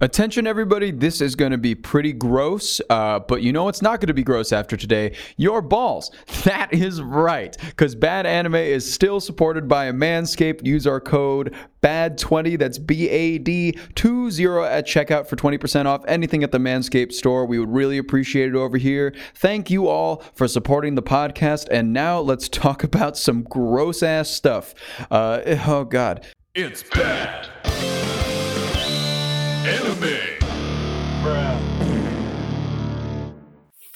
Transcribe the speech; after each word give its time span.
Attention, 0.00 0.46
everybody. 0.46 0.92
This 0.92 1.20
is 1.20 1.34
going 1.34 1.50
to 1.50 1.58
be 1.58 1.74
pretty 1.74 2.12
gross, 2.12 2.80
uh, 2.88 3.18
but 3.18 3.42
you 3.42 3.52
know 3.52 3.64
what's 3.64 3.82
not 3.82 4.00
going 4.00 4.06
to 4.06 4.14
be 4.14 4.22
gross 4.22 4.52
after 4.52 4.76
today? 4.76 5.16
Your 5.36 5.60
balls. 5.60 6.10
That 6.48 6.72
is 6.72 7.02
right, 7.02 7.54
because 7.60 7.94
Bad 7.94 8.24
Anime 8.24 8.54
is 8.54 8.90
still 8.90 9.20
supported 9.20 9.68
by 9.68 9.86
a 9.86 9.92
Manscaped. 9.92 10.64
Use 10.64 10.86
our 10.86 11.00
code 11.00 11.54
BAD20, 11.82 12.58
that's 12.58 12.78
B 12.78 13.08
A 13.10 13.38
D 13.38 13.72
20 13.94 14.44
at 14.64 14.86
checkout 14.86 15.26
for 15.26 15.36
20% 15.36 15.84
off 15.84 16.04
anything 16.08 16.42
at 16.42 16.52
the 16.52 16.58
Manscaped 16.58 17.12
store. 17.12 17.44
We 17.44 17.58
would 17.58 17.70
really 17.70 17.98
appreciate 17.98 18.48
it 18.48 18.54
over 18.54 18.78
here. 18.78 19.14
Thank 19.34 19.70
you 19.70 19.88
all 19.88 20.22
for 20.34 20.48
supporting 20.48 20.94
the 20.94 21.02
podcast. 21.02 21.68
And 21.70 21.92
now 21.92 22.20
let's 22.20 22.48
talk 22.48 22.82
about 22.82 23.18
some 23.18 23.42
gross 23.42 24.02
ass 24.02 24.30
stuff. 24.30 24.74
Uh, 25.10 25.40
oh, 25.66 25.84
God. 25.84 26.24
It's 26.54 26.82
bad. 26.82 27.48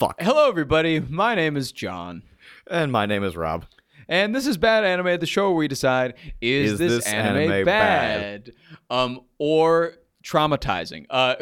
Fuck. 0.03 0.21
Hello, 0.21 0.49
everybody. 0.49 0.99
My 0.99 1.37
name 1.37 1.57
is 1.57 1.71
John. 1.71 2.25
And 2.67 2.91
my 2.91 3.07
name 3.07 3.23
is 3.23 3.37
Rob. 3.37 3.67
And 4.09 4.35
this 4.35 4.49
is 4.49 4.57
Bad 4.57 4.83
Anime, 4.83 5.21
the 5.21 5.27
show 5.27 5.51
where 5.51 5.59
we 5.59 5.69
decide 5.69 6.15
is, 6.41 6.73
Is 6.73 6.79
this, 6.81 6.93
this 7.05 7.07
anime, 7.07 7.53
anime 7.53 7.65
bad? 7.65 8.51
Um, 8.91 9.21
or 9.39 9.95
traumatizing? 10.25 11.07
Uh, 11.09 11.37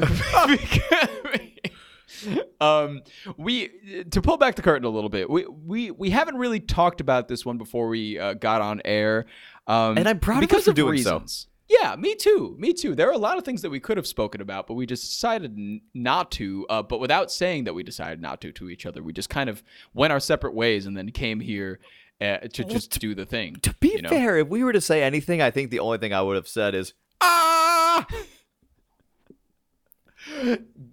um, 2.61 3.01
we 3.39 3.71
to 4.11 4.21
pull 4.21 4.37
back 4.37 4.57
the 4.57 4.63
curtain 4.63 4.85
a 4.85 4.91
little 4.91 5.09
bit. 5.09 5.31
We 5.31 5.47
we 5.47 5.91
we 5.93 6.11
haven't 6.11 6.37
really 6.37 6.61
talked 6.61 7.01
about 7.01 7.29
this 7.29 7.47
one 7.47 7.57
before 7.57 7.89
we 7.89 8.19
uh, 8.19 8.35
got 8.35 8.61
on 8.61 8.83
air. 8.85 9.25
Um, 9.69 9.97
And 9.97 10.07
I'm 10.07 10.19
proud 10.19 10.43
of 10.43 10.43
us 10.43 10.49
because 10.51 10.65
for 10.67 10.73
doing 10.75 10.99
so. 10.99 11.15
reasons. 11.15 11.47
Yeah, 11.81 11.95
me 11.97 12.17
too. 12.17 12.57
Me 12.59 12.73
too. 12.73 12.95
There 12.95 13.09
are 13.09 13.13
a 13.13 13.19
lot 13.19 13.39
of 13.39 13.45
things 13.45 13.63
that 13.63 13.71
we 13.71 13.79
could 13.79 13.97
have 13.97 14.07
spoken 14.07 14.41
about, 14.41 14.67
but 14.67 14.75
we 14.75 14.87
just 14.87 15.05
decided 15.05 15.53
n- 15.57 15.81
not 15.95 16.31
to. 16.33 16.67
Uh, 16.69 16.83
but 16.83 16.99
without 16.99 17.31
saying 17.31 17.65
that 17.65 17.75
we 17.75 17.83
decided 17.83 18.21
not 18.21 18.41
to 18.41 18.53
to 18.53 18.69
each 18.69 18.87
other, 18.87 19.03
we 19.03 19.13
just 19.13 19.31
kind 19.31 19.49
of 19.49 19.63
went 19.95 20.13
our 20.13 20.21
separate 20.21 20.55
ways 20.55 20.87
and 20.87 20.97
then 20.97 21.11
came 21.11 21.41
here 21.41 21.79
uh, 22.21 22.39
to 22.39 22.65
just 22.65 22.99
do 22.99 23.15
the 23.15 23.25
thing. 23.25 23.57
To 23.63 23.75
be 23.81 23.93
you 23.93 24.03
know? 24.03 24.09
fair, 24.09 24.39
if 24.39 24.49
we 24.49 24.65
were 24.65 24.73
to 24.73 24.81
say 24.81 25.03
anything, 25.03 25.41
I 25.41 25.51
think 25.51 25.71
the 25.71 25.79
only 25.79 25.99
thing 25.99 26.13
I 26.13 26.23
would 26.23 26.37
have 26.37 26.49
said 26.49 26.75
is, 26.75 26.93
ah! 27.21 28.07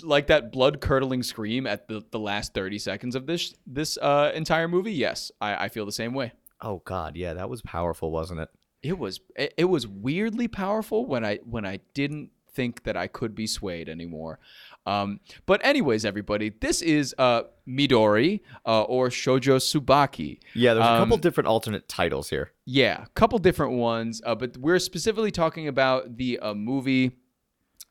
like 0.01 0.27
that 0.27 0.51
blood 0.51 0.79
curdling 0.79 1.23
scream 1.23 1.65
at 1.67 1.87
the, 1.87 2.03
the 2.11 2.19
last 2.19 2.53
30 2.53 2.79
seconds 2.79 3.13
of 3.13 3.25
this 3.25 3.53
this 3.67 3.97
uh, 3.97 4.31
entire 4.33 4.69
movie 4.69 4.93
yes 4.93 5.31
I, 5.41 5.65
I 5.65 5.67
feel 5.67 5.85
the 5.85 5.91
same 5.91 6.13
way 6.13 6.31
Oh, 6.61 6.81
God. 6.85 7.15
Yeah, 7.15 7.33
that 7.35 7.49
was 7.49 7.61
powerful, 7.61 8.11
wasn't 8.11 8.39
it? 8.39 8.49
It 8.83 8.97
was 8.97 9.19
it, 9.35 9.53
it 9.57 9.65
was 9.65 9.87
weirdly 9.87 10.47
powerful 10.47 11.05
when 11.05 11.25
i 11.25 11.37
when 11.49 11.65
i 11.65 11.79
didn't 11.93 12.29
think 12.53 12.83
that 12.83 12.97
i 12.97 13.07
could 13.07 13.35
be 13.35 13.45
swayed 13.47 13.87
anymore 13.89 14.39
um, 14.87 15.19
but 15.45 15.63
anyways 15.63 16.05
everybody 16.05 16.49
this 16.61 16.81
is 16.81 17.13
uh, 17.17 17.41
midori 17.67 18.39
uh, 18.65 18.83
or 18.83 19.09
shoujo 19.09 19.57
tsubaki 19.59 20.39
Yeah, 20.55 20.73
there's 20.73 20.85
a 20.85 20.97
couple 20.99 21.15
Um, 21.15 21.21
different 21.21 21.47
alternate 21.47 21.87
titles 21.87 22.29
here. 22.29 22.51
Yeah, 22.65 23.03
a 23.03 23.09
couple 23.09 23.37
different 23.39 23.73
ones, 23.73 24.21
uh, 24.25 24.33
but 24.35 24.57
we're 24.57 24.79
specifically 24.79 25.31
talking 25.31 25.67
about 25.67 26.17
the 26.17 26.39
uh, 26.39 26.53
movie, 26.53 27.11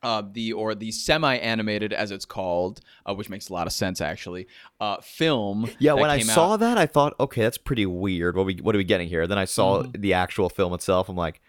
uh, 0.07 0.23
the 0.31 0.53
or 0.53 0.73
the 0.75 0.91
semi-animated, 0.91 1.91
as 1.93 2.09
it's 2.11 2.25
called, 2.25 2.79
uh, 3.05 3.13
which 3.13 3.29
makes 3.29 3.49
a 3.49 3.53
lot 3.53 3.67
of 3.67 3.73
sense 3.73 3.99
actually. 4.01 4.47
Uh, 4.79 4.97
film. 5.01 5.69
Yeah, 5.79 5.93
when 5.93 6.09
I 6.09 6.19
saw 6.19 6.53
out- 6.53 6.59
that, 6.61 6.77
I 6.77 6.85
thought, 6.85 7.13
okay, 7.19 7.41
that's 7.43 7.57
pretty 7.57 7.85
weird. 7.85 8.35
What 8.37 8.45
we 8.45 8.55
what 8.55 8.73
are 8.75 8.77
we 8.77 8.83
getting 8.83 9.09
here? 9.09 9.27
Then 9.27 9.37
I 9.37 9.45
saw 9.45 9.83
Mm-hmm. 9.83 10.01
the 10.01 10.13
actual 10.13 10.49
film 10.49 10.73
itself. 10.73 11.09
I'm 11.09 11.15
like, 11.17 11.41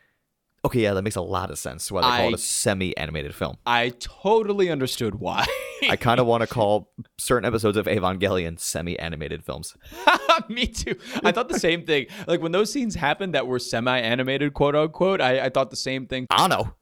okay, 0.64 0.80
yeah, 0.82 0.92
that 0.94 1.02
makes 1.02 1.16
a 1.16 1.20
lot 1.22 1.50
of 1.50 1.58
sense. 1.58 1.90
Why 1.92 2.00
they 2.02 2.08
call 2.18 2.28
it 2.28 2.32
I- 2.32 2.34
a 2.34 2.38
semi-animated 2.38 3.34
film. 3.34 3.56
I 3.64 3.90
totally 4.00 4.70
understood 4.70 5.14
why. 5.20 5.46
I 5.88 5.94
kind 5.96 6.18
of 6.18 6.26
want 6.26 6.40
to 6.42 6.46
call 6.58 6.90
certain 7.18 7.46
episodes 7.46 7.76
of 7.76 7.86
Evangelion 7.86 8.58
semi-animated 8.58 9.44
films. 9.44 9.76
Me 10.48 10.66
too. 10.66 10.96
I 11.22 11.30
thought 11.32 11.48
the 11.48 11.58
same 11.60 11.86
thing. 11.86 12.06
Like 12.26 12.40
when 12.42 12.52
those 12.52 12.72
scenes 12.72 12.96
happened 12.96 13.34
that 13.34 13.46
were 13.46 13.60
semi-animated, 13.60 14.54
quote 14.54 14.74
unquote. 14.74 15.20
I, 15.20 15.46
I 15.46 15.48
thought 15.48 15.70
the 15.70 15.76
same 15.76 16.06
thing. 16.06 16.26
I 16.30 16.36
don't 16.38 16.50
know. 16.50 16.72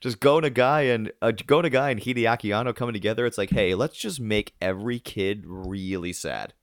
Just 0.00 0.20
Go 0.20 0.40
Nagai 0.40 0.94
and 0.94 1.12
uh, 1.20 1.32
Go 1.46 1.60
Nagai 1.60 1.92
and 1.92 2.00
Hideaki 2.00 2.56
Anno 2.56 2.72
coming 2.72 2.94
together. 2.94 3.26
It's 3.26 3.36
like, 3.38 3.50
hey, 3.50 3.74
let's 3.74 3.96
just 3.96 4.18
make 4.18 4.54
every 4.60 4.98
kid 4.98 5.44
really 5.46 6.12
sad. 6.12 6.54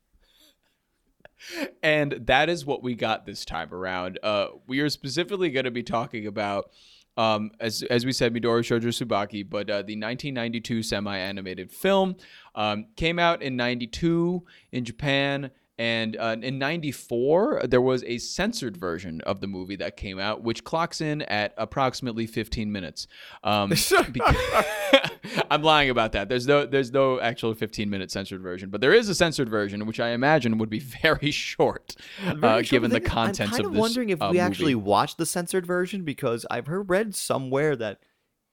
and 1.84 2.14
that 2.26 2.50
is 2.50 2.66
what 2.66 2.82
we 2.82 2.96
got 2.96 3.26
this 3.26 3.46
time 3.46 3.74
around. 3.74 4.20
Uh, 4.24 4.48
we 4.66 4.80
are 4.80 4.90
specifically 4.90 5.50
going 5.50 5.66
to 5.66 5.72
be 5.72 5.84
talking 5.84 6.26
about, 6.26 6.72
um, 7.16 7.52
as 7.60 7.84
as 7.84 8.06
we 8.06 8.12
said, 8.12 8.34
Midori 8.34 8.62
Shoujo 8.62 8.88
Tsubaki, 8.88 9.48
but 9.48 9.70
uh, 9.70 9.78
the 9.78 9.96
1992 9.96 10.84
semi-animated 10.84 11.72
film 11.72 12.16
um, 12.56 12.88
came 12.96 13.20
out 13.20 13.42
in 13.42 13.56
'92 13.56 14.44
in 14.72 14.86
Japan. 14.86 15.52
And 15.80 16.18
uh, 16.18 16.36
in 16.42 16.58
'94, 16.58 17.64
there 17.66 17.82
was 17.82 18.04
a 18.06 18.18
censored 18.18 18.76
version 18.76 19.22
of 19.22 19.42
the 19.42 19.48
movie 19.48 19.76
that 19.76 19.96
came 19.96 20.18
out, 20.20 20.42
which 20.44 20.64
clocks 20.64 21.02
in 21.02 21.22
at 21.24 21.54
approximately 21.56 22.26
15 22.26 22.72
minutes. 22.72 23.06
Um, 23.44 23.70
beca- 23.72 25.12
I'm 25.52 25.62
lying 25.62 25.90
about 25.92 26.14
that. 26.14 26.30
There's 26.30 26.48
no, 26.48 26.66
there's 26.66 26.92
no 26.92 27.20
actual 27.20 27.54
15 27.54 27.90
minute 27.90 28.10
censored 28.12 28.42
version, 28.42 28.70
but 28.72 28.82
there 28.82 28.94
is 28.94 29.08
a 29.08 29.14
censored 29.16 29.50
version, 29.50 29.86
which 29.86 30.00
I 30.00 30.10
imagine 30.10 30.58
would 30.58 30.70
be 30.70 30.80
very 31.04 31.30
short, 31.32 31.96
uh, 32.26 32.34
Very 32.34 32.64
sure, 32.64 32.78
given 32.78 32.90
the 32.92 33.00
then 33.00 33.10
contents 33.10 33.40
I'm 33.42 33.50
kind 33.50 33.60
of 33.62 33.66
of 33.68 33.74
this. 33.74 33.80
wondering 33.80 34.10
if 34.10 34.20
uh, 34.22 34.26
we 34.32 34.38
movie. 34.38 34.40
actually 34.40 34.76
watched 34.76 35.18
the 35.20 35.26
censored 35.28 35.66
version 35.68 36.04
because 36.04 36.46
I've 36.50 36.68
heard 36.68 36.90
read 36.90 37.14
somewhere 37.16 37.76
that 37.76 38.00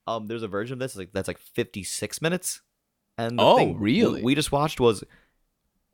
um 0.07 0.27
there's 0.27 0.43
a 0.43 0.49
version 0.49 0.75
of 0.75 0.79
this 0.81 0.95
like 0.95 1.13
that's 1.15 1.29
like 1.29 1.39
56 1.39 2.21
minutes. 2.21 2.61
And 3.17 3.39
the 3.39 3.43
Oh, 3.43 3.57
thing 3.57 3.79
really? 3.81 4.23
We 4.23 4.35
just 4.35 4.53
watched 4.53 4.79
was 4.81 5.05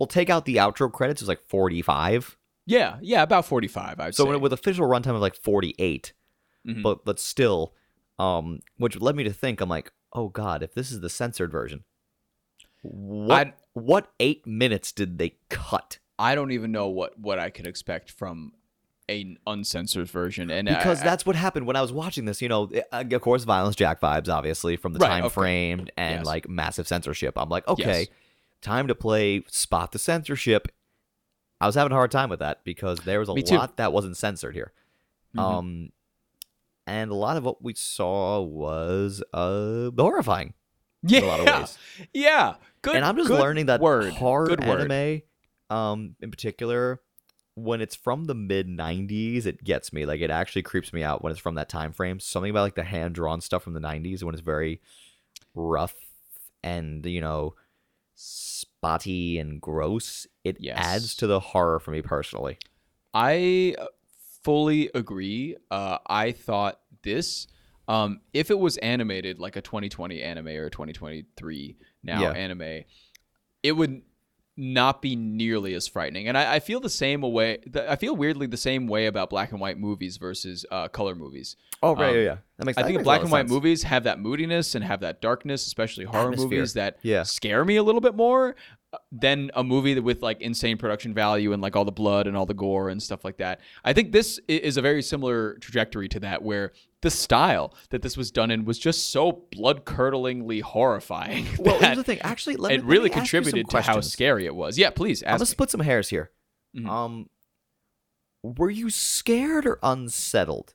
we'll 0.00 0.06
take 0.09 0.31
out 0.31 0.47
the 0.47 0.56
outro 0.56 0.91
credits. 0.91 1.21
It 1.21 1.25
was 1.25 1.28
like 1.28 1.47
45. 1.47 2.37
Yeah, 2.66 2.99
yeah, 3.03 3.22
about 3.22 3.44
45. 3.44 4.00
I'd 4.00 4.15
So 4.15 4.25
say. 4.25 4.37
with 4.37 4.53
official 4.53 4.88
runtime 4.88 5.15
of 5.15 5.21
like 5.21 5.37
48, 5.37 6.12
Mhm. 6.66 6.83
but 6.83 7.05
but 7.05 7.21
still, 7.21 7.75
um, 8.19 8.61
which 8.78 9.00
led 9.00 9.15
me 9.15 9.22
to 9.25 9.33
think 9.33 9.61
I'm 9.61 9.69
like, 9.69 9.93
oh 10.12 10.28
god, 10.28 10.62
if 10.62 10.75
this 10.75 10.91
is 10.91 11.00
the 11.00 11.09
censored 11.11 11.53
version, 11.53 11.84
what 12.83 13.38
I'd- 13.49 13.53
what 13.75 14.11
eight 14.21 14.47
minutes 14.47 14.93
did 14.93 15.19
they 15.19 15.37
cut? 15.49 15.99
I 16.19 16.34
don't 16.34 16.50
even 16.53 16.72
know 16.72 16.88
what 16.88 17.19
what 17.19 17.38
I 17.38 17.50
could 17.50 17.67
expect 17.67 18.11
from 18.11 18.53
an 19.09 19.38
uncensored 19.47 20.09
version, 20.09 20.50
and 20.50 20.69
Because 20.69 21.00
I- 21.00 21.05
that's 21.05 21.27
what 21.27 21.34
happened 21.34 21.67
when 21.67 21.77
I 21.77 21.82
was 21.82 21.93
watching 21.93 22.27
this. 22.27 22.41
You 22.41 22.49
know, 22.49 22.71
uh, 22.93 23.05
of 23.11 23.21
course, 23.21 23.43
violence 23.44 23.75
jack 23.77 24.00
vibes, 24.00 24.28
obviously 24.28 24.77
from 24.77 24.93
the 24.93 25.00
Right, 25.00 25.09
time 25.09 25.25
okay. 25.25 25.32
frame 25.34 25.88
and 25.97 26.21
Yes. 26.21 26.27
like 26.27 26.49
massive 26.49 26.87
censorship. 26.87 27.37
I'm 27.37 27.49
like, 27.49 27.67
okay, 27.67 28.00
Yes. 28.00 28.09
Time 28.62 28.88
to 28.88 28.94
play 28.94 29.43
spot 29.48 29.93
the 29.93 29.98
censorship. 29.98 30.69
I 31.60 31.66
was 31.66 31.75
having 31.75 31.93
a 31.93 31.97
hard 31.97 32.10
time 32.10 32.31
with 32.31 32.41
that 32.41 32.65
because 32.65 33.00
there 33.00 33.21
was 33.21 33.28
a 33.28 33.32
lot 33.32 33.76
that 33.76 33.93
wasn't 33.93 34.16
censored 34.16 34.54
here. 34.54 34.72
Mhm. 35.37 35.41
Um, 35.41 35.93
and 36.87 37.10
a 37.10 37.15
lot 37.15 37.37
of 37.37 37.44
what 37.44 37.62
we 37.62 37.75
saw 37.75 38.41
was 38.41 39.22
uh 39.32 39.91
horrifying. 39.97 40.54
yeah, 41.03 41.20
a 41.20 41.26
lot 41.26 41.41
of 41.41 41.47
ways. 41.47 41.78
yeah. 42.15 42.54
Good. 42.82 42.97
and 42.97 43.04
I'm 43.04 43.16
just 43.16 43.28
learning 43.31 43.66
that 43.66 43.81
word. 43.81 44.12
hard 44.15 44.49
good 44.49 44.66
word. 44.66 44.91
anime, 44.91 45.22
um, 45.69 46.16
in 46.20 46.31
particular, 46.31 47.00
when 47.54 47.82
it's 47.82 47.94
from 47.94 48.25
the 48.25 48.34
mid 48.34 48.66
'90s, 48.69 49.44
it 49.44 49.62
gets 49.62 49.93
me. 49.93 50.06
Like 50.06 50.20
it 50.22 50.31
actually 50.31 50.62
creeps 50.62 50.93
me 50.93 51.03
out 51.03 51.22
when 51.22 51.31
it's 51.31 51.41
from 51.41 51.56
that 51.56 51.69
time 51.69 51.93
frame. 51.93 52.20
Something 52.20 52.50
about 52.50 52.62
like 52.62 52.75
the 52.76 52.84
hand 52.84 53.15
drawn 53.15 53.43
stuff 53.43 53.62
from 53.62 53.75
the 53.75 53.81
'90s 53.81 54.22
when 54.22 54.34
it's 54.34 54.41
very 54.43 54.81
rough 55.54 55.94
and 56.62 57.04
you 57.06 57.20
know 57.20 57.54
spotty 58.20 59.38
and 59.38 59.60
gross. 59.60 60.26
It 60.44 60.58
Yes. 60.60 60.76
adds 60.78 61.14
to 61.16 61.26
the 61.26 61.41
horror 61.41 61.81
for 61.81 61.91
me 61.91 62.03
personally. 62.03 62.58
I 63.14 63.75
uh, 63.78 63.86
fully 64.42 64.91
agree. 64.94 65.56
Uh, 65.70 65.98
I 66.06 66.32
thought 66.32 66.81
this, 67.03 67.47
um, 67.88 68.20
if 68.32 68.50
it 68.50 68.58
was 68.58 68.76
animated 68.78 69.38
like 69.38 69.56
a 69.56 69.62
2020 69.62 70.22
anime 70.22 70.48
or 70.48 70.66
a 70.66 70.70
2023 70.70 71.76
now 72.02 72.20
Yeah. 72.20 72.31
anime, 72.32 72.84
it 73.62 73.72
would 73.72 74.02
not 74.56 75.00
be 75.00 75.17
nearly 75.17 75.73
as 75.75 75.87
frightening. 75.88 76.29
And 76.29 76.37
I, 76.37 76.56
I 76.56 76.61
feel 76.61 76.81
the 76.81 76.91
same 76.91 77.23
way. 77.23 77.58
I 77.88 77.97
feel 77.97 78.14
weirdly 78.14 78.47
the 78.47 78.56
same 78.56 78.87
way 78.87 79.06
about 79.06 79.31
black 79.31 79.52
and 79.52 79.61
white 79.61 79.79
movies 79.79 80.17
versus 80.19 80.67
uh, 80.70 80.88
color 80.88 81.14
movies. 81.14 81.56
Oh 81.82 81.94
right, 81.94 82.14
yeah, 82.17 82.20
yeah. 82.23 82.37
That 82.58 82.67
makes. 82.67 82.76
I 82.79 82.82
that 82.82 82.87
think 82.88 82.97
makes 82.99 83.05
black 83.05 83.23
and 83.23 83.31
white 83.31 83.41
sense. 83.43 83.50
movies 83.52 83.82
have 83.85 84.05
that 84.05 84.19
moodiness 84.20 84.75
and 84.75 84.85
have 84.85 85.00
that 85.00 85.23
darkness, 85.23 85.67
especially 85.67 86.05
horror 86.05 86.32
Atmosphere. 86.32 86.44
movies 86.58 86.75
that 86.75 86.99
Yeah. 87.02 87.23
scare 87.23 87.64
me 87.64 87.76
a 87.76 87.82
little 87.82 88.02
bit 88.02 88.14
more 88.14 88.55
uh, 88.93 88.99
than 89.12 89.50
a 89.55 89.64
movie 89.64 89.99
with 89.99 90.20
like 90.23 90.43
insane 90.43 90.76
production 90.76 91.14
value 91.14 91.52
and 91.55 91.62
like 91.62 91.75
all 91.76 91.85
the 91.87 91.93
blood 91.93 92.26
and 92.26 92.37
all 92.37 92.44
the 92.44 92.52
gore 92.52 92.91
and 92.91 93.02
stuff 93.02 93.25
like 93.25 93.38
that. 93.38 93.61
I 93.85 93.93
think 93.94 94.12
this 94.12 94.38
is 94.49 94.76
a 94.76 94.82
very 94.82 95.00
similar 95.00 95.55
trajectory 95.55 96.08
to 96.11 96.20
that 96.20 96.43
where 96.43 96.73
the 97.02 97.11
style 97.11 97.75
that 97.91 98.02
this 98.02 98.17
was 98.17 98.31
done 98.31 98.50
in 98.50 98.64
was 98.64 98.79
just 98.79 99.11
so 99.11 99.44
blood 99.52 99.85
curdlingly 99.87 100.61
horrifying. 100.62 101.47
Well, 101.58 101.79
here's 101.79 101.97
the 101.97 102.05
thing. 102.05 102.19
Actually, 102.20 102.56
let 102.56 102.69
me, 102.70 102.75
it 102.76 102.79
let 102.79 102.87
really 102.87 103.00
me 103.05 103.05
you 103.08 103.12
some 103.12 103.20
contributed 103.20 103.70
to 103.70 103.81
how 103.81 104.00
scary 104.00 104.44
it 104.47 104.55
was. 104.55 104.76
Yeah, 104.79 104.91
please 104.91 105.23
I'm 105.23 105.29
gonna 105.32 105.41
me. 105.41 105.47
split 105.47 105.70
some 105.70 105.81
hairs 105.81 106.08
here. 106.11 106.31
Mhm. 106.76 106.87
Um, 106.88 107.31
were 108.43 108.70
you 108.70 108.91
scared 108.91 109.67
or 109.67 109.79
unsettled? 109.82 110.75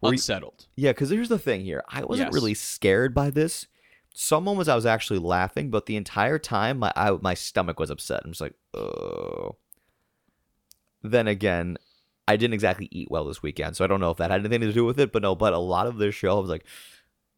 Were 0.00 0.08
you- 0.10 0.12
Unsettled. 0.14 0.66
yeah, 0.76 0.90
because 0.90 1.10
here's 1.10 1.28
the 1.28 1.38
thing 1.38 1.62
here. 1.64 1.82
I 1.88 2.04
wasn't 2.04 2.28
Yes. 2.28 2.34
really 2.34 2.54
scared 2.54 3.14
by 3.14 3.30
this, 3.30 3.66
some 4.14 4.44
moments 4.44 4.68
I 4.68 4.74
was 4.74 4.84
actually 4.86 5.20
laughing, 5.20 5.70
but 5.70 5.86
the 5.86 5.96
entire 5.96 6.38
time 6.38 6.78
my 6.78 6.92
I, 6.96 7.10
my 7.12 7.34
stomach 7.34 7.78
was 7.80 7.88
upset. 7.90 8.22
I'm 8.24 8.32
just 8.32 8.40
like, 8.42 8.54
oh. 8.74 9.56
Then 11.02 11.26
again, 11.26 11.78
I 12.28 12.36
didn't 12.36 12.54
exactly 12.54 12.88
eat 12.90 13.10
well 13.10 13.24
this 13.24 13.42
weekend, 13.42 13.76
so 13.76 13.84
I 13.84 13.88
don't 13.88 14.00
know 14.00 14.10
if 14.10 14.18
that 14.18 14.30
had 14.30 14.40
anything 14.40 14.60
to 14.60 14.72
do 14.72 14.84
with 14.84 15.00
it. 15.00 15.12
But 15.12 15.22
no, 15.22 15.34
but 15.34 15.52
a 15.52 15.58
lot 15.58 15.86
of 15.86 15.98
this 15.98 16.14
show 16.14 16.36
I 16.36 16.40
was 16.40 16.50
like, 16.50 16.64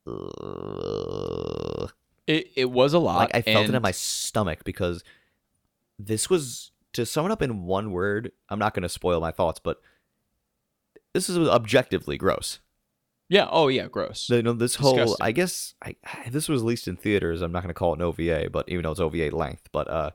ugh. 0.06 1.92
It 2.26 2.52
it 2.56 2.70
was 2.70 2.94
a 2.94 2.98
lot. 2.98 3.18
like 3.18 3.34
I 3.34 3.42
felt 3.42 3.68
it 3.68 3.74
in 3.74 3.82
my 3.82 3.90
stomach 3.90 4.64
because 4.64 5.04
this 5.98 6.30
was 6.30 6.72
to 6.94 7.04
sum 7.04 7.26
it 7.26 7.32
up 7.32 7.42
in 7.42 7.64
one 7.64 7.92
word. 7.92 8.32
I'm 8.48 8.58
not 8.58 8.74
going 8.74 8.82
to 8.82 8.88
spoil 8.88 9.20
my 9.20 9.30
thoughts, 9.30 9.60
but 9.62 9.80
this 11.12 11.28
is 11.28 11.36
objectively 11.36 12.16
gross. 12.16 12.60
Yeah. 13.28 13.48
Oh 13.50 13.68
yeah. 13.68 13.88
Gross. 13.88 14.28
You 14.30 14.42
know, 14.42 14.52
this 14.52 14.76
whole 14.76 14.96
Disgusting. 14.96 15.26
I 15.26 15.32
guess 15.32 15.74
I 15.82 15.96
this 16.30 16.48
was 16.48 16.62
released 16.62 16.88
in 16.88 16.96
theaters. 16.96 17.42
I'm 17.42 17.52
not 17.52 17.62
going 17.62 17.68
to 17.68 17.74
call 17.74 17.92
it 17.92 17.96
an 17.96 18.02
OVA, 18.02 18.50
but 18.50 18.68
even 18.68 18.82
though 18.82 18.92
it's 18.92 19.00
OVA 19.00 19.34
length, 19.34 19.68
but 19.72 19.88
uh, 19.88 20.10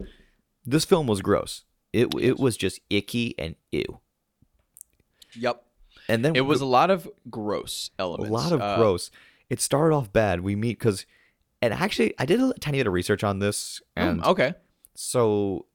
this 0.65 0.85
film 0.85 1.07
was 1.07 1.21
gross. 1.21 1.63
It 1.93 2.13
it 2.19 2.39
was 2.39 2.57
just 2.57 2.79
icky 2.89 3.35
and 3.37 3.55
ew. 3.71 3.99
Yep. 5.35 5.63
And 6.07 6.25
then 6.25 6.35
It 6.35 6.41
was 6.41 6.61
a 6.61 6.65
lot 6.65 6.89
of 6.89 7.07
gross 7.29 7.91
elements. 7.99 8.29
a 8.29 8.33
lot 8.33 8.51
of 8.51 8.61
Uh, 8.61 8.77
gross. 8.77 9.11
It 9.49 9.61
started 9.61 9.95
off 9.95 10.11
bad. 10.13 10.41
We 10.41 10.55
meet 10.55 10.79
because, 10.79 11.05
and 11.61 11.73
actually, 11.73 12.13
I 12.19 12.25
did 12.25 12.39
a 12.39 12.53
tiny 12.53 12.79
bit 12.79 12.87
of 12.87 12.93
research 12.93 13.23
on 13.23 13.39
this, 13.39 13.81
mm, 13.97 14.01
and 14.01 14.23
okay. 14.23 14.53
so 14.95 15.65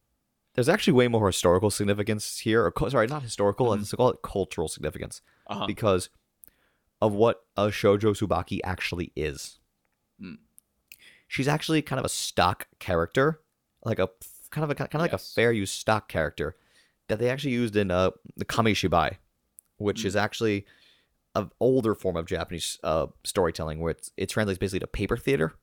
there's 0.55 0.69
actually 0.69 0.93
way 0.93 1.09
more 1.09 1.27
historical 1.27 1.71
significance 1.71 2.39
here. 2.39 2.65
Or 2.65 2.91
sorry, 2.91 3.06
not 3.09 3.23
historical. 3.23 3.67
Mhm. 3.67 3.79
Let's 3.79 3.93
call 3.93 4.11
it 4.11 4.23
cultural 4.23 4.69
significance 4.69 5.21
Uh-huh. 5.49 5.67
because 5.67 6.09
of 7.03 7.12
what 7.12 7.45
a 7.56 7.67
shoujo 7.67 8.15
tsubaki 8.15 8.61
actually 8.65 9.12
is. 9.17 9.59
Mm. 10.21 10.39
She's 11.27 11.49
actually 11.49 11.83
kind 11.83 11.99
of 11.99 12.05
a 12.05 12.09
stock 12.09 12.69
character, 12.79 13.41
like 13.85 13.99
a 13.99 14.09
kind 14.51 14.62
of 14.65 14.71
a 14.71 14.75
kind 14.77 14.95
of 14.95 15.01
like 15.01 15.12
a 15.12 15.19
fair 15.19 15.51
use 15.53 15.73
stock 15.73 16.09
character 16.09 16.56
that 17.09 17.19
they 17.19 17.29
actually 17.29 17.53
used 17.53 17.75
in 17.77 17.91
uh 17.91 18.11
the 18.37 18.45
kamishibai, 18.45 19.17
which 19.79 20.03
Mm. 20.03 20.06
is 20.06 20.17
actually 20.17 20.67
an 21.35 21.50
older 21.61 21.94
form 21.94 22.17
of 22.17 22.26
Japanese 22.26 22.79
uh, 22.85 23.06
storytelling 23.25 23.81
where 23.81 23.91
it's 23.93 24.11
it 24.17 24.29
translates 24.29 24.59
basically 24.59 24.81
to 24.81 24.87
paper 24.87 25.17
theater. 25.17 25.55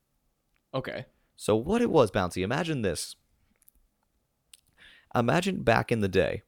Okay. 0.73 1.05
So 1.35 1.55
what 1.55 1.81
it 1.81 1.89
was, 1.89 2.11
Bouncy, 2.11 2.43
imagine 2.43 2.81
this. 2.81 3.15
Imagine 5.13 5.63
back 5.63 5.91
in 5.91 5.99
the 5.99 6.07
day, 6.07 6.43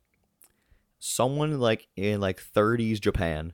someone 0.99 1.59
like 1.59 1.87
in 1.95 2.21
like 2.21 2.41
30s 2.41 2.99
Japan, 2.99 3.53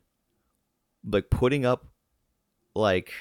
like 1.03 1.29
putting 1.29 1.65
up 1.65 1.87
like 2.75 3.11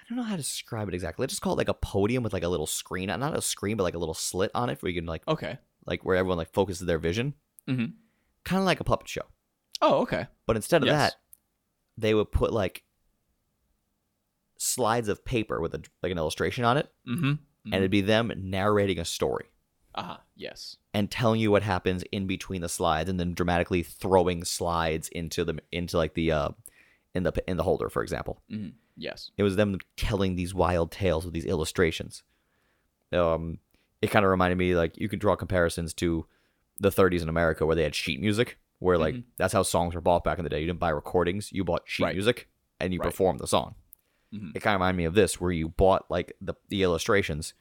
I 0.00 0.04
don't 0.08 0.16
know 0.16 0.24
how 0.24 0.32
to 0.36 0.42
describe 0.42 0.88
it 0.88 0.94
exactly. 0.94 1.22
Let's 1.22 1.32
just 1.32 1.42
call 1.42 1.52
it 1.54 1.58
like 1.58 1.68
a 1.68 1.74
podium 1.74 2.22
with 2.22 2.32
like 2.32 2.42
a 2.42 2.48
little 2.48 2.66
screen, 2.66 3.06
not 3.08 3.36
a 3.36 3.42
screen, 3.42 3.76
but 3.76 3.82
like 3.84 3.94
a 3.94 3.98
little 3.98 4.14
slit 4.14 4.50
on 4.54 4.68
it 4.70 4.82
where 4.82 4.90
you 4.90 5.00
can 5.00 5.06
like 5.06 5.26
Okay. 5.28 5.58
like 5.86 6.04
where 6.04 6.16
everyone 6.16 6.38
like 6.38 6.52
focuses 6.52 6.86
their 6.86 6.98
vision. 6.98 7.34
Mm-hmm. 7.68 7.92
Kind 8.44 8.58
of 8.60 8.66
like 8.66 8.80
a 8.80 8.84
puppet 8.84 9.08
show. 9.08 9.22
Oh, 9.80 10.02
okay. 10.02 10.26
But 10.46 10.56
instead 10.56 10.82
of 10.82 10.86
Yes. 10.86 11.12
that, 11.12 11.16
they 11.96 12.14
would 12.14 12.32
put 12.32 12.52
like 12.52 12.84
slides 14.58 15.08
of 15.08 15.24
paper 15.24 15.60
with 15.60 15.74
a 15.74 15.82
like 16.02 16.12
an 16.12 16.18
illustration 16.18 16.64
on 16.64 16.76
it 16.76 16.88
Mm-hmm. 17.08 17.32
and 17.66 17.74
it'd 17.74 17.90
be 17.90 18.00
them 18.00 18.32
narrating 18.36 18.98
a 18.98 19.04
story 19.04 19.46
uh-huh. 19.94 20.18
Yes. 20.36 20.76
and 20.94 21.10
telling 21.10 21.40
you 21.40 21.50
what 21.50 21.62
happens 21.64 22.04
in 22.12 22.26
between 22.26 22.60
the 22.62 22.68
slides 22.68 23.10
and 23.10 23.18
then 23.18 23.34
dramatically 23.34 23.82
throwing 23.82 24.44
slides 24.44 25.08
into 25.08 25.44
the 25.44 25.58
into 25.72 25.96
like 25.96 26.14
the 26.14 26.30
uh 26.32 26.48
in 27.14 27.24
the 27.24 27.32
in 27.48 27.56
the 27.56 27.62
holder 27.64 27.88
for 27.88 28.02
example 28.02 28.40
Mm-hmm. 28.50 28.70
Yes. 28.96 29.30
it 29.36 29.42
was 29.42 29.56
them 29.56 29.78
telling 29.96 30.36
these 30.36 30.54
wild 30.54 30.92
tales 30.92 31.24
with 31.24 31.34
these 31.34 31.44
illustrations 31.46 32.22
um 33.12 33.58
it 34.00 34.10
kind 34.12 34.24
of 34.24 34.30
reminded 34.30 34.58
me 34.58 34.74
like 34.76 34.96
you 34.96 35.08
can 35.08 35.18
draw 35.18 35.34
comparisons 35.34 35.92
to 35.94 36.24
the 36.82 36.90
30s 36.90 37.22
in 37.22 37.28
america 37.28 37.64
where 37.66 37.76
they 37.76 37.82
had 37.84 37.94
sheet 37.94 38.20
music 38.20 38.58
where 38.80 38.98
like 38.98 39.14
Mhm. 39.14 39.24
that's 39.38 39.52
how 39.52 39.62
songs 39.62 39.94
were 39.94 40.00
bought 40.00 40.24
back 40.24 40.38
in 40.38 40.44
the 40.44 40.50
day 40.50 40.60
you 40.60 40.66
didn't 40.66 40.80
buy 40.80 40.90
recordings 40.90 41.52
you 41.52 41.64
bought 41.64 41.82
sheet 41.86 42.04
Right. 42.04 42.14
music 42.14 42.48
and 42.80 42.92
you 42.92 42.98
Right. 43.00 43.06
performed 43.10 43.40
the 43.40 43.46
song 43.46 43.74
Mhm. 44.34 44.50
it 44.56 44.60
kind 44.60 44.74
of 44.74 44.80
reminded 44.80 44.98
me 44.98 45.04
of 45.04 45.14
this 45.14 45.40
where 45.40 45.52
you 45.52 45.68
bought 45.68 46.10
like 46.10 46.32
the, 46.40 46.54
the 46.68 46.82
illustrations 46.82 47.54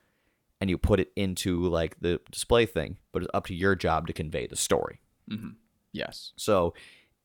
and 0.59 0.69
you 0.69 0.77
put 0.77 0.99
it 0.99 1.11
into 1.15 1.61
like 1.67 1.99
the 1.99 2.19
display 2.31 2.65
thing 2.65 2.97
but 3.11 3.21
it's 3.23 3.31
up 3.33 3.45
to 3.47 3.55
your 3.55 3.75
job 3.75 4.07
to 4.07 4.13
convey 4.13 4.47
the 4.47 4.55
story 4.55 4.99
Mm-hmm. 5.29 5.49
Yes. 5.93 6.33
so 6.35 6.73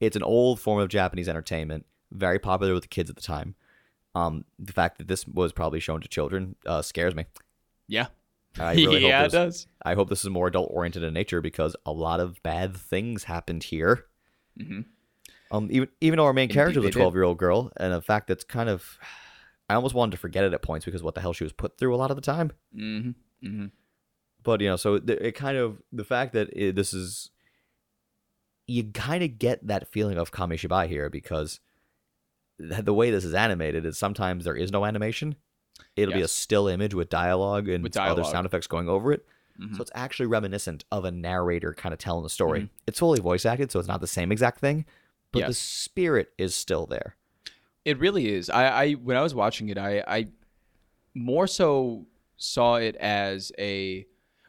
it's 0.00 0.16
an 0.16 0.22
old 0.22 0.60
form 0.60 0.80
of 0.80 0.88
japanese 0.88 1.28
entertainment 1.28 1.86
very 2.12 2.38
popular 2.38 2.74
with 2.74 2.82
the 2.82 2.88
kids 2.88 3.08
at 3.10 3.16
the 3.16 3.22
time 3.22 3.54
um, 4.14 4.44
the 4.58 4.72
fact 4.72 4.96
that 4.98 5.08
this 5.08 5.26
was 5.26 5.52
probably 5.52 5.80
shown 5.80 6.00
to 6.00 6.08
children 6.08 6.56
uh, 6.66 6.82
scares 6.82 7.14
me 7.14 7.24
Yeah. 7.88 8.06
I 8.58 8.74
really 8.74 9.06
yeah, 9.06 9.18
hope 9.18 9.28
it 9.28 9.32
this, 9.32 9.32
does. 9.32 9.66
i 9.82 9.94
hope 9.94 10.08
this 10.08 10.24
is 10.24 10.30
more 10.30 10.46
adult 10.48 10.70
oriented 10.72 11.02
in 11.02 11.12
nature 11.14 11.40
because 11.40 11.76
a 11.84 11.92
lot 11.92 12.20
of 12.20 12.42
bad 12.42 12.76
things 12.76 13.24
happened 13.24 13.62
here 13.62 14.06
Mm-hmm. 14.60 14.80
um, 15.54 15.68
even 15.70 15.88
even 16.00 16.16
though 16.16 16.24
our 16.24 16.32
main 16.32 16.48
character 16.48 16.80
they 16.80 16.88
a 16.88 16.90
twelve 16.90 17.14
year 17.14 17.24
old 17.24 17.38
girl, 17.38 17.70
and 17.76 17.92
a 17.92 18.00
fact 18.00 18.26
that's 18.26 18.42
kind 18.44 18.68
of, 18.70 18.98
I 19.68 19.74
almost 19.74 19.94
wanted 19.94 20.12
to 20.12 20.16
forget 20.16 20.44
it 20.44 20.54
at 20.54 20.62
points 20.62 20.86
because 20.86 21.02
what 21.02 21.14
the 21.14 21.20
hell 21.20 21.34
she 21.34 21.44
was 21.44 21.52
put 21.52 21.76
through 21.76 21.94
a 21.94 21.98
lot 21.98 22.10
of 22.10 22.16
the 22.16 22.22
time. 22.22 22.52
Mm-hmm. 22.74 23.46
Mm-hmm. 23.46 23.66
But 24.42 24.60
you 24.62 24.68
know, 24.68 24.76
so 24.76 24.98
th- 24.98 25.20
it 25.20 25.32
kind 25.32 25.58
of 25.58 25.82
the 25.92 26.04
fact 26.04 26.32
that 26.32 26.48
it, 26.54 26.74
this 26.74 26.94
is, 26.94 27.30
you 28.66 28.84
kind 28.84 29.22
of 29.22 29.38
get 29.38 29.66
that 29.66 29.88
feeling 29.88 30.16
of 30.16 30.32
Kamishibai 30.32 30.88
here 30.88 31.10
because 31.10 31.60
the 32.58 32.94
way 32.94 33.10
this 33.10 33.24
is 33.24 33.34
animated 33.34 33.84
is 33.84 33.98
sometimes 33.98 34.44
there 34.44 34.56
is 34.56 34.72
no 34.72 34.86
animation. 34.86 35.36
It'll 35.96 36.14
be 36.14 36.20
a 36.22 36.28
still 36.28 36.68
image 36.68 36.94
with 36.94 37.08
dialogue 37.08 37.68
and 37.68 37.82
With 37.82 37.96
other 37.96 38.24
sound 38.24 38.46
effects 38.46 38.66
going 38.66 38.88
over 38.88 39.12
it. 39.12 39.26
Mhm. 39.60 39.74
So 39.76 39.82
it's 39.82 39.90
actually 39.94 40.26
reminiscent 40.26 40.84
of 40.92 41.04
a 41.06 41.10
narrator 41.10 41.72
kind 41.72 41.92
of 41.92 41.98
telling 41.98 42.22
the 42.22 42.30
story. 42.30 42.62
Mhm. 42.62 42.68
It's 42.86 42.98
fully 42.98 43.20
voice 43.20 43.46
acted, 43.46 43.70
so 43.72 43.78
it's 43.78 43.88
not 43.88 44.00
the 44.02 44.06
same 44.06 44.30
exact 44.30 44.60
thing, 44.60 44.84
but 45.32 45.46
the 45.46 45.54
spirit 45.54 46.32
is 46.36 46.54
still 46.54 46.84
there. 46.86 47.16
It 47.84 47.98
really 47.98 48.28
is. 48.34 48.50
I, 48.50 48.66
I 48.68 48.92
when 48.92 49.16
I 49.16 49.22
was 49.22 49.34
watching 49.34 49.68
it, 49.70 49.78
I, 49.78 50.02
I 50.06 50.26
more 51.14 51.46
so 51.46 52.06
saw 52.36 52.76
it 52.76 52.96
as 52.96 53.50
a 53.58 54.06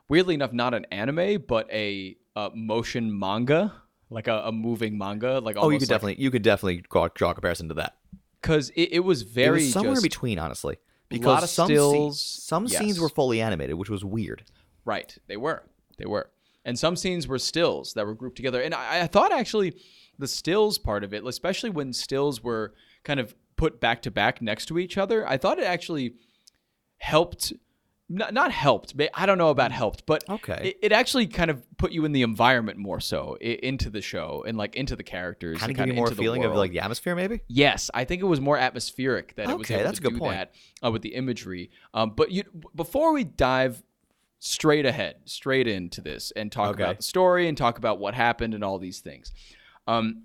weirdly 0.09 0.33
enough 0.33 0.51
not 0.53 0.73
an 0.73 0.85
anime, 0.91 1.43
but 1.47 1.69
a, 1.71 2.17
uh 2.35 2.49
motion 2.53 3.17
manga, 3.17 3.73
like 4.09 4.27
a, 4.27 4.41
a 4.45 4.51
moving 4.51 4.97
manga. 4.97 5.39
Like 5.39 5.55
Oh, 5.57 5.69
you 5.69 5.79
could 5.79 5.87
definitely 5.87 6.21
you 6.21 6.29
could 6.31 6.41
definitely 6.43 6.83
draw, 6.91 7.07
draw 7.13 7.31
a 7.31 7.33
comparison 7.33 7.67
to 7.69 7.73
that. 7.75 7.97
because 8.41 8.69
it, 8.71 8.89
it 8.91 8.99
was 8.99 9.21
It 9.21 9.29
very 9.29 9.59
was 9.59 9.71
somewhere 9.73 9.93
just, 9.95 10.03
in 10.05 10.09
between, 10.09 10.39
honestly, 10.39 10.77
because 11.09 11.25
lot 11.25 11.43
of 11.43 11.49
some 11.49 11.67
stills, 11.67 12.19
scenes, 12.19 12.43
some 12.43 12.67
scenes 12.67 12.99
were 12.99 13.09
fully 13.09 13.41
animated, 13.41 13.75
which 13.75 13.89
was 13.89 14.03
weird. 14.03 14.43
Right. 14.85 15.17
They 15.27 15.37
were. 15.37 15.63
They 15.97 16.05
were. 16.05 16.29
And 16.65 16.77
some 16.77 16.95
scenes 16.95 17.27
were 17.27 17.39
stills 17.39 17.93
that 17.93 18.05
were 18.05 18.13
grouped 18.13 18.35
together. 18.35 18.61
And 18.61 18.73
I, 18.73 19.03
I 19.03 19.07
thought 19.07 19.31
actually 19.31 19.73
the 20.19 20.27
stills 20.27 20.77
part 20.77 21.03
of 21.03 21.13
it, 21.13 21.25
especially 21.25 21.69
when 21.69 21.93
stills 21.93 22.43
were 22.43 22.73
kind 23.03 23.19
of 23.19 23.35
put 23.55 23.79
back 23.79 24.01
to 24.03 24.11
back 24.11 24.41
next 24.41 24.65
to 24.67 24.79
each 24.79 24.97
other, 24.97 25.27
I 25.27 25.37
thought 25.37 25.59
it 25.59 25.65
actually 25.65 26.15
helped. 26.97 27.53
Not, 28.09 28.33
not 28.33 28.51
helped, 28.53 28.95
but 28.95 29.09
I 29.13 29.25
don't 29.25 29.37
know 29.37 29.49
about 29.49 29.73
helped, 29.73 30.05
but 30.05 30.23
Okay. 30.29 30.69
it, 30.69 30.79
it 30.81 30.91
actually 30.93 31.27
kind 31.27 31.51
of 31.51 31.61
put 31.77 31.91
you 31.91 32.05
in 32.05 32.13
the 32.13 32.21
environment 32.21 32.77
more 32.77 33.01
so 33.01 33.37
i- 33.41 33.59
into 33.61 33.89
the 33.89 34.01
show 34.01 34.45
and 34.47 34.57
like 34.57 34.75
into 34.75 34.95
the 34.95 35.03
characters, 35.03 35.59
Kind 35.59 35.71
of 35.71 35.77
give 35.77 35.87
you 35.87 35.93
more 35.93 36.09
feeling 36.11 36.45
of 36.45 36.53
like 36.55 36.71
the 36.71 36.79
atmosphere, 36.79 37.15
maybe. 37.15 37.41
Yes, 37.49 37.91
I 37.93 38.05
think 38.05 38.21
it 38.21 38.25
was 38.25 38.39
more 38.39 38.57
atmospheric 38.57 39.35
that 39.35 39.49
it 39.49 39.57
was 39.57 39.65
Okay, 39.69 39.75
able 39.81 39.83
that's 39.83 39.99
to 39.99 40.07
a 40.07 40.09
good 40.09 40.13
do 40.15 40.19
point. 40.19 40.37
that 40.37 40.53
uh, 40.81 40.89
with 40.91 41.01
the 41.01 41.15
imagery. 41.15 41.69
Um, 41.93 42.11
but 42.15 42.31
you, 42.31 42.43
before 42.73 43.11
we 43.11 43.25
dive 43.25 43.83
straight 44.39 44.85
ahead, 44.85 45.17
straight 45.25 45.67
into 45.67 45.99
this, 45.99 46.31
and 46.31 46.49
talk 46.49 46.69
Okay. 46.75 46.83
about 46.83 46.97
the 46.97 47.03
story 47.03 47.49
and 47.49 47.57
talk 47.57 47.77
about 47.77 47.99
what 47.99 48.13
happened 48.13 48.53
and 48.53 48.63
all 48.63 48.79
these 48.79 49.01
things, 49.01 49.33
um, 49.85 50.23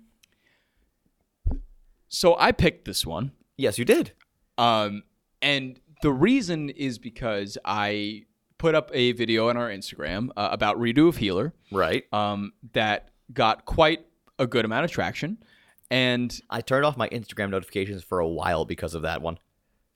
so 2.07 2.37
I 2.37 2.51
picked 2.53 2.85
this 2.85 3.05
one, 3.05 3.31
Yes, 3.57 3.77
you 3.77 3.85
did. 3.85 4.13
um, 4.57 5.03
and 5.41 5.79
the 6.03 6.11
reason 6.11 6.69
is 6.69 6.99
because 6.99 7.57
I 7.63 8.25
put 8.57 8.75
up 8.75 8.91
a 8.93 9.13
video 9.13 9.47
on 9.47 9.55
our 9.55 9.69
Instagram 9.69 10.29
uh, 10.35 10.49
about 10.51 10.77
Redo 10.77 11.07
of 11.07 11.15
Healer 11.15 11.53
Right. 11.71 12.03
um, 12.11 12.51
that 12.73 13.09
got 13.31 13.63
quite 13.63 14.05
a 14.37 14.45
good 14.45 14.65
amount 14.65 14.83
of 14.83 14.91
traction, 14.91 15.37
and 15.89 16.37
I 16.49 16.59
turned 16.59 16.83
off 16.85 16.97
my 16.97 17.07
Instagram 17.07 17.51
notifications 17.51 18.03
for 18.03 18.19
a 18.19 18.27
while 18.27 18.65
because 18.65 18.95
of 18.95 19.03
that 19.03 19.21
one. 19.21 19.37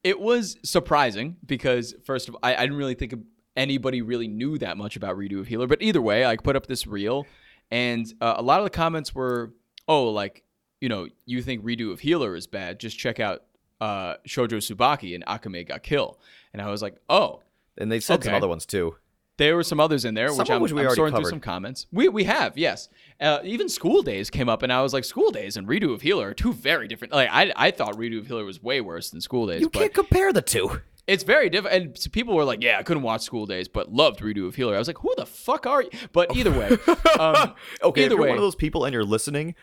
It 0.02 0.22
was 0.22 0.58
surprising 0.64 1.36
because 1.46 1.94
first 2.06 2.30
of 2.30 2.36
all, 2.36 2.40
I, 2.42 2.56
I 2.56 2.62
didn't 2.62 2.78
really 2.78 2.96
think 2.96 3.14
anybody 3.58 4.02
really 4.02 4.30
knew 4.30 4.58
that 4.60 4.78
much 4.78 4.96
about 4.96 5.18
Redo 5.18 5.42
of 5.42 5.48
Healer. 5.48 5.68
But 5.68 5.82
either 5.82 6.02
way, 6.02 6.26
I 6.26 6.38
put 6.38 6.56
up 6.56 6.68
this 6.68 6.88
reel, 6.88 7.28
and 7.70 8.06
uh, 8.22 8.36
a 8.38 8.42
lot 8.42 8.60
of 8.60 8.64
the 8.64 8.70
comments 8.70 9.14
were, 9.14 9.52
"Oh, 9.90 10.06
like 10.10 10.44
you 10.80 10.88
know, 10.88 11.08
you 11.26 11.42
think 11.42 11.66
Redo 11.66 11.92
of 11.92 12.00
Healer 12.00 12.34
is 12.36 12.48
bad? 12.48 12.80
Just 12.80 12.98
check 12.98 13.20
out 13.20 13.44
uh, 13.82 14.16
Shoujo 14.28 14.58
Tsubaki 14.58 15.16
and 15.16 15.26
Akame 15.26 15.68
ga 15.68 15.78
Kill." 15.80 16.20
And 16.54 16.62
I 16.62 16.70
was 16.70 16.82
like, 16.82 16.96
"Oh, 17.10 17.42
And 17.78 17.92
they 17.92 18.00
said 18.00 18.24
some 18.24 18.34
other 18.34 18.48
ones 18.48 18.66
too. 18.66 18.96
There 19.38 19.56
were 19.56 19.64
some 19.64 19.80
others 19.80 20.04
in 20.04 20.16
there, 20.16 20.30
Some 20.30 20.38
which 20.40 20.50
I'm, 20.50 20.62
which 20.62 20.74
we 20.74 20.82
I'm 20.84 20.96
sorting 20.96 21.16
through 21.16 21.30
some 21.30 21.40
comments. 21.40 21.86
We 21.92 22.10
we 22.10 22.24
have, 22.24 22.58
yes. 22.58 22.90
Uh, 23.22 23.38
even 23.44 23.70
School 23.70 24.02
Days 24.02 24.32
came 24.32 24.50
up, 24.50 24.64
and 24.64 24.74
I 24.74 24.82
was 24.82 24.94
like, 24.94 25.04
School 25.04 25.30
Days 25.30 25.58
and 25.58 25.68
Redo 25.68 25.94
of 25.94 26.02
Healer 26.02 26.30
are 26.30 26.34
two 26.34 26.54
very 26.54 26.88
different. 26.88 27.14
Like 27.14 27.30
I 27.32 27.54
I 27.56 27.70
thought 27.72 27.94
Redo 27.96 28.18
of 28.20 28.26
Healer 28.28 28.46
was 28.46 28.64
way 28.64 28.82
worse 28.82 29.12
than 29.12 29.22
School 29.22 29.46
Days, 29.46 29.62
You 29.62 29.70
can't 29.70 29.94
compare 29.94 30.34
the 30.34 30.42
two. 30.42 30.82
it's 31.06 31.24
very 31.24 31.52
different. 31.52 31.76
And 31.84 31.98
so 32.00 32.10
people 32.10 32.34
were 32.34 32.44
like, 32.46 32.64
"Yeah, 32.64 32.80
I 32.80 32.84
couldn't 32.84 33.04
watch 33.04 33.22
School 33.22 33.46
Days, 33.46 33.68
but 33.68 33.94
loved 33.94 34.22
Redo 34.22 34.48
of 34.48 34.56
Healer." 34.56 34.74
I 34.76 34.80
was 34.80 34.88
like, 34.88 34.98
"Who 34.98 35.14
the 35.18 35.28
fuck 35.28 35.68
are 35.68 35.84
you?" 35.84 35.92
But 36.14 36.36
either 36.36 36.52
way, 36.52 36.70
um, 37.20 37.54
Okay, 37.84 38.02
if 38.02 38.06
either 38.08 38.16
you're 38.16 38.24
way, 38.24 38.30
one 38.30 38.38
of 38.40 38.44
those 38.44 38.56
people 38.56 38.86
and 38.86 38.94
you're 38.94 39.06
listening, 39.06 39.54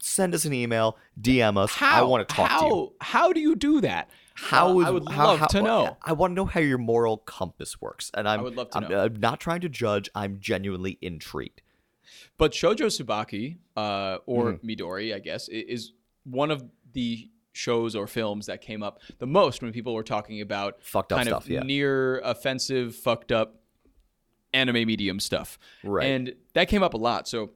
send 0.00 0.34
us 0.34 0.44
an 0.44 0.52
email, 0.52 0.96
DM 1.20 1.56
us. 1.56 1.72
how 1.72 2.00
I 2.00 2.02
want 2.02 2.28
to 2.28 2.34
talk 2.34 2.48
how, 2.50 2.60
to 2.60 2.66
you. 2.74 2.92
How 3.00 3.32
do 3.32 3.40
you 3.40 3.54
do 3.54 3.80
that? 3.82 4.08
How 4.34 4.80
Uh, 4.80 4.86
I 4.86 4.90
would 4.90 5.08
how- 5.10 5.26
love 5.26 5.38
how- 5.40 5.46
to 5.48 5.62
know. 5.62 5.96
I 6.02 6.12
want 6.12 6.30
to 6.32 6.34
know 6.34 6.46
how 6.46 6.60
your 6.60 6.78
moral 6.78 7.18
compass 7.18 7.80
works, 7.80 8.10
and 8.14 8.26
I'm 8.28 8.42
would 8.42 8.56
love 8.56 8.70
to 8.70 8.78
I'm, 8.78 8.88
know. 8.88 9.04
I'm 9.04 9.16
not 9.20 9.40
trying 9.40 9.60
to 9.60 9.68
judge. 9.68 10.08
I'm 10.14 10.38
genuinely 10.40 10.98
intrigued. 11.02 11.62
But 12.38 12.52
Shoujo 12.52 12.86
Tsubaki, 12.86 13.58
uh, 13.76 14.18
or 14.26 14.52
Mm-hmm. 14.54 14.66
Midori, 14.68 15.14
I 15.14 15.18
guess, 15.18 15.48
is 15.48 15.92
one 16.24 16.50
of 16.50 16.64
the 16.92 17.28
shows 17.52 17.94
or 17.94 18.06
films 18.06 18.46
that 18.46 18.62
came 18.62 18.82
up 18.82 19.00
the 19.18 19.26
most 19.26 19.60
when 19.62 19.72
people 19.72 19.92
were 19.92 20.02
talking 20.04 20.40
about 20.40 20.82
Fucked 20.82 21.12
up 21.12 21.18
kind 21.18 21.28
stuff, 21.28 21.44
of 21.44 21.50
yeah. 21.50 21.60
near 21.62 22.20
offensive, 22.20 22.94
fucked 22.96 23.32
up 23.32 23.56
anime 24.52 24.86
medium 24.86 25.20
stuff. 25.20 25.58
Right. 25.84 26.06
And 26.06 26.34
that 26.54 26.68
came 26.68 26.82
up 26.82 26.94
a 26.94 26.96
lot. 26.96 27.28
So 27.28 27.50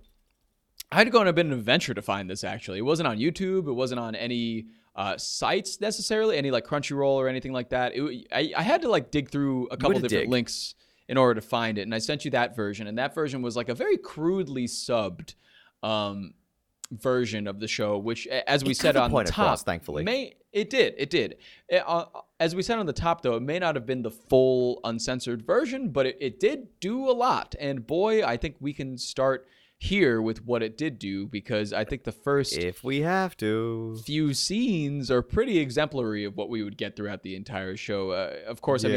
I 0.95 0.99
had 0.99 1.09
to 1.09 1.11
go 1.11 1.19
on 1.19 1.27
a 1.27 1.33
bit 1.33 1.47
of 1.47 1.51
an 1.53 1.59
adventure 1.59 1.93
to 1.93 2.03
find 2.03 2.31
this 2.31 2.45
actually. 2.45 2.79
It 2.79 2.83
wasn't 2.83 3.09
on 3.09 3.19
YouTube, 3.19 3.67
it 3.67 3.73
wasn't 3.73 3.99
on 3.99 4.15
any 4.15 4.67
uh, 4.95 5.17
sites 5.19 5.81
necessarily, 5.81 6.39
any 6.39 6.53
like 6.53 6.65
Crunchyroll 6.65 7.15
or 7.15 7.27
anything 7.27 7.53
like 7.53 7.71
that. 7.71 7.97
It, 7.97 8.29
I, 8.31 8.53
I 8.57 8.63
had 8.63 8.83
to 8.83 8.89
like 8.89 9.11
dig 9.11 9.29
through 9.29 9.67
a 9.73 9.77
couple 9.77 9.95
different 9.95 10.11
dig. 10.11 10.29
links 10.29 10.77
in 11.09 11.17
order 11.17 11.35
to 11.35 11.45
find 11.45 11.79
it. 11.79 11.83
And 11.83 11.93
I 11.93 11.99
sent 11.99 12.25
you 12.25 12.31
that 12.31 12.55
version. 12.55 12.87
And 12.87 12.97
that 12.99 13.13
version 13.13 13.43
was 13.43 13.57
like 13.57 13.69
a 13.69 13.75
very 13.75 13.97
crudely 13.97 14.67
subbed 14.67 15.35
um, 15.83 16.35
version 16.93 17.49
of 17.49 17.59
the 17.59 17.67
show, 17.67 17.99
which, 17.99 18.29
as 18.29 18.63
we 18.63 18.71
It 18.71 18.77
said 18.77 18.97
on 18.97 19.11
the 19.11 19.25
top, 19.25 19.31
across, 19.31 19.65
thankfully. 19.65 20.05
may 20.05 20.35
it 20.53 20.71
did, 20.71 20.95
it 20.97 21.11
did. 21.11 21.39
It, 21.69 21.83
uh, 21.85 22.05
as 22.39 22.55
we 22.55 22.63
said 22.63 22.79
on 22.79 22.87
the 22.87 22.93
top, 22.93 23.23
though, 23.23 23.35
it 23.35 23.43
may 23.43 23.59
not 23.59 23.75
have 23.75 23.85
been 23.85 24.03
the 24.03 24.13
full 24.13 24.79
uncensored 24.85 25.45
version, 25.45 25.91
but 25.91 26.07
it, 26.07 26.17
it 26.21 26.39
did 26.39 26.69
do 26.79 27.11
a 27.11 27.13
lot. 27.13 27.57
And 27.59 27.85
boy, 27.85 28.25
I 28.25 28.37
think 28.37 28.55
we 28.61 28.73
can 28.73 28.97
start 28.97 29.49
here 29.85 30.21
with 30.23 30.45
what 30.45 30.63
it 30.63 30.77
did 30.79 30.99
do 30.99 31.27
because 31.27 31.73
I 31.73 31.85
think 31.85 32.05
the 32.05 32.13
first 32.13 32.57
If 32.57 32.83
we 32.83 33.03
have 33.03 33.37
to, 33.39 33.99
few 34.05 34.33
scenes 34.35 35.11
are 35.11 35.23
pretty 35.23 35.59
exemplary 35.59 36.25
of 36.25 36.37
what 36.37 36.49
we 36.49 36.63
would 36.63 36.77
get 36.77 36.97
throughout 36.97 37.23
the 37.23 37.37
entire 37.37 37.77
show. 37.77 38.11
Uh, 38.11 38.35
of 38.47 38.61
course, 38.61 38.85
I 38.85 38.89
mean, 38.89 38.97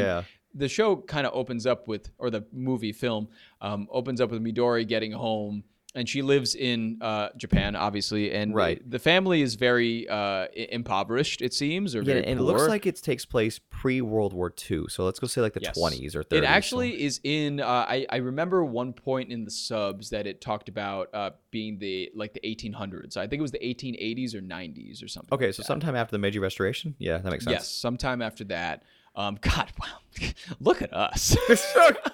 the 0.54 0.68
show 0.68 0.96
kind 0.96 1.26
of 1.26 1.34
opens 1.34 1.66
up 1.66 1.86
with, 1.88 2.10
or 2.18 2.30
the 2.30 2.44
movie 2.52 2.92
film 2.92 3.28
um, 3.60 3.86
opens 3.90 4.20
up 4.20 4.30
with 4.30 4.42
Midori 4.42 4.88
getting 4.88 5.12
home, 5.12 5.62
and 5.98 6.08
she 6.08 6.22
lives 6.22 6.54
in 6.54 6.98
uh, 7.00 7.28
Japan, 7.36 7.74
obviously, 7.74 8.30
and 8.32 8.54
Right. 8.54 8.80
the 8.88 9.00
family 9.00 9.42
is 9.42 9.56
very 9.56 10.08
uh, 10.08 10.46
impoverished, 10.54 11.42
it 11.42 11.52
seems, 11.52 11.94
or 11.96 11.98
yeah, 11.98 12.14
very 12.14 12.24
and 12.26 12.38
it 12.38 12.42
looks 12.42 12.68
like 12.68 12.86
it 12.86 12.96
takes 13.02 13.24
place 13.24 13.58
pre 13.70 14.00
World 14.00 14.32
War 14.32 14.52
II. 14.70 14.84
So 14.88 15.04
let's 15.04 15.18
go 15.18 15.26
say 15.26 15.40
like 15.40 15.54
the 15.54 15.60
Yes. 15.60 15.76
20s 15.76 16.14
or 16.14 16.22
30s. 16.22 16.38
It 16.38 16.42
so- 16.44 16.48
actually 16.48 17.02
is 17.02 17.20
in. 17.24 17.60
Uh, 17.60 17.66
I 17.66 18.06
I 18.10 18.16
remember 18.18 18.64
one 18.64 18.92
point 18.92 19.32
in 19.32 19.44
the 19.44 19.50
subs 19.50 20.10
that 20.10 20.26
it 20.26 20.40
talked 20.40 20.68
about 20.68 21.08
uh, 21.12 21.30
being 21.50 21.78
the 21.78 22.10
like 22.14 22.32
the 22.32 22.40
1800s. 22.40 23.16
I 23.16 23.26
think 23.26 23.40
it 23.40 23.42
was 23.42 23.50
the 23.50 23.58
1880s 23.58 24.34
or 24.34 24.40
90s 24.40 25.02
or 25.02 25.08
something. 25.08 25.34
Okay, 25.34 25.46
like 25.46 25.54
so 25.54 25.62
that. 25.62 25.66
sometime 25.66 25.96
after 25.96 26.12
the 26.12 26.18
Meiji 26.20 26.38
Restoration. 26.38 26.94
Yeah, 26.98 27.18
that 27.18 27.30
makes 27.30 27.44
sense. 27.44 27.54
Yes, 27.54 27.68
sometime 27.68 28.22
after 28.22 28.44
that. 28.44 28.84
Um, 29.18 29.36
God, 29.42 29.70
wow, 29.80 30.28
look 30.60 30.80
at 30.80 30.94
us 30.94 31.36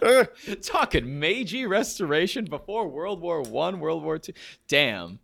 talking 0.63 1.19
Meiji 1.19 1.67
Restoration 1.67 2.47
before 2.47 2.89
World 2.89 3.21
War 3.21 3.43
One, 3.43 3.79
World 3.79 4.03
War 4.03 4.19
Two. 4.19 4.33
Damn, 4.69 5.19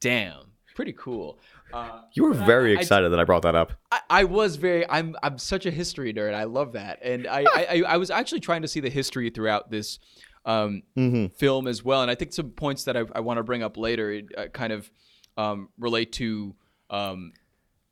damn, 0.00 0.52
pretty 0.74 0.92
cool. 0.92 1.38
Uh, 1.72 2.02
You 2.14 2.22
were 2.22 2.32
very 2.34 2.76
I- 2.76 2.80
excited 2.80 3.10
that 3.10 3.18
I 3.18 3.24
brought 3.24 3.42
that 3.42 3.54
up. 3.56 3.72
I, 3.90 4.00
I 4.08 4.24
was 4.24 4.56
very. 4.56 4.88
I'm. 4.88 5.16
I'm 5.22 5.38
such 5.38 5.66
a 5.66 5.70
history 5.70 6.14
nerd. 6.14 6.34
I 6.34 6.44
love 6.44 6.72
that, 6.72 7.00
and 7.02 7.26
I. 7.26 7.40
I, 7.54 7.66
I, 7.70 7.82
I 7.88 7.96
was 7.96 8.10
actually 8.10 8.40
trying 8.40 8.62
to 8.62 8.68
see 8.68 8.80
the 8.80 8.90
history 8.90 9.30
throughout 9.30 9.70
this 9.70 9.98
um, 10.44 10.82
Mm-hmm. 10.96 11.34
film 11.34 11.66
as 11.66 11.84
well, 11.84 12.02
and 12.02 12.10
I 12.10 12.14
think 12.14 12.32
some 12.32 12.50
points 12.50 12.84
that 12.84 12.96
I, 12.96 13.02
I 13.14 13.20
want 13.20 13.38
to 13.38 13.42
bring 13.42 13.64
up 13.64 13.76
later 13.76 14.22
uh, 14.38 14.46
kind 14.46 14.72
of 14.72 14.88
um, 15.36 15.68
relate 15.78 16.12
to 16.12 16.54
um, 16.90 17.32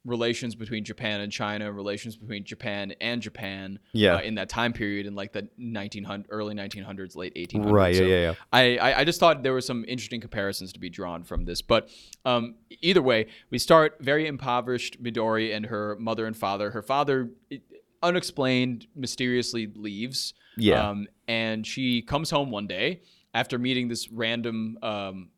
relations 0.04 0.54
between 0.54 0.84
Japan 0.84 1.20
and 1.20 1.32
China, 1.32 1.73
relations 1.73 2.16
between 2.16 2.44
Japan 2.44 2.92
and 3.00 3.23
Japan. 3.23 3.78
Yeah. 3.92 4.16
Uh, 4.16 4.20
in 4.20 4.34
that 4.34 4.49
time 4.49 4.73
period, 4.73 5.06
in 5.06 5.14
like 5.14 5.32
the 5.32 5.49
1900, 5.56 6.26
early 6.30 6.54
1900s, 6.54 7.16
late 7.16 7.34
1800s. 7.34 7.73
Right, 7.73 7.94
yeah, 7.94 7.99
So 8.00 8.04
yeah, 8.06 8.20
yeah. 8.20 8.34
I, 8.52 8.76
I, 8.78 8.99
I 9.00 9.04
just 9.04 9.20
thought 9.20 9.42
there 9.42 9.52
were 9.52 9.61
some 9.61 9.84
interesting 9.88 10.20
comparisons 10.20 10.73
to 10.75 10.80
be 10.80 10.90
drawn 10.90 11.23
from 11.25 11.44
this. 11.44 11.62
But 11.62 11.88
um, 12.25 12.56
either 12.82 13.02
way, 13.02 13.26
we 13.50 13.58
start 13.58 13.96
very 14.00 14.26
impoverished 14.26 15.02
Midori 15.02 15.54
and 15.54 15.66
her 15.66 15.96
mother 15.99 16.26
and 16.26 16.37
father. 16.37 16.70
Her 16.70 16.82
father, 16.82 17.30
it- 17.50 17.62
unexplained, 18.02 18.87
mysteriously 18.94 19.66
leaves. 19.75 20.34
Yeah. 20.56 20.90
Um, 20.90 21.06
and 21.26 21.66
she 21.66 22.02
comes 22.02 22.30
home 22.30 22.50
one 22.50 22.66
day 22.66 23.00
after 23.32 23.58
meeting 23.58 23.88
this 23.88 24.11
random 24.11 24.78
um, 24.82 25.30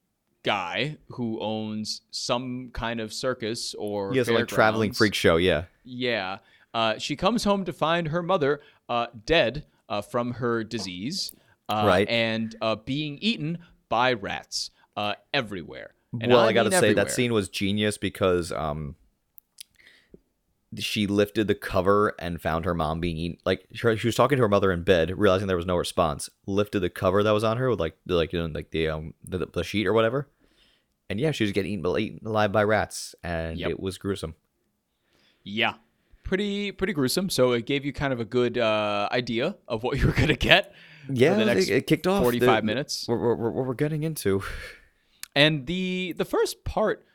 guy 0.47 0.97
who 1.09 1.41
owns 1.41 2.03
some 2.13 2.71
kind 2.73 3.01
of 3.01 3.13
circus 3.13 3.75
or 3.79 4.13
He 4.13 4.19
has 4.19 4.29
a 4.29 4.33
like 4.33 4.47
traveling 4.47 4.93
freak 4.93 5.13
show. 5.13 5.37
Yeah. 5.37 5.65
Yeah. 5.85 6.39
Uh, 6.73 6.99
she 6.99 7.17
comes 7.17 7.43
home 7.45 7.65
to 7.65 7.73
find 7.73 8.09
her 8.09 8.23
mother 8.23 8.61
uh, 8.89 9.09
dead 9.27 9.65
uh, 9.89 10.03
from 10.03 10.35
her 10.35 10.63
disease, 10.63 11.35
uh, 11.69 11.83
Right. 11.85 12.09
and 12.09 12.55
uh, 12.63 12.77
being 12.77 13.19
eaten 13.21 13.59
by 13.89 14.13
rats 14.13 14.71
uh, 14.97 15.15
everywhere. 15.35 15.95
And 16.21 16.31
well, 16.31 16.41
I, 16.41 16.53
gotta 16.53 16.71
say 16.71 16.77
everywhere. 16.77 17.05
that 17.05 17.11
scene 17.11 17.33
was 17.33 17.49
genius 17.49 17.99
because 17.99 18.53
um, 18.53 18.95
she 20.79 21.07
lifted 21.07 21.47
the 21.49 21.55
cover 21.55 22.15
and 22.19 22.41
found 22.41 22.65
her 22.65 22.75
mom 22.75 23.01
being 23.01 23.17
eaten. 23.17 23.39
Like 23.45 23.67
she, 23.73 23.97
she 23.97 24.07
was 24.09 24.15
talking 24.15 24.37
to 24.37 24.43
her 24.43 24.49
mother 24.49 24.73
in 24.73 24.83
bed, 24.83 25.13
realizing 25.19 25.47
there 25.47 25.57
was 25.57 25.67
no 25.67 25.77
response. 25.77 26.31
Lifted 26.47 26.81
the 26.81 26.91
cover 26.91 27.23
that 27.23 27.33
was 27.33 27.45
on 27.45 27.57
her 27.57 27.69
with 27.71 27.81
like 27.81 27.97
the, 28.07 28.15
like 28.15 28.33
you 28.33 28.39
know 28.41 28.47
like 28.47 28.71
the 28.71 28.89
um 28.89 29.15
the, 29.25 29.47
the 29.47 29.65
sheet 29.65 29.87
or 29.87 29.93
whatever, 29.93 30.29
and 31.09 31.19
yeah, 31.21 31.31
she 31.31 31.45
was 31.45 31.53
getting 31.53 31.73
eaten, 31.73 31.99
eaten 31.99 32.27
alive 32.27 32.53
by 32.53 32.65
rats, 32.65 33.15
and 33.23 33.59
Yep. 33.59 33.71
it 33.71 33.81
was 33.81 33.99
gruesome. 33.99 34.35
Yeah. 35.45 35.75
Pretty 36.23 36.73
pretty 36.73 36.93
gruesome. 36.93 37.31
So 37.31 37.53
it 37.53 37.67
gave 37.67 37.85
you 37.85 37.93
kind 37.93 38.13
of 38.13 38.19
a 38.19 38.25
good 38.25 38.59
uh, 38.59 39.09
idea 39.13 39.57
of 39.69 39.83
what 39.85 39.99
you 40.01 40.07
were 40.07 40.13
gonna 40.13 40.35
get. 40.35 40.73
Yeah, 41.09 41.35
the 41.35 41.43
it- 41.43 41.47
next 41.47 41.69
it 41.69 41.87
kicked 41.87 42.07
off 42.09 42.23
45 42.23 42.65
minutes. 42.65 43.07
What 43.07 43.21
we're, 43.21 43.35
we're, 43.37 43.51
we're 43.65 43.75
getting 43.75 44.03
into. 44.03 44.43
And 45.37 45.67
the 45.67 46.15
the 46.17 46.25
first 46.25 46.65
part 46.65 47.07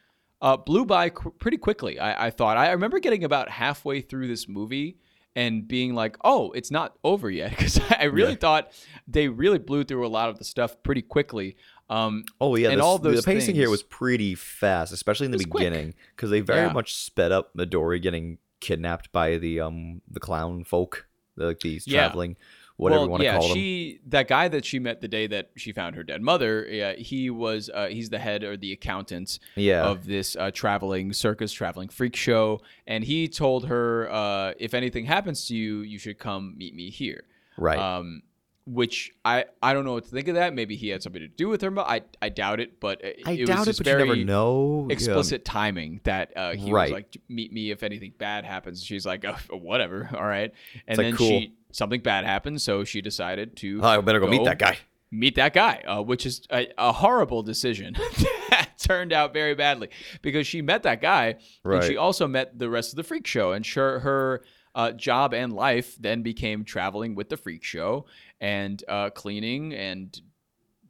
uh, 0.42 0.56
blew 0.56 0.86
by 0.86 1.10
qu- 1.10 1.32
pretty 1.40 1.58
quickly. 1.58 2.00
I, 2.00 2.28
I 2.28 2.30
thought. 2.30 2.56
I 2.56 2.72
remember 2.72 3.00
getting 3.00 3.24
about 3.26 3.50
halfway 3.50 4.00
through 4.02 4.28
this 4.28 4.48
movie 4.48 4.98
and 5.36 5.68
being 5.68 5.94
like, 5.94 6.16
"Oh, 6.24 6.52
it's 6.52 6.72
not 6.72 6.94
over 7.04 7.30
yet," 7.30 7.50
because 7.58 7.80
I 7.92 8.06
really 8.06 8.32
Yeah. 8.32 8.38
thought 8.38 8.72
they 9.08 9.28
really 9.28 9.60
blew 9.60 9.84
through 9.84 10.06
a 10.06 10.10
lot 10.10 10.30
of 10.30 10.38
the 10.38 10.46
stuff 10.46 10.82
pretty 10.84 11.02
quickly. 11.02 11.58
Um, 11.92 12.24
Oh 12.40 12.56
yeah, 12.56 12.70
And 12.70 12.78
this- 12.80 12.86
all 12.86 12.98
the 12.98 13.12
those 13.12 13.26
pacing 13.26 13.56
here 13.56 13.70
was 13.70 13.84
pretty 13.84 14.34
fast, 14.34 14.94
especially 14.94 15.26
in 15.26 15.32
the 15.32 15.36
It 15.36 15.40
was 15.40 15.46
quick. 15.48 15.60
beginning, 15.70 15.94
because 16.16 16.30
they 16.30 16.40
very 16.40 16.68
Yeah. 16.68 16.74
much 16.74 16.94
sped 16.96 17.32
up 17.32 17.56
Midori 17.56 18.02
getting 18.02 18.38
kidnapped 18.62 19.12
by 19.12 19.38
the 19.38 19.60
um 19.60 20.02
the 20.10 20.20
clown 20.20 20.64
folk, 20.64 21.08
like 21.36 21.60
these 21.60 21.86
Yeah. 21.86 22.04
traveling, 22.08 22.38
whatever 22.78 23.00
well, 23.00 23.06
you 23.08 23.12
want 23.12 23.22
to 23.22 23.26
yeah, 23.26 23.38
call 23.38 23.48
them. 23.50 23.58
she 23.58 24.00
that 24.08 24.28
guy 24.30 24.48
that 24.48 24.64
she 24.64 24.80
met 24.80 25.02
the 25.02 25.08
day 25.08 25.28
that 25.28 25.50
she 25.58 25.72
found 25.74 25.96
her 25.98 26.04
dead 26.04 26.22
mother. 26.22 26.66
Yeah, 26.70 26.94
he 26.94 27.30
was 27.30 27.70
uh, 27.74 27.88
he's 27.88 28.10
the 28.10 28.20
head 28.20 28.44
or 28.44 28.56
the 28.56 28.72
accountant 28.72 29.38
Yeah, 29.56 29.84
of 29.84 30.06
this 30.06 30.36
uh, 30.38 30.52
traveling 30.52 31.12
circus, 31.12 31.52
traveling 31.52 31.90
freak 31.90 32.16
show, 32.16 32.62
and 32.88 33.04
he 33.04 33.28
told 33.28 33.66
her, 33.66 34.10
uh, 34.12 34.54
if 34.60 34.74
anything 34.74 35.06
happens 35.06 35.46
to 35.48 35.56
you, 35.58 35.80
you 35.82 35.98
should 35.98 36.20
come 36.20 36.58
meet 36.58 36.74
me 36.74 36.90
here. 36.90 37.26
right. 37.58 37.78
Um, 37.78 38.22
which 38.66 39.12
I 39.26 39.46
I 39.62 39.74
don't 39.74 39.86
know 39.86 39.94
what 39.94 40.06
to 40.06 40.10
think 40.12 40.28
of 40.28 40.36
that. 40.36 40.54
Maybe 40.54 40.76
he 40.76 40.90
had 40.90 41.02
something 41.04 41.22
to 41.22 41.28
do 41.28 41.50
with 41.50 41.62
her. 41.62 41.72
mo- 41.72 41.82
I 41.82 42.02
I 42.22 42.30
doubt 42.30 42.60
it, 42.60 42.80
but 42.80 43.04
it, 43.04 43.22
I 43.26 43.32
it 43.34 43.46
doubt 43.48 43.60
was 43.60 43.68
it, 43.68 43.72
just 43.72 43.80
but 43.80 43.88
you 43.88 43.98
very 43.98 44.08
never 44.10 44.24
know. 44.26 44.86
Yeah. 44.90 44.94
explicit 44.94 45.44
timing 45.46 46.02
that 46.04 46.32
uh, 46.38 46.54
he 46.54 46.72
Right. 46.72 46.84
was 46.86 46.92
like, 46.92 47.18
"Meet 47.28 47.52
me 47.54 47.72
if 47.72 47.84
anything 47.84 48.14
bad 48.18 48.46
happens." 48.46 48.84
She's 48.84 49.06
like, 49.06 49.26
oh, 49.26 49.36
"Whatever, 49.58 50.10
all 50.14 50.26
right." 50.26 50.54
And 50.88 50.98
like, 50.98 51.08
then 51.08 51.16
cool. 51.16 51.28
she 51.28 51.54
something 51.72 52.02
bad 52.02 52.26
happens, 52.26 52.64
so 52.64 52.84
she 52.84 53.02
decided 53.02 53.56
to 53.58 53.80
Oh, 53.82 53.88
I 53.88 54.02
better 54.02 54.20
go, 54.20 54.28
meet 54.28 54.44
that 54.46 54.60
guy. 54.60 54.78
meet 55.10 55.36
that 55.36 55.54
guy, 55.54 55.82
uh, 55.88 56.02
which 56.02 56.26
is 56.26 56.42
a, 56.52 56.68
a 56.78 56.92
horrible 56.92 57.44
decision 57.44 57.96
that 58.50 58.70
turned 58.78 59.12
out 59.14 59.34
very 59.34 59.56
badly 59.56 59.90
because 60.22 60.46
she 60.46 60.62
met 60.62 60.84
that 60.84 61.02
guy 61.02 61.36
and 61.66 61.84
she 61.84 61.98
also 61.98 62.28
met 62.28 62.60
the 62.60 62.70
rest 62.70 62.92
of 62.94 62.98
the 62.98 63.04
freak 63.04 63.26
show, 63.26 63.52
and 63.54 63.66
sure, 63.66 64.00
her 64.02 64.44
uh, 64.76 64.92
job 64.92 65.34
and 65.34 65.52
life 65.52 65.96
then 66.00 66.22
became 66.22 66.64
traveling 66.64 67.14
with 67.16 67.28
the 67.30 67.36
freak 67.38 67.62
show 67.64 68.06
and 68.42 68.84
uh, 68.90 69.10
cleaning 69.12 69.74
and 69.74 70.20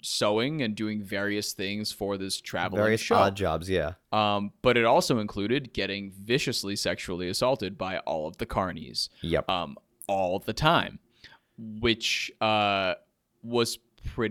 sewing 0.01 0.63
and 0.63 0.75
doing 0.75 1.03
various 1.03 1.53
things 1.53 1.91
for 1.91 2.17
this 2.17 2.41
traveling 2.41 2.81
Various 2.81 3.01
show. 3.01 3.15
odd 3.17 3.35
jobs. 3.35 3.69
Yeah. 3.69 3.93
Um, 4.11 4.51
but 4.63 4.75
it 4.75 4.83
also 4.85 5.19
included 5.19 5.73
getting 5.73 6.11
viciously 6.19 6.75
sexually 6.75 7.29
assaulted 7.29 7.77
by 7.77 7.99
all 7.99 8.27
of 8.27 8.37
the 8.37 8.47
carnies 8.47 9.09
Yep. 9.21 9.47
um, 9.47 9.77
all 10.07 10.39
the 10.39 10.53
time. 10.53 10.97
which 11.79 12.31
uh, 12.41 12.95
was 13.43 13.77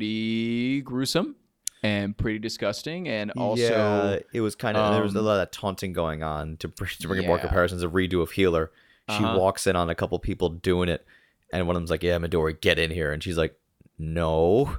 pretty 0.01 0.81
gruesome 0.81 1.37
and 1.83 2.17
pretty 2.17 2.39
disgusting, 2.39 3.09
and 3.09 3.31
also 3.33 3.63
yeah, 3.63 4.19
it 4.33 4.41
was 4.41 4.55
kind 4.57 4.77
of 4.77 4.93
there 4.93 5.03
was 5.03 5.15
a 5.15 5.19
um, 5.21 5.25
lot 5.25 5.41
of 5.41 5.51
taunting 5.51 5.93
going 5.93 6.23
on 6.23 6.57
to, 6.59 6.69
to 6.69 7.07
bring 7.09 7.21
in 7.23 7.27
more 7.27 7.39
comparisons 7.39 7.83
of 7.83 7.93
redo 7.93 8.21
of 8.21 8.33
healer. 8.33 8.71
She 9.09 9.17
Uh-huh. 9.25 9.39
walks 9.39 9.67
in 9.67 9.77
on 9.77 9.89
a 9.91 9.95
couple 9.95 10.19
people 10.19 10.49
doing 10.51 10.89
it, 10.89 11.07
and 11.53 11.67
one 11.67 11.77
of 11.77 11.81
them's 11.83 11.91
like, 11.91 12.03
"Yeah, 12.03 12.19
Midori, 12.19 12.61
get 12.61 12.79
in 12.79 12.91
here," 12.91 13.13
and 13.13 13.23
she's 13.23 13.37
like, 13.39 13.57
"No," 13.99 14.79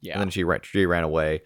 yeah, 0.00 0.12
and 0.14 0.20
then 0.22 0.30
she 0.30 0.44
ran, 0.44 0.60
she 0.62 0.86
ran 0.86 1.04
away. 1.04 1.42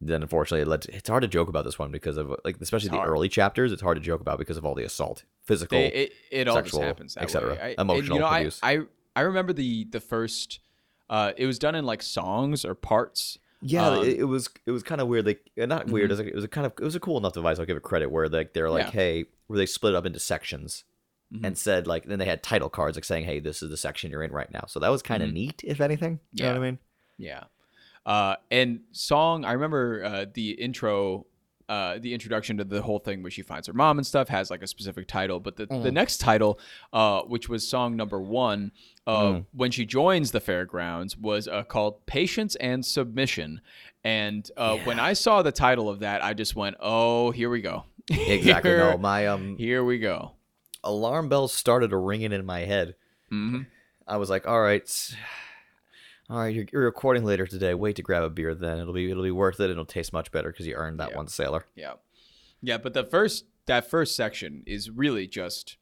Then 0.00 0.22
unfortunately, 0.22 0.62
it 0.62 0.68
led 0.68 0.82
to, 0.82 0.94
it's 0.94 1.08
hard 1.08 1.22
to 1.22 1.28
joke 1.28 1.48
about 1.48 1.64
this 1.64 1.78
one 1.78 1.90
because 1.90 2.16
of 2.18 2.34
like 2.44 2.56
especially 2.60 2.86
It's 2.88 2.92
the 2.92 2.98
hard. 2.98 3.08
early 3.10 3.28
chapters. 3.28 3.72
It's 3.72 3.80
hard 3.80 3.96
to 3.96 4.02
joke 4.02 4.20
about 4.20 4.38
because 4.38 4.56
of 4.56 4.64
all 4.64 4.74
the 4.74 4.84
assault, 4.84 5.24
physical. 5.44 5.78
They, 5.78 5.86
it, 5.92 6.12
it 6.30 6.48
all 6.48 6.56
sexual, 6.56 6.80
just 6.80 6.86
happens 6.86 7.14
that 7.14 7.22
et 7.24 7.30
cetera. 7.30 7.52
way. 7.54 7.60
I- 7.60 7.68
and, 7.70 7.80
Emotional 7.80 8.16
you 8.16 8.20
know, 8.20 8.26
I, 8.26 8.38
abuse. 8.40 8.60
I 8.62 8.80
I 9.16 9.20
remember 9.22 9.52
the 9.52 9.84
the 9.90 10.00
first. 10.00 10.60
Uh, 11.08 11.32
it 11.36 11.46
was 11.46 11.58
done 11.58 11.74
in 11.74 11.84
like 11.86 12.02
songs 12.02 12.64
or 12.64 12.74
parts. 12.74 13.38
Yeah, 13.66 13.86
Um, 13.88 14.04
it, 14.04 14.18
it 14.20 14.24
was 14.24 14.50
it 14.66 14.72
was 14.72 14.82
kind 14.82 15.00
of 15.00 15.08
weird. 15.08 15.24
Like 15.26 15.50
uh, 15.60 15.64
not 15.66 15.86
weird. 15.86 16.10
Mhm. 16.10 16.12
It 16.12 16.12
was, 16.12 16.18
like, 16.18 16.28
it 16.28 16.34
was 16.34 16.44
a 16.44 16.48
kind 16.48 16.66
of 16.66 16.72
it 16.78 16.84
was 16.84 16.94
a 16.96 17.00
cool 17.00 17.16
enough 17.16 17.32
device. 17.32 17.58
I'll 17.58 17.64
give 17.64 17.76
it 17.78 17.82
credit. 17.82 18.10
Where 18.10 18.28
like 18.28 18.52
they're 18.52 18.68
like, 18.70 18.86
Yeah. 18.86 18.90
hey, 18.90 19.24
where 19.46 19.56
they 19.56 19.66
split 19.66 19.94
it 19.94 19.96
up 19.96 20.04
into 20.04 20.18
sections 20.18 20.84
Mhm. 21.34 21.44
and 21.46 21.58
said 21.58 21.86
like 21.86 22.04
then 22.04 22.18
they 22.18 22.24
had 22.26 22.42
title 22.42 22.68
cards 22.68 22.96
like 22.96 23.04
saying, 23.04 23.24
hey, 23.24 23.40
this 23.40 23.62
is 23.62 23.70
the 23.70 23.76
section 23.76 24.10
you're 24.10 24.22
in 24.22 24.30
right 24.32 24.52
now. 24.52 24.64
So 24.68 24.78
that 24.80 24.88
was 24.90 25.02
kind 25.02 25.22
of 25.22 25.30
Mhm. 25.30 25.34
neat, 25.34 25.62
if 25.64 25.80
anything. 25.80 26.20
You 26.32 26.44
know 26.44 26.50
what 26.50 26.56
I 26.58 26.60
mean? 26.60 26.78
Yeah. 27.18 27.44
Uh, 28.06 28.36
and 28.50 28.80
song, 28.92 29.44
I 29.44 29.52
remember 29.52 30.04
uh, 30.04 30.26
the 30.32 30.50
intro, 30.52 31.26
uh, 31.68 31.96
the 31.98 32.12
introduction 32.12 32.58
to 32.58 32.64
the 32.64 32.82
whole 32.82 32.98
thing 32.98 33.22
where 33.22 33.30
she 33.30 33.40
finds 33.40 33.66
her 33.66 33.72
mom 33.72 33.96
and 33.98 34.06
stuff 34.06 34.28
has 34.28 34.50
like 34.50 34.62
a 34.62 34.66
specific 34.66 35.08
title. 35.08 35.40
But 35.40 35.56
the, 35.56 35.64
the 35.66 35.74
Mm. 35.74 35.92
next 35.94 36.18
title, 36.18 36.58
uh, 36.92 37.22
which 37.22 37.48
was 37.48 37.66
song 37.66 37.96
number 37.96 38.20
one, 38.20 38.70
uh, 39.06 39.22
Mm. 39.22 39.46
when 39.52 39.70
she 39.70 39.86
joins 39.86 40.30
the 40.32 40.40
fairgrounds, 40.40 41.16
was 41.16 41.48
uh, 41.48 41.62
called 41.64 42.04
Patience 42.06 42.54
and 42.56 42.84
Submission. 42.84 43.62
And 44.04 44.50
uh, 44.58 44.76
when 44.84 45.00
I 45.00 45.14
saw 45.14 45.40
the 45.40 45.52
title 45.52 45.88
of 45.88 46.00
that, 46.00 46.22
I 46.22 46.34
just 46.34 46.54
went, 46.54 46.76
oh, 46.80 47.30
here 47.30 47.48
we 47.48 47.62
go. 47.62 47.84
Exactly. 48.10 48.70
here, 48.70 48.78
no, 48.90 48.98
my 48.98 49.26
um 49.28 49.56
here 49.56 49.82
we 49.82 49.98
go. 49.98 50.32
Alarm 50.84 51.28
bells 51.28 51.52
started 51.52 51.92
ringing 51.92 52.32
in 52.32 52.46
my 52.46 52.60
head. 52.60 52.94
hmm 53.30 53.62
I 54.06 54.18
was 54.18 54.28
like, 54.30 54.46
all 54.46 54.60
right, 54.60 55.16
all 56.30 56.38
right, 56.38 56.54
you're, 56.54 56.66
you're 56.72 56.84
recording 56.84 57.24
later 57.24 57.46
today. 57.46 57.74
Wait 57.74 57.96
to 57.96 58.02
grab 58.02 58.22
a 58.22 58.30
beer 58.30 58.54
then. 58.54 58.78
It'll 58.78 58.94
be 58.94 59.10
it'll 59.10 59.22
be 59.22 59.30
worth 59.30 59.60
it. 59.60 59.70
It'll 59.70 59.84
taste 59.84 60.12
much 60.12 60.30
better 60.30 60.50
because 60.52 60.66
you 60.66 60.74
earned 60.74 61.00
that 61.00 61.10
Yeah. 61.10 61.16
one 61.16 61.28
sailor. 61.28 61.64
Yeah. 61.74 61.94
Yeah, 62.62 62.78
but 62.78 62.94
the 62.94 63.04
first 63.04 63.44
that 63.66 63.88
first 63.88 64.14
section 64.14 64.62
is 64.66 64.90
really 64.90 65.26
just 65.26 65.76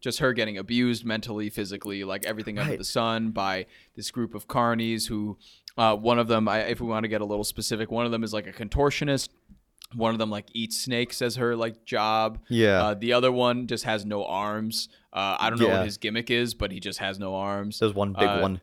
just 0.00 0.18
her 0.18 0.32
getting 0.32 0.58
abused 0.58 1.04
mentally, 1.04 1.48
physically, 1.48 2.04
like 2.04 2.24
everything 2.26 2.58
under 2.58 2.76
the 2.76 2.84
sun 2.84 3.30
by 3.30 3.66
this 3.96 4.10
group 4.10 4.34
of 4.34 4.48
carnies 4.48 5.08
who 5.08 5.38
uh, 5.78 5.94
one 5.96 6.18
of 6.18 6.28
them 6.28 6.48
I, 6.48 6.60
if 6.62 6.80
we 6.80 6.86
want 6.88 7.04
to 7.04 7.08
get 7.08 7.20
a 7.20 7.24
little 7.24 7.44
specific, 7.44 7.90
one 7.90 8.04
of 8.04 8.12
them 8.12 8.24
is 8.24 8.32
like 8.34 8.46
a 8.46 8.52
contortionist. 8.52 9.28
One 9.94 10.12
of 10.12 10.18
them 10.18 10.30
like 10.30 10.46
eats 10.52 10.78
snakes 10.80 11.22
as 11.22 11.36
her 11.36 11.54
like 11.56 11.84
job. 11.84 12.38
Yeah. 12.48 12.82
Uh, 12.84 12.94
the 12.94 13.12
other 13.12 13.30
one 13.32 13.66
just 13.66 13.84
has 13.84 14.04
no 14.04 14.24
arms. 14.24 14.88
Uh, 15.12 15.36
I 15.38 15.50
don't 15.50 15.58
know 15.60 15.66
Yeah. 15.68 15.78
what 15.78 15.84
his 15.86 15.98
gimmick 15.98 16.30
is, 16.30 16.54
but 16.54 16.72
he 16.72 16.80
just 16.80 16.98
has 17.00 17.18
no 17.18 17.34
arms. 17.34 17.78
There's 17.78 17.94
one 17.94 18.12
big 18.12 18.28
uh, 18.28 18.40
one. 18.40 18.60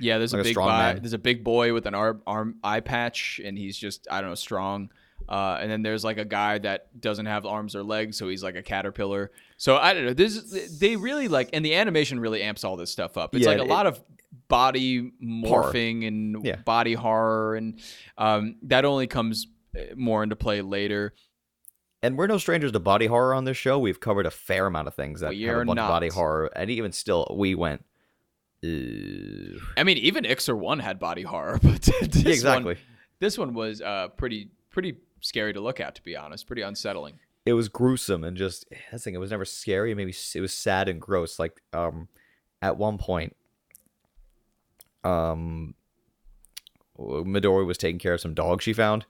Yeah, 0.00 0.18
there's 0.18 0.32
Like 0.32 0.40
a 0.40 0.42
a 0.42 0.44
big 0.44 0.56
guy. 0.56 0.92
man. 0.94 1.02
There's 1.02 1.12
a 1.12 1.18
big 1.18 1.42
boy 1.42 1.72
with 1.74 1.86
an 1.86 1.94
arm, 1.94 2.22
arm 2.26 2.56
eye 2.62 2.80
patch, 2.80 3.40
and 3.44 3.58
he's 3.58 3.76
just 3.76 4.06
I 4.10 4.20
don't 4.20 4.30
know 4.30 4.34
strong. 4.36 4.90
Uh, 5.28 5.58
and 5.60 5.68
then 5.70 5.82
there's 5.82 6.04
like 6.04 6.16
a 6.18 6.24
guy 6.24 6.56
that 6.58 7.00
doesn't 7.00 7.26
have 7.26 7.44
arms 7.44 7.74
or 7.74 7.82
legs, 7.82 8.16
so 8.16 8.28
he's 8.28 8.42
like 8.42 8.54
a 8.54 8.62
caterpillar. 8.62 9.32
So 9.56 9.76
I 9.76 9.92
don't 9.92 10.06
know. 10.06 10.12
This 10.14 10.78
they 10.78 10.94
really 10.96 11.26
like, 11.28 11.50
and 11.52 11.64
the 11.64 11.74
animation 11.74 12.20
really 12.20 12.42
amps 12.42 12.62
all 12.62 12.76
this 12.76 12.90
stuff 12.92 13.16
up. 13.16 13.34
It's 13.34 13.44
Yeah, 13.44 13.50
like 13.50 13.58
a 13.58 13.62
it- 13.64 13.68
lot 13.68 13.86
of 13.88 14.00
body 14.46 15.10
morphing 15.22 16.06
and 16.06 16.44
Yeah. 16.44 16.56
body 16.56 16.94
horror, 16.94 17.56
and 17.56 17.80
um, 18.16 18.56
that 18.62 18.84
only 18.84 19.06
comes 19.06 19.48
more 19.96 20.22
into 20.22 20.36
play 20.36 20.60
later. 20.62 21.14
And 22.02 22.16
we're 22.16 22.28
no 22.28 22.38
strangers 22.38 22.72
to 22.72 22.78
body 22.80 23.06
horror 23.06 23.34
on 23.34 23.44
this 23.44 23.56
show. 23.56 23.78
We've 23.78 23.98
covered 23.98 24.26
a 24.26 24.30
fair 24.30 24.66
amount 24.66 24.86
of 24.88 24.94
things 24.94 25.20
that 25.20 25.30
We 25.30 25.42
have 25.42 25.56
are 25.56 25.62
a 25.62 25.66
bunch 25.66 25.80
of 25.80 25.88
body 25.88 26.08
horror, 26.08 26.50
and 26.54 26.70
even 26.70 26.92
still, 26.92 27.26
we 27.36 27.54
went. 27.56 27.84
"Ew." 28.62 29.60
I 29.76 29.82
mean, 29.84 29.98
even 29.98 30.24
Ixer 30.24 30.56
one 30.56 30.78
had 30.78 30.98
body 31.00 31.22
horror, 31.22 31.58
but 31.62 31.82
this 31.82 32.14
Yeah, 32.22 32.30
exactly. 32.30 32.74
one, 32.74 32.82
this 33.18 33.36
one 33.36 33.52
was 33.52 33.82
uh, 33.82 34.08
pretty 34.16 34.50
pretty 34.70 34.96
scary 35.20 35.52
to 35.52 35.60
look 35.60 35.80
at, 35.80 35.96
to 35.96 36.02
be 36.02 36.16
honest. 36.16 36.46
Pretty 36.46 36.62
unsettling. 36.62 37.18
It 37.44 37.54
was 37.54 37.68
gruesome 37.68 38.22
and 38.24 38.36
just 38.36 38.66
that 38.92 39.00
thing. 39.00 39.14
It 39.14 39.18
was 39.18 39.30
never 39.30 39.44
scary. 39.44 39.92
Maybe 39.94 40.14
it 40.34 40.40
was 40.40 40.52
sad 40.52 40.88
and 40.88 41.00
gross. 41.00 41.38
Like 41.40 41.60
um, 41.72 42.06
at 42.62 42.76
one 42.76 42.98
point, 42.98 43.34
um, 45.02 45.74
Midori 46.98 47.66
was 47.66 47.78
taking 47.78 47.98
care 47.98 48.14
of 48.14 48.20
some 48.20 48.34
dogs 48.34 48.62
she 48.64 48.72
found. 48.72 49.06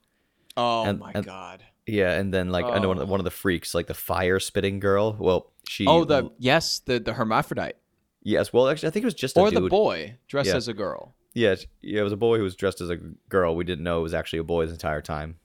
Oh 0.58 0.82
And- 0.84 0.98
my 0.98 1.12
and- 1.14 1.24
god. 1.24 1.62
Yeah, 1.86 2.12
and 2.18 2.34
then 2.34 2.50
like 2.50 2.66
I 2.66 2.78
know 2.80 2.88
one 2.88 2.98
of, 2.98 3.00
the, 3.00 3.06
Oh. 3.06 3.10
one 3.12 3.20
of 3.20 3.24
the 3.24 3.30
freaks, 3.30 3.74
like 3.74 3.86
the 3.86 3.94
fire 3.94 4.38
spitting 4.38 4.78
girl. 4.78 5.16
Well, 5.18 5.50
she. 5.66 5.86
Oh, 5.86 6.04
the 6.04 6.30
yes, 6.38 6.80
the 6.80 6.98
the 7.00 7.14
hermaphrodite, 7.14 7.76
yes. 8.22 8.52
Well, 8.52 8.68
actually, 8.68 8.88
I 8.88 8.90
think 8.90 9.04
it 9.04 9.06
was 9.06 9.14
just 9.14 9.38
a 9.38 9.40
or 9.40 9.50
dude. 9.50 9.62
the 9.64 9.68
boy 9.70 10.16
dressed 10.26 10.48
Yeah. 10.50 10.56
as 10.56 10.68
a 10.68 10.74
girl. 10.74 11.14
Yeah, 11.32 11.54
yeah, 11.80 12.00
it 12.00 12.04
was 12.04 12.12
a 12.12 12.16
boy 12.18 12.36
who 12.36 12.42
was 12.42 12.56
dressed 12.56 12.82
as 12.82 12.90
a 12.90 12.96
girl. 13.30 13.56
We 13.56 13.64
didn't 13.64 13.84
know 13.84 14.00
it 14.00 14.02
was 14.02 14.12
actually 14.12 14.40
a 14.40 14.44
boy 14.44 14.66
this 14.66 14.72
entire 14.74 15.00
time. 15.00 15.36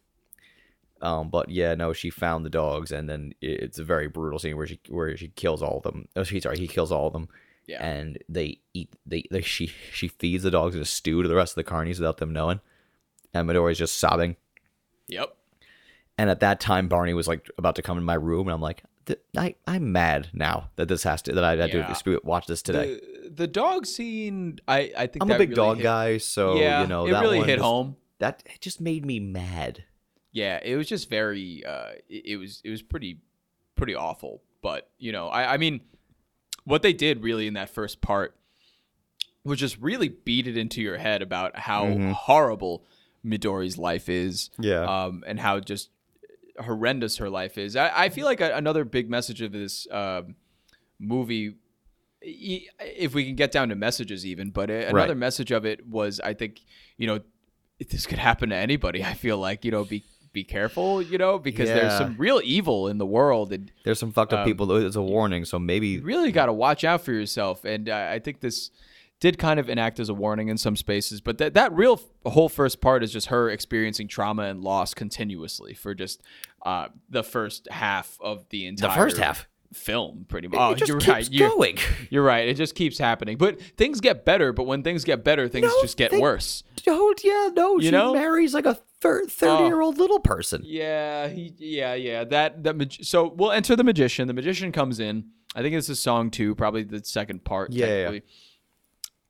Um, 1.01 1.29
but 1.29 1.49
yeah, 1.49 1.75
no, 1.75 1.93
she 1.93 2.09
found 2.09 2.45
the 2.45 2.49
dogs, 2.49 2.91
and 2.91 3.09
then 3.09 3.33
it's 3.41 3.79
a 3.79 3.83
very 3.85 4.07
brutal 4.07 4.39
scene 4.39 4.57
where 4.57 4.67
she 4.67 4.79
where 4.89 5.15
she 5.15 5.29
kills 5.29 5.61
all 5.61 5.77
of 5.77 5.83
them. 5.83 6.09
Oh, 6.17 6.23
she 6.23 6.41
sorry, 6.41 6.57
he 6.57 6.67
kills 6.67 6.91
all 6.91 7.07
of 7.07 7.13
them, 7.13 7.29
Yeah. 7.67 7.85
and 7.85 8.17
they 8.27 8.59
eat. 8.73 8.93
They, 9.05 9.23
they 9.31 9.41
she 9.55 9.67
she 9.93 10.09
feeds 10.09 10.43
the 10.43 10.51
dogs 10.51 10.75
in 10.75 10.81
a 10.81 10.85
stew 10.85 11.21
to 11.21 11.27
the 11.29 11.35
rest 11.35 11.57
of 11.57 11.63
the 11.63 11.69
carnies 11.71 11.99
without 11.99 12.17
them 12.17 12.33
knowing, 12.33 12.59
and 13.33 13.47
Midori's 13.49 13.77
just 13.77 13.97
sobbing. 13.97 14.35
Yep. 15.07 15.35
And 16.17 16.29
at 16.29 16.39
that 16.41 16.59
time, 16.59 16.87
Barney 16.87 17.13
was 17.13 17.27
like 17.27 17.49
about 17.57 17.75
to 17.75 17.81
come 17.81 17.97
in 17.97 18.03
my 18.03 18.13
room, 18.13 18.47
and 18.47 18.53
I'm 18.53 18.61
like, 18.61 18.83
I 19.35 19.55
I'm 19.67 19.91
mad 19.91 20.29
now 20.31 20.69
that 20.77 20.87
this 20.87 21.03
has 21.03 21.21
to 21.23 21.33
that 21.33 21.43
I 21.43 21.55
had 21.57 21.73
Yeah. 21.73 21.91
to 21.91 22.21
watch 22.23 22.45
this 22.47 22.61
today. 22.61 22.99
The, 23.23 23.29
the 23.29 23.47
dog 23.47 23.85
scene, 23.85 24.59
I 24.67 24.91
I 24.97 25.07
think 25.07 25.17
I'm 25.23 25.27
that 25.29 25.35
a 25.35 25.39
big 25.39 25.49
really 25.49 25.55
dog 25.55 25.77
hit- 25.77 25.83
guy, 25.83 26.17
so 26.19 26.55
yeah, 26.55 26.81
you 26.83 26.87
know 26.87 27.05
it 27.07 27.11
that 27.11 27.21
really 27.21 27.39
hit 27.39 27.55
just- 27.57 27.61
home. 27.63 27.95
That 28.19 28.43
it 28.45 28.61
just 28.61 28.79
made 28.79 29.05
me 29.05 29.19
mad. 29.19 29.83
Yeah, 30.31 30.59
it 30.63 30.75
was 30.77 30.87
just 30.87 31.09
very. 31.09 31.65
Uh, 31.65 31.93
it, 32.07 32.25
it 32.25 32.37
was 32.37 32.61
it 32.63 32.69
was 32.69 32.81
pretty 32.81 33.19
pretty 33.75 33.95
awful. 33.95 34.41
But 34.61 34.89
you 34.99 35.11
know, 35.11 35.27
I 35.27 35.55
I 35.55 35.57
mean, 35.57 35.81
what 36.63 36.81
they 36.83 36.93
did 36.93 37.23
really 37.23 37.47
in 37.47 37.55
that 37.55 37.69
first 37.71 37.99
part 38.01 38.35
was 39.43 39.59
just 39.59 39.77
really 39.79 40.07
beat 40.07 40.47
it 40.47 40.55
into 40.55 40.81
your 40.81 40.97
head 40.97 41.21
about 41.21 41.57
how 41.57 41.85
Mhm. 41.85 42.13
horrible 42.13 42.85
Midori's 43.25 43.77
life 43.77 44.09
is. 44.09 44.49
Yeah. 44.59 44.83
um, 44.83 45.23
and 45.25 45.39
how 45.39 45.59
just 45.59 45.89
horrendous 46.59 47.17
her 47.17 47.29
life 47.29 47.57
is. 47.57 47.75
I, 47.75 47.91
I 48.05 48.09
feel 48.09 48.25
like 48.25 48.41
a, 48.41 48.55
another 48.55 48.85
big 48.85 49.09
message 49.09 49.41
of 49.41 49.51
this 49.51 49.87
um, 49.91 50.35
movie, 50.99 51.55
e- 52.23 52.67
if 52.79 53.13
we 53.15 53.25
can 53.25 53.35
get 53.35 53.51
down 53.51 53.69
to 53.69 53.75
messages, 53.75 54.25
even, 54.25 54.49
but 54.51 54.69
a- 54.69 54.87
another 54.89 55.09
Right. 55.09 55.17
message 55.17 55.51
of 55.51 55.65
it 55.65 55.87
was, 55.87 56.19
I 56.19 56.33
think, 56.33 56.61
you 56.97 57.07
know, 57.07 57.19
this 57.89 58.05
could 58.05 58.19
happen 58.19 58.49
to 58.49 58.55
anybody. 58.55 59.03
I 59.03 59.13
feel 59.13 59.37
like, 59.37 59.65
you 59.65 59.71
know, 59.71 59.83
be 59.83 60.03
be 60.31 60.43
careful, 60.43 60.99
you 60.99 61.19
know, 61.19 61.37
because 61.37 61.69
there's 61.69 61.95
some 61.95 62.15
real 62.17 62.41
evil 62.43 62.87
in 62.87 62.97
the 62.97 63.05
world, 63.05 63.53
and 63.53 63.71
There's 63.83 63.99
some 63.99 64.11
fucked 64.11 64.33
up 64.33 64.39
um, 64.39 64.45
people. 64.45 64.71
It's 64.77 64.95
a 64.95 65.01
warning, 65.01 65.45
so 65.45 65.59
maybe 65.59 65.89
you 65.89 66.01
really 66.01 66.31
got 66.31 66.47
to 66.47 66.53
watch 66.53 66.83
out 66.83 67.01
for 67.01 67.11
yourself. 67.11 67.65
And 67.65 67.87
uh, 67.87 68.07
I 68.11 68.17
think 68.17 68.39
this 68.39 68.71
did 69.23 69.37
kind 69.39 69.57
of 69.57 69.69
enact 69.69 70.01
as 70.01 70.09
a 70.09 70.13
warning 70.13 70.49
in 70.49 70.57
some 70.57 70.75
spaces, 70.75 71.21
but 71.21 71.37
that 71.37 71.53
that 71.53 71.71
real 71.71 72.01
whole 72.25 72.49
first 72.49 72.81
part 72.81 73.01
is 73.03 73.11
just 73.13 73.27
her 73.27 73.49
experiencing 73.49 74.05
trauma 74.09 74.43
and 74.43 74.59
loss 74.61 74.93
continuously 74.93 75.73
for 75.73 75.93
just 75.95 76.21
uh, 76.65 76.87
the 77.09 77.23
first 77.23 77.69
half 77.71 78.17
of 78.19 78.39
the 78.49 78.59
the 78.59 78.65
entire 78.67 78.95
first 78.97 79.17
half. 79.17 79.47
film, 79.73 80.25
pretty 80.27 80.49
much. 80.49 80.57
it 80.59 80.61
Oh, 80.61 80.75
just 80.75 80.89
you're 80.89 80.97
keeps 80.99 81.07
right. 81.09 81.31
You're, 81.31 81.49
going. 81.49 81.77
you're 82.09 82.21
right. 82.23 82.49
It 82.49 82.55
just 82.57 82.75
keeps 82.75 82.97
happening, 82.97 83.37
but 83.37 83.61
things 83.77 84.01
get 84.01 84.25
better. 84.25 84.51
But 84.51 84.65
when 84.65 84.83
things 84.83 85.05
get 85.05 85.23
better, 85.23 85.47
things 85.47 85.67
No, 85.67 85.81
just 85.81 85.95
get 85.97 86.11
they- 86.11 86.19
worse. 86.19 86.63
Oh 86.85 87.13
yeah, 87.23 87.49
no, 87.55 87.75
You 87.79 87.85
she 87.85 87.91
know? 87.91 88.13
marries 88.13 88.53
like 88.53 88.65
a 88.65 88.77
thirty-year-old 89.01 89.97
little 89.97 90.19
person. 90.19 90.61
Yeah, 90.65 91.29
he, 91.29 91.53
yeah, 91.57 91.93
yeah. 91.93 92.23
That 92.25 92.63
that 92.63 92.97
so 93.01 93.27
we'll 93.33 93.51
enter 93.51 93.75
the 93.77 93.83
magician. 93.85 94.27
The 94.27 94.33
magician 94.33 94.71
comes 94.73 94.99
in. 94.99 95.25
I 95.55 95.61
think 95.61 95.75
this 95.75 95.87
is 95.87 95.99
song 95.99 96.29
two, 96.31 96.55
probably 96.55 96.83
the 96.83 97.03
second 97.05 97.43
part. 97.45 97.71
Yeah, 97.71 98.09
yeah. 98.11 98.19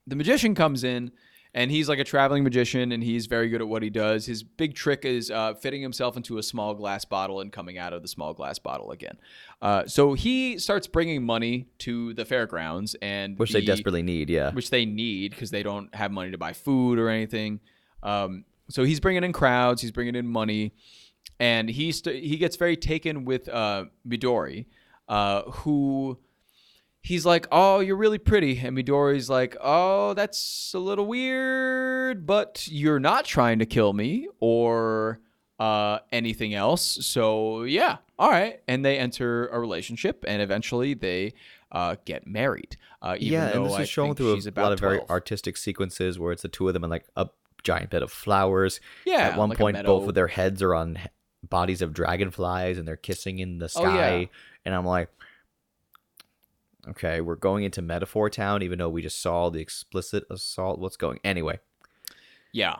The 0.06 0.16
magician 0.16 0.54
comes 0.54 0.84
in, 0.84 1.12
and 1.54 1.70
he's 1.70 1.88
like 1.88 1.98
a 1.98 2.04
traveling 2.04 2.44
magician, 2.44 2.92
and 2.92 3.02
he's 3.02 3.26
very 3.26 3.48
good 3.48 3.60
at 3.60 3.68
what 3.68 3.82
he 3.82 3.90
does. 3.90 4.26
His 4.26 4.42
big 4.42 4.74
trick 4.74 5.04
is 5.04 5.30
uh, 5.30 5.54
fitting 5.54 5.80
himself 5.82 6.16
into 6.16 6.36
a 6.38 6.42
small 6.42 6.74
glass 6.74 7.04
bottle 7.04 7.40
and 7.40 7.52
coming 7.52 7.78
out 7.78 7.92
of 7.92 8.02
the 8.02 8.08
small 8.08 8.34
glass 8.34 8.58
bottle 8.58 8.90
again. 8.90 9.16
Uh, 9.62 9.86
so 9.86 10.14
he 10.14 10.58
starts 10.58 10.86
bringing 10.86 11.24
money 11.24 11.66
to 11.78 12.12
the 12.14 12.24
fairgrounds, 12.24 12.96
and 13.00 13.38
Which 13.38 13.52
they 13.52 13.60
desperately 13.64 14.02
need. 14.02 14.28
Yeah. 14.30 14.50
which 14.52 14.70
they 14.70 14.84
need 14.84 15.30
because 15.30 15.50
they 15.50 15.62
don't 15.62 15.94
have 15.94 16.10
money 16.10 16.32
to 16.32 16.38
buy 16.38 16.52
food 16.52 16.98
or 16.98 17.08
anything. 17.08 17.60
Um, 18.02 18.44
so 18.68 18.84
he's 18.84 19.00
bringing 19.00 19.24
in 19.24 19.32
crowds, 19.32 19.80
he's 19.80 19.92
bringing 19.92 20.16
in 20.16 20.26
money, 20.26 20.72
and 21.38 21.68
he 21.68 21.92
st- 21.92 22.22
he 22.24 22.36
gets 22.36 22.56
very 22.56 22.76
taken 22.76 23.24
with 23.24 23.48
uh, 23.48 23.84
Midori, 24.06 24.66
uh, 25.08 25.42
who 25.42 26.18
he's 27.04 27.24
like, 27.24 27.46
"Oh, 27.52 27.78
you're 27.78 27.96
really 27.96 28.18
pretty," 28.18 28.58
and 28.58 28.76
Midori's 28.76 29.30
like, 29.30 29.56
"Oh, 29.60 30.14
that's 30.14 30.72
a 30.74 30.80
little 30.80 31.06
weird, 31.06 32.26
but 32.26 32.66
you're 32.68 32.98
not 32.98 33.24
trying 33.24 33.60
to 33.60 33.66
kill 33.66 33.92
me 33.92 34.26
or 34.40 35.20
uh, 35.60 36.00
anything 36.10 36.54
else." 36.54 36.82
So 37.06 37.62
yeah, 37.62 37.98
all 38.18 38.30
right, 38.30 38.60
and 38.66 38.84
they 38.84 38.98
enter 38.98 39.46
a 39.48 39.60
relationship, 39.60 40.24
and 40.26 40.42
eventually 40.42 40.94
they 40.94 41.34
uh, 41.70 41.96
get 42.04 42.26
married. 42.26 42.76
Uh, 43.00 43.16
even 43.18 43.32
yeah, 43.32 43.48
and 43.50 43.66
this 43.66 43.74
I 43.74 43.82
is 43.82 43.88
shown 43.88 44.14
through 44.14 44.34
a 44.34 44.60
lot 44.60 44.72
of 44.72 44.80
very 44.80 45.00
artistic 45.08 45.56
sequences 45.56 46.18
where 46.18 46.32
it's 46.32 46.42
the 46.42 46.48
two 46.48 46.66
of 46.66 46.74
them 46.74 46.82
in 46.82 46.90
like 46.90 47.04
a 47.16 47.28
giant 47.62 47.90
bed 47.90 48.02
of 48.02 48.10
flowers. 48.10 48.80
yeah. 49.04 49.28
At 49.28 49.38
one 49.38 49.50
like 49.50 49.58
point, 49.58 49.84
both 49.84 50.08
of 50.08 50.14
their 50.14 50.28
heads 50.28 50.62
are 50.62 50.74
on 50.74 50.98
bodies 51.42 51.82
of 51.82 51.92
dragonflies, 51.92 52.78
and 52.78 52.88
they're 52.88 52.96
kissing 52.96 53.38
in 53.38 53.58
the 53.58 53.68
sky. 53.68 53.82
Oh, 53.82 53.94
yeah. 53.94 54.08
sky. 54.08 54.28
And 54.64 54.74
I'm 54.74 54.86
like, 54.86 55.10
okay, 56.88 57.20
we're 57.20 57.36
going 57.36 57.64
into 57.64 57.82
metaphor 57.82 58.28
town, 58.30 58.62
even 58.62 58.78
though 58.78 58.88
we 58.88 59.02
just 59.02 59.20
saw 59.22 59.50
the 59.50 59.60
explicit 59.60 60.24
assault. 60.30 60.78
What's 60.78 60.96
going? 60.96 61.18
Anyway, 61.24 61.58
Yeah. 62.52 62.76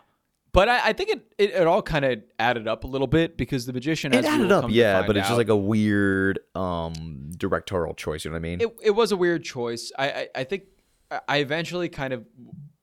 But 0.52 0.68
I, 0.68 0.90
I 0.90 0.92
think 0.92 1.10
it, 1.10 1.26
it, 1.36 1.50
it 1.50 1.66
all 1.66 1.82
kind 1.82 2.04
of 2.04 2.22
added 2.38 2.68
up 2.68 2.84
a 2.84 2.86
little 2.86 3.08
bit 3.08 3.36
because 3.36 3.66
the 3.66 3.72
magician 3.72 4.14
it 4.14 4.24
added 4.24 4.52
up, 4.52 4.66
yeah, 4.70 5.04
but 5.04 5.16
it's 5.16 5.26
just 5.26 5.36
like 5.36 5.48
a 5.48 5.56
weird 5.56 6.38
um 6.54 7.30
directorial 7.36 7.92
choice. 7.94 8.24
You 8.24 8.30
know 8.30 8.36
what 8.36 8.38
I 8.38 8.42
mean? 8.42 8.60
it, 8.60 8.68
it 8.80 8.90
was 8.92 9.10
a 9.10 9.16
weird 9.16 9.42
choice. 9.42 9.90
I, 9.98 10.08
I, 10.10 10.28
I 10.36 10.44
think 10.44 10.64
I- 11.10 11.20
I 11.26 11.36
eventually 11.38 11.88
kind 11.88 12.12
of 12.12 12.24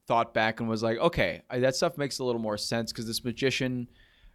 thought 0.05 0.33
back 0.33 0.59
and 0.59 0.67
was 0.67 0.83
like, 0.83 0.97
okay, 0.97 1.43
I, 1.49 1.59
that 1.59 1.75
stuff 1.77 1.97
makes 1.97 2.19
a 2.19 2.25
little 2.25 2.41
more 2.41 2.57
sense 2.57 2.91
because 2.91 3.07
this 3.07 3.23
magician 3.23 3.87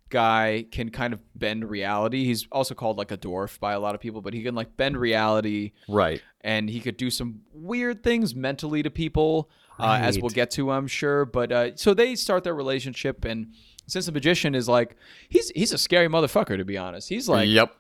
guy 0.09 0.67
can 0.71 0.91
kind 0.91 1.13
of 1.13 1.21
bend 1.35 1.69
reality. 1.69 2.25
He's 2.25 2.47
also 2.53 2.75
called 2.75 2.97
like 2.97 3.11
a 3.11 3.17
dwarf 3.17 3.59
by 3.59 3.73
a 3.73 3.81
lot 3.81 3.95
of 3.95 4.01
people, 4.01 4.21
but 4.21 4.35
he 4.35 4.43
can 4.43 4.55
like 4.55 4.77
bend 4.77 4.97
reality 4.97 5.73
right. 5.89 6.23
and 6.43 6.71
he 6.71 6.81
could 6.81 6.97
do 6.97 7.11
some 7.11 7.41
weird 7.53 8.03
things 8.03 8.35
mentally 8.35 8.83
to 8.83 8.91
people, 8.91 9.51
uh, 9.79 9.99
as 10.01 10.19
we'll 10.19 10.31
get 10.31 10.51
to, 10.53 10.71
I'm 10.71 10.87
sure. 10.87 11.25
But 11.25 11.53
uh, 11.53 11.77
so 11.77 11.95
they 11.95 12.15
start 12.15 12.45
their 12.45 12.55
relationship, 12.55 13.25
and 13.25 13.53
since 13.87 14.07
the 14.07 14.13
magician 14.13 14.55
is 14.55 14.69
like, 14.69 14.97
he's 15.29 15.51
he's 15.51 15.73
a 15.73 15.79
scary 15.79 16.09
motherfucker 16.09 16.57
to 16.57 16.65
be 16.65 16.79
honest. 16.79 17.09
He's 17.09 17.29
like, 17.29 17.49
yep. 17.49 17.75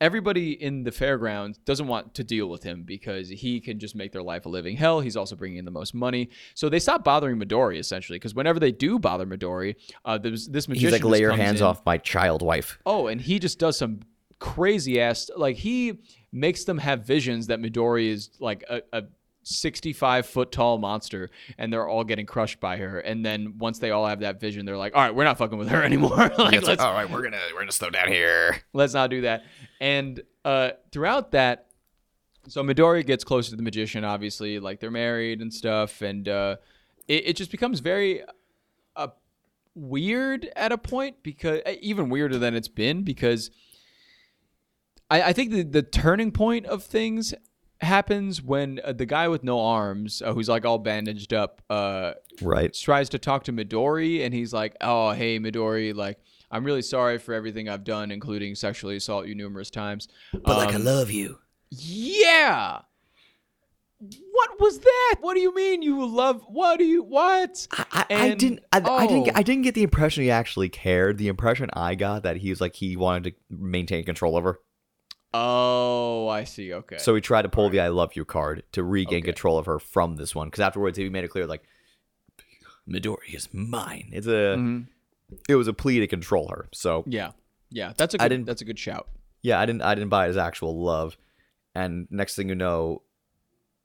Everybody 0.00 0.52
in 0.52 0.84
the 0.84 0.92
fairgrounds 0.92 1.58
doesn't 1.58 1.86
want 1.86 2.14
to 2.14 2.24
deal 2.24 2.48
with 2.48 2.62
him 2.62 2.82
because 2.82 3.28
he 3.28 3.60
can 3.60 3.78
just 3.78 3.94
make 3.94 4.12
their 4.12 4.22
life 4.22 4.46
a 4.46 4.48
living 4.48 4.76
hell. 4.76 5.00
He's 5.00 5.16
also 5.16 5.36
bringing 5.36 5.58
in 5.58 5.64
the 5.64 5.70
most 5.70 5.94
money. 5.94 6.30
So 6.54 6.68
they 6.68 6.78
stop 6.78 7.04
bothering 7.04 7.38
Midori 7.38 7.78
essentially 7.78 8.18
because 8.18 8.34
whenever 8.34 8.60
they 8.60 8.72
do 8.72 8.98
bother 8.98 9.26
Midori, 9.26 9.76
uh, 10.04 10.18
there's 10.18 10.48
this 10.48 10.68
magician. 10.68 10.92
He's 10.92 11.02
like, 11.02 11.10
lay 11.10 11.20
your 11.20 11.32
hands 11.32 11.60
in- 11.60 11.66
off 11.66 11.84
my 11.84 11.98
child 11.98 12.42
wife. 12.42 12.78
Oh, 12.86 13.08
and 13.08 13.20
he 13.20 13.38
just 13.38 13.58
does 13.58 13.76
some 13.78 14.00
crazy 14.38 15.00
ass 15.00 15.30
like 15.36 15.56
he 15.56 15.98
makes 16.30 16.62
them 16.64 16.78
have 16.78 17.04
visions 17.04 17.48
that 17.48 17.58
Midori 17.60 18.08
is 18.08 18.30
like 18.38 18.62
a, 18.70 18.82
a 18.92 19.02
65 19.48 20.26
foot 20.26 20.52
tall 20.52 20.78
monster 20.78 21.30
and 21.56 21.72
they're 21.72 21.88
all 21.88 22.04
getting 22.04 22.26
crushed 22.26 22.60
by 22.60 22.76
her. 22.76 23.00
And 23.00 23.24
then 23.24 23.58
once 23.58 23.78
they 23.78 23.90
all 23.90 24.06
have 24.06 24.20
that 24.20 24.40
vision 24.40 24.66
they're 24.66 24.76
like 24.76 24.94
all 24.94 25.02
right 25.02 25.14
we're 25.14 25.24
not 25.24 25.38
fucking 25.38 25.58
with 25.58 25.68
her 25.68 25.82
anymore. 25.84 26.30
Like, 26.38 26.62
like, 26.62 26.80
all 26.80 26.92
right, 26.92 27.10
we're 27.10 27.22
gonna 27.22 27.40
we're 27.52 27.60
gonna 27.60 27.72
slow 27.72 27.90
down 27.90 28.08
here. 28.08 28.62
let's 28.72 28.94
not 28.94 29.10
do 29.10 29.22
that. 29.22 29.44
And 29.80 30.22
uh 30.44 30.70
throughout 30.92 31.32
that 31.32 31.66
so 32.48 32.62
Midori 32.62 33.04
gets 33.04 33.24
closer 33.24 33.50
to 33.50 33.56
the 33.56 33.62
magician 33.62 34.04
obviously 34.04 34.58
like 34.58 34.80
they're 34.80 34.90
married 34.90 35.40
and 35.40 35.52
stuff 35.52 36.00
and 36.02 36.28
uh 36.28 36.56
it, 37.08 37.28
it 37.28 37.36
just 37.36 37.50
becomes 37.50 37.80
very 37.80 38.22
uh, 38.94 39.08
weird 39.74 40.48
at 40.54 40.72
a 40.72 40.78
point 40.78 41.22
because 41.22 41.60
uh, 41.66 41.72
even 41.80 42.10
weirder 42.10 42.38
than 42.38 42.54
it's 42.54 42.68
been 42.68 43.02
because 43.02 43.50
I, 45.10 45.22
I 45.22 45.32
think 45.32 45.50
the, 45.52 45.62
the 45.62 45.82
turning 45.82 46.32
point 46.32 46.66
of 46.66 46.84
things 46.84 47.34
happens 47.80 48.42
when 48.42 48.80
uh, 48.84 48.92
the 48.92 49.06
guy 49.06 49.28
with 49.28 49.44
no 49.44 49.60
arms 49.60 50.20
uh, 50.22 50.32
who's 50.34 50.48
like 50.48 50.64
all 50.64 50.78
bandaged 50.78 51.32
up 51.32 51.62
uh 51.70 52.12
Right. 52.42 52.72
tries 52.72 53.08
to 53.10 53.18
talk 53.18 53.44
to 53.44 53.52
Midori 53.52 54.24
and 54.24 54.32
he's 54.34 54.52
like, 54.52 54.76
"Oh, 54.80 55.10
hey 55.12 55.38
Midori, 55.38 55.94
like 55.94 56.18
I'm 56.50 56.64
really 56.64 56.82
sorry 56.82 57.18
for 57.18 57.34
everything 57.34 57.68
I've 57.68 57.84
done, 57.84 58.10
including 58.10 58.54
sexually 58.54 58.96
assault 58.96 59.26
you 59.26 59.34
numerous 59.34 59.70
times." 59.70 60.08
But 60.32 60.48
um, 60.48 60.56
like, 60.56 60.74
I 60.74 60.78
love 60.78 61.10
you. 61.10 61.38
yeah. 61.70 62.80
What 64.00 64.60
was 64.60 64.78
that? 64.78 65.16
What 65.20 65.34
do 65.34 65.40
you 65.40 65.52
mean 65.52 65.82
you 65.82 66.06
love? 66.06 66.42
What 66.46 66.78
do 66.78 66.84
you 66.84 67.02
what? 67.02 67.66
I, 67.72 67.84
I, 67.90 68.06
I 68.10 68.34
didn't 68.34 68.60
I, 68.70 68.76
I 68.76 69.06
didn't 69.08 69.28
oh. 69.28 69.32
I 69.34 69.42
didn't 69.42 69.62
get 69.62 69.74
the 69.74 69.82
impression 69.82 70.22
he 70.22 70.30
actually 70.30 70.68
cared. 70.68 71.18
The 71.18 71.26
impression 71.26 71.68
I 71.72 71.96
got 71.96 72.22
that 72.22 72.36
he 72.36 72.50
was 72.50 72.60
like 72.60 72.76
he 72.76 72.96
wanted 72.96 73.32
to 73.32 73.36
maintain 73.50 74.04
control 74.04 74.36
of 74.36 74.44
her. 74.44 74.60
Oh, 75.34 76.28
I 76.28 76.44
see. 76.44 76.72
Okay. 76.72 76.98
So 76.98 77.14
he 77.14 77.20
tried 77.20 77.42
to 77.42 77.48
pull 77.48 77.68
the 77.68 77.80
"I 77.80 77.88
love 77.88 78.16
you" 78.16 78.24
card 78.24 78.62
to 78.72 78.82
regain 78.82 79.18
Okay. 79.18 79.26
control 79.32 79.58
of 79.58 79.66
her 79.66 79.78
from 79.78 80.16
this 80.16 80.34
one. 80.34 80.48
Because 80.48 80.60
afterwards 80.60 80.96
he 80.96 81.08
made 81.10 81.24
it 81.24 81.28
clear 81.28 81.46
like 81.46 81.62
Midori 82.88 83.34
is 83.34 83.48
mine. 83.52 84.08
It's 84.12 84.26
a 84.26 84.56
Mhm. 84.56 84.86
it 85.48 85.56
was 85.56 85.68
a 85.68 85.74
plea 85.74 86.00
to 86.00 86.06
control 86.06 86.48
her. 86.48 86.68
So 86.72 87.04
yeah, 87.06 87.32
yeah, 87.70 87.92
that's 87.96 88.14
a 88.14 88.18
good, 88.18 88.24
I 88.24 88.28
didn't- 88.28 88.46
that's 88.46 88.62
a 88.62 88.64
good 88.64 88.78
shout. 88.78 89.08
yeah, 89.42 89.60
I 89.60 89.66
didn't 89.66 89.82
I 89.82 89.94
didn't 89.94 90.08
buy 90.10 90.26
his 90.26 90.36
actual 90.38 90.82
love. 90.82 91.18
And 91.74 92.08
next 92.10 92.34
thing 92.34 92.48
you 92.48 92.54
know, 92.54 93.02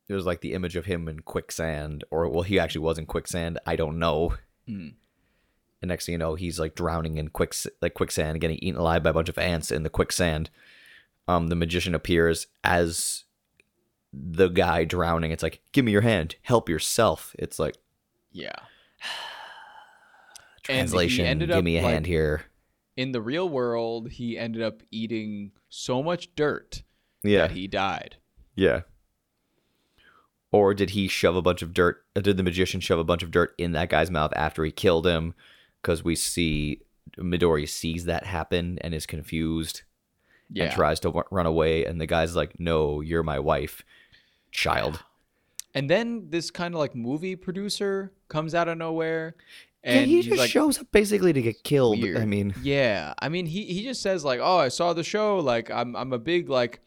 it 0.08 0.14
was 0.14 0.26
like 0.26 0.40
the 0.42 0.54
image 0.54 0.76
of 0.78 0.86
him 0.86 1.08
in 1.10 1.20
quicksand, 1.20 2.06
or 2.10 2.30
well, 2.30 2.44
he 2.44 2.58
actually 2.60 2.82
was 2.86 2.98
in 2.98 3.06
quicksand. 3.06 3.60
I 3.66 3.76
don't 3.76 4.00
know. 4.00 4.36
Mm. 4.68 4.94
And 5.82 5.90
next 5.90 6.06
thing 6.06 6.14
you 6.14 6.18
know, 6.20 6.36
he's 6.36 6.58
like 6.60 6.76
drowning 6.76 7.18
in 7.18 7.28
quick 7.28 7.54
like 7.82 7.94
quicksand, 7.96 8.40
getting 8.40 8.58
eaten 8.60 8.80
alive 8.80 9.04
by 9.04 9.10
a 9.10 9.14
bunch 9.14 9.28
of 9.28 9.38
ants 9.38 9.70
in 9.72 9.84
the 9.84 9.90
quicksand. 9.90 10.50
Um, 11.28 11.48
the 11.48 11.56
magician 11.56 11.96
appears 11.96 12.48
as 12.64 13.24
the 14.12 14.48
guy 14.50 14.84
drowning. 14.84 15.32
It's 15.32 15.44
like, 15.44 15.62
give 15.72 15.86
me 15.86 15.92
your 15.92 16.02
hand, 16.02 16.36
help 16.42 16.68
yourself. 16.70 17.36
It's 17.40 17.60
like 17.60 17.76
Yeah. 18.32 18.56
Translation, 20.64 21.40
give 21.40 21.52
up, 21.52 21.64
me 21.64 21.78
a 21.78 21.82
hand 21.82 22.06
here. 22.06 22.44
In 22.96 23.12
the 23.12 23.22
real 23.22 23.50
world, 23.50 24.10
he 24.12 24.38
ended 24.38 24.62
up 24.62 24.82
eating 24.92 25.52
so 25.70 26.02
much 26.02 26.34
dirt 26.36 26.84
Yeah, 27.24 27.48
that 27.48 27.52
he 27.52 27.68
died. 27.68 28.18
yeah. 28.56 28.82
Or 30.52 30.76
did 30.76 30.92
he 30.92 31.08
shove 31.08 31.36
a 31.36 31.42
bunch 31.42 31.64
of 31.64 31.74
dirt? 31.74 32.06
uh, 32.16 32.22
Did 32.22 32.38
the 32.38 32.44
magician 32.44 32.80
shove 32.80 33.00
a 33.00 33.04
bunch 33.04 33.24
of 33.24 33.32
dirt 33.32 33.56
in 33.58 33.72
that 33.72 33.90
guy's 33.90 34.12
mouth 34.12 34.32
after 34.36 34.64
he 34.64 34.72
killed 34.72 35.08
him? 35.08 35.34
Because 35.82 36.04
we 36.04 36.16
see 36.16 36.82
Midori 37.18 37.68
sees 37.68 38.06
that 38.06 38.28
happen 38.28 38.78
and 38.82 38.94
is 38.94 39.08
confused. 39.08 39.82
Yeah. 40.50 40.66
and 40.66 40.74
tries 40.74 41.00
to 41.02 41.08
w- 41.10 41.24
run 41.32 41.46
away 41.46 41.86
and 41.86 42.00
the 42.00 42.06
guy's 42.06 42.36
like 42.36 42.60
no 42.60 43.02
you're 43.02 43.24
my 43.24 43.40
wife 43.40 43.84
child 44.52 45.04
And 45.76 45.90
then 45.90 46.30
this 46.30 46.52
kind 46.52 46.74
of 46.74 46.80
like 46.80 46.96
movie 46.96 47.36
producer 47.36 48.14
comes 48.28 48.54
out 48.54 48.68
of 48.68 48.78
nowhere, 48.78 49.36
yeah, 49.84 49.92
and 49.94 50.08
he 50.08 50.22
just 50.22 50.38
like, 50.38 50.50
shows 50.50 50.78
up 50.78 50.92
basically 50.92 51.34
to 51.34 51.42
get 51.42 51.64
killed 51.64 52.04
i 52.04 52.26
mean 52.26 52.54
yeah. 52.62 53.16
I 53.18 53.30
mean, 53.30 53.48
he 53.48 53.66
he 53.66 53.84
just 53.84 54.02
says 54.02 54.24
like, 54.24 54.40
"Oh, 54.40 54.58
I 54.58 54.68
saw 54.68 54.94
the 54.94 55.04
show. 55.04 55.38
Like, 55.40 55.72
I'm 55.72 55.96
I'm 55.96 56.14
a 56.14 56.20
big 56.20 56.48
like 56.48 56.80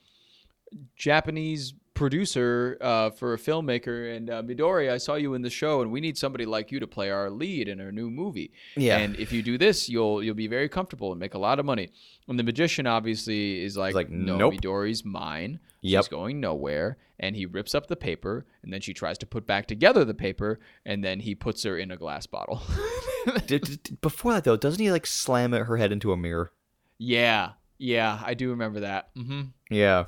Japanese 0.94 1.74
producer 1.96 2.76
uh, 2.80 3.10
for 3.10 3.34
a 3.34 3.36
filmmaker, 3.36 4.16
and 4.16 4.30
uh, 4.30 4.42
Midori, 4.42 4.90
I 4.90 4.98
saw 4.98 5.14
you 5.14 5.34
in 5.34 5.42
the 5.42 5.50
show, 5.50 5.80
and 5.80 5.90
we 5.90 6.00
need 6.00 6.16
somebody 6.16 6.46
like 6.46 6.70
you 6.70 6.78
to 6.80 6.86
play 6.86 7.10
our 7.10 7.28
lead 7.30 7.66
in 7.68 7.80
our 7.80 7.90
new 7.90 8.10
movie. 8.10 8.52
Yeah. 8.76 8.98
And 8.98 9.16
if 9.16 9.32
you 9.32 9.42
do 9.42 9.58
this, 9.58 9.88
you'll 9.88 10.22
you'll 10.22 10.34
be 10.34 10.46
very 10.46 10.68
comfortable 10.68 11.10
and 11.10 11.18
make 11.18 11.34
a 11.34 11.38
lot 11.38 11.58
of 11.58 11.66
money. 11.66 11.90
And 12.28 12.38
the 12.38 12.44
magician 12.44 12.86
obviously 12.86 13.64
is 13.64 13.76
like, 13.76 13.94
like, 13.94 14.10
no, 14.10 14.36
nope. 14.36 14.54
Midori's 14.54 15.04
mine. 15.04 15.58
Yep. 15.80 16.04
She's 16.04 16.08
going 16.08 16.40
nowhere. 16.40 16.98
And 17.18 17.34
he 17.34 17.46
rips 17.46 17.74
up 17.74 17.86
the 17.86 17.96
paper, 17.96 18.44
and 18.62 18.70
then 18.70 18.82
she 18.82 18.92
tries 18.92 19.16
to 19.18 19.26
put 19.26 19.46
back 19.46 19.66
together 19.66 20.04
the 20.04 20.12
paper, 20.12 20.60
and 20.84 21.02
then 21.02 21.20
he 21.20 21.34
puts 21.34 21.62
her 21.62 21.78
in 21.78 21.90
a 21.90 21.96
glass 21.96 22.26
bottle. 22.26 22.60
Before 24.02 24.34
that 24.34 24.44
though 24.44 24.56
doesn't 24.56 24.80
he 24.80 24.92
like 24.92 25.06
slam 25.06 25.52
her 25.52 25.76
head 25.76 25.92
into 25.92 26.12
a 26.12 26.16
mirror 26.16 26.52
yeah, 26.98 27.52
yeah, 27.78 28.20
I 28.24 28.34
do 28.34 28.50
remember 28.50 28.80
that. 28.80 29.08
hmm 29.16 29.42
yeah 29.70 30.04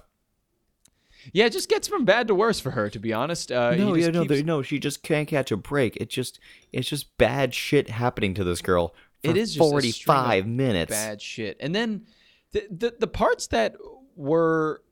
Yeah, 1.33 1.47
it 1.47 1.53
just 1.53 1.69
gets 1.69 1.87
from 1.89 2.05
bad 2.05 2.29
to 2.29 2.35
worse 2.35 2.59
for 2.61 2.71
her, 2.73 2.89
to 2.91 2.99
be 2.99 3.13
honest. 3.13 3.51
Uh, 3.53 3.75
no 3.77 3.95
yeah 3.95 4.09
no 4.09 4.23
keeps- 4.23 4.35
there- 4.35 4.45
no 4.45 4.63
she 4.63 4.79
just 4.79 5.03
can't 5.03 5.29
catch 5.29 5.51
a 5.51 5.57
break 5.57 5.97
it 5.97 6.09
just 6.11 6.39
it's 6.73 6.89
just 6.89 7.17
bad 7.19 7.55
shit 7.55 7.91
happening 7.91 8.35
to 8.35 8.45
this 8.45 8.61
girl 8.63 8.95
for 9.25 9.31
It 9.31 9.37
is 9.37 9.57
45 9.57 10.47
minutes 10.47 10.91
bad 10.91 11.21
shit. 11.21 11.57
And 11.61 11.75
then 11.75 12.07
the 12.53 12.67
the, 12.71 12.95
the 12.99 13.07
parts 13.07 13.47
that 13.49 13.77
were 14.17 14.83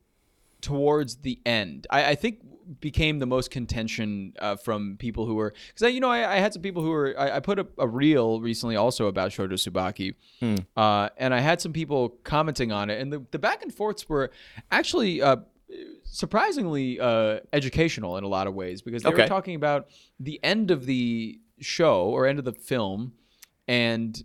towards 0.61 1.16
the 1.16 1.38
end, 1.46 1.87
I, 1.90 2.11
I 2.11 2.14
think 2.14 2.40
became 2.81 3.20
the 3.20 3.27
most 3.27 3.53
contention 3.53 4.33
uh, 4.40 4.57
from 4.57 4.96
people 4.99 5.25
who 5.25 5.37
were 5.37 5.55
because 5.72 5.92
you 5.94 6.01
know 6.01 6.11
I, 6.11 6.35
I 6.35 6.38
had 6.40 6.53
some 6.53 6.62
people 6.62 6.83
who 6.83 6.90
were 6.90 7.14
I, 7.16 7.37
I 7.37 7.40
put 7.40 7.61
a, 7.61 7.66
a 7.79 7.87
reel 7.87 8.40
recently 8.40 8.75
also 8.75 9.07
about 9.07 9.31
Shoujo 9.31 9.53
Tsubaki, 9.53 10.14
Hmm. 10.40 10.57
uh, 10.77 11.09
and 11.16 11.33
I 11.33 11.38
had 11.40 11.61
some 11.61 11.72
people 11.72 12.09
commenting 12.25 12.72
on 12.72 12.90
it, 12.90 13.01
and 13.01 13.12
the, 13.12 13.25
the 13.31 13.38
back 13.38 13.62
and 13.62 13.72
forths 13.72 14.09
were 14.09 14.31
actually. 14.70 15.22
Uh, 15.22 15.37
surprisingly 16.05 16.98
uh, 17.00 17.40
educational 17.52 18.16
in 18.16 18.24
a 18.24 18.29
lot 18.29 18.46
of 18.46 18.55
ways 18.55 18.83
because 18.83 19.02
they 19.02 19.11
were 19.11 19.16
talking 19.29 19.55
about 19.55 19.88
the 20.20 20.38
end 20.42 20.70
of 20.70 20.87
the 20.87 21.40
show 21.61 22.05
or 22.07 22.26
end 22.26 22.38
of 22.38 22.44
the 22.44 22.52
film 22.52 23.12
and 23.66 24.22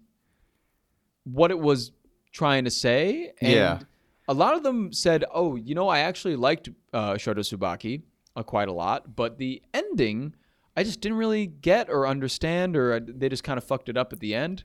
what 1.24 1.52
it 1.52 1.60
was 1.60 1.92
trying 2.32 2.64
to 2.66 2.72
say. 2.72 3.32
And 3.42 3.52
Yeah. 3.52 3.80
a 4.28 4.34
lot 4.34 4.56
of 4.56 4.64
them 4.64 4.94
said, 4.94 5.26
"Oh, 5.34 5.56
you 5.56 5.74
know, 5.76 5.88
I 5.88 6.00
actually 6.00 6.36
liked 6.36 6.70
uh, 6.94 7.14
Shoujo 7.14 7.38
Tsubaki. 7.40 8.04
uh, 8.36 8.44
quite 8.44 8.70
a 8.70 8.72
lot, 8.74 9.16
but 9.16 9.38
the 9.40 9.62
ending 9.74 10.34
I 10.78 10.84
just 10.84 11.02
didn't 11.02 11.18
really 11.18 11.48
get 11.48 11.90
or 11.90 12.08
understand, 12.08 12.78
or 12.78 12.94
I, 12.96 13.00
they 13.06 13.28
just 13.28 13.44
kind 13.44 13.58
of 13.58 13.64
fucked 13.66 13.90
it 13.90 13.98
up 13.98 14.14
at 14.14 14.22
the 14.22 14.34
end. 14.34 14.64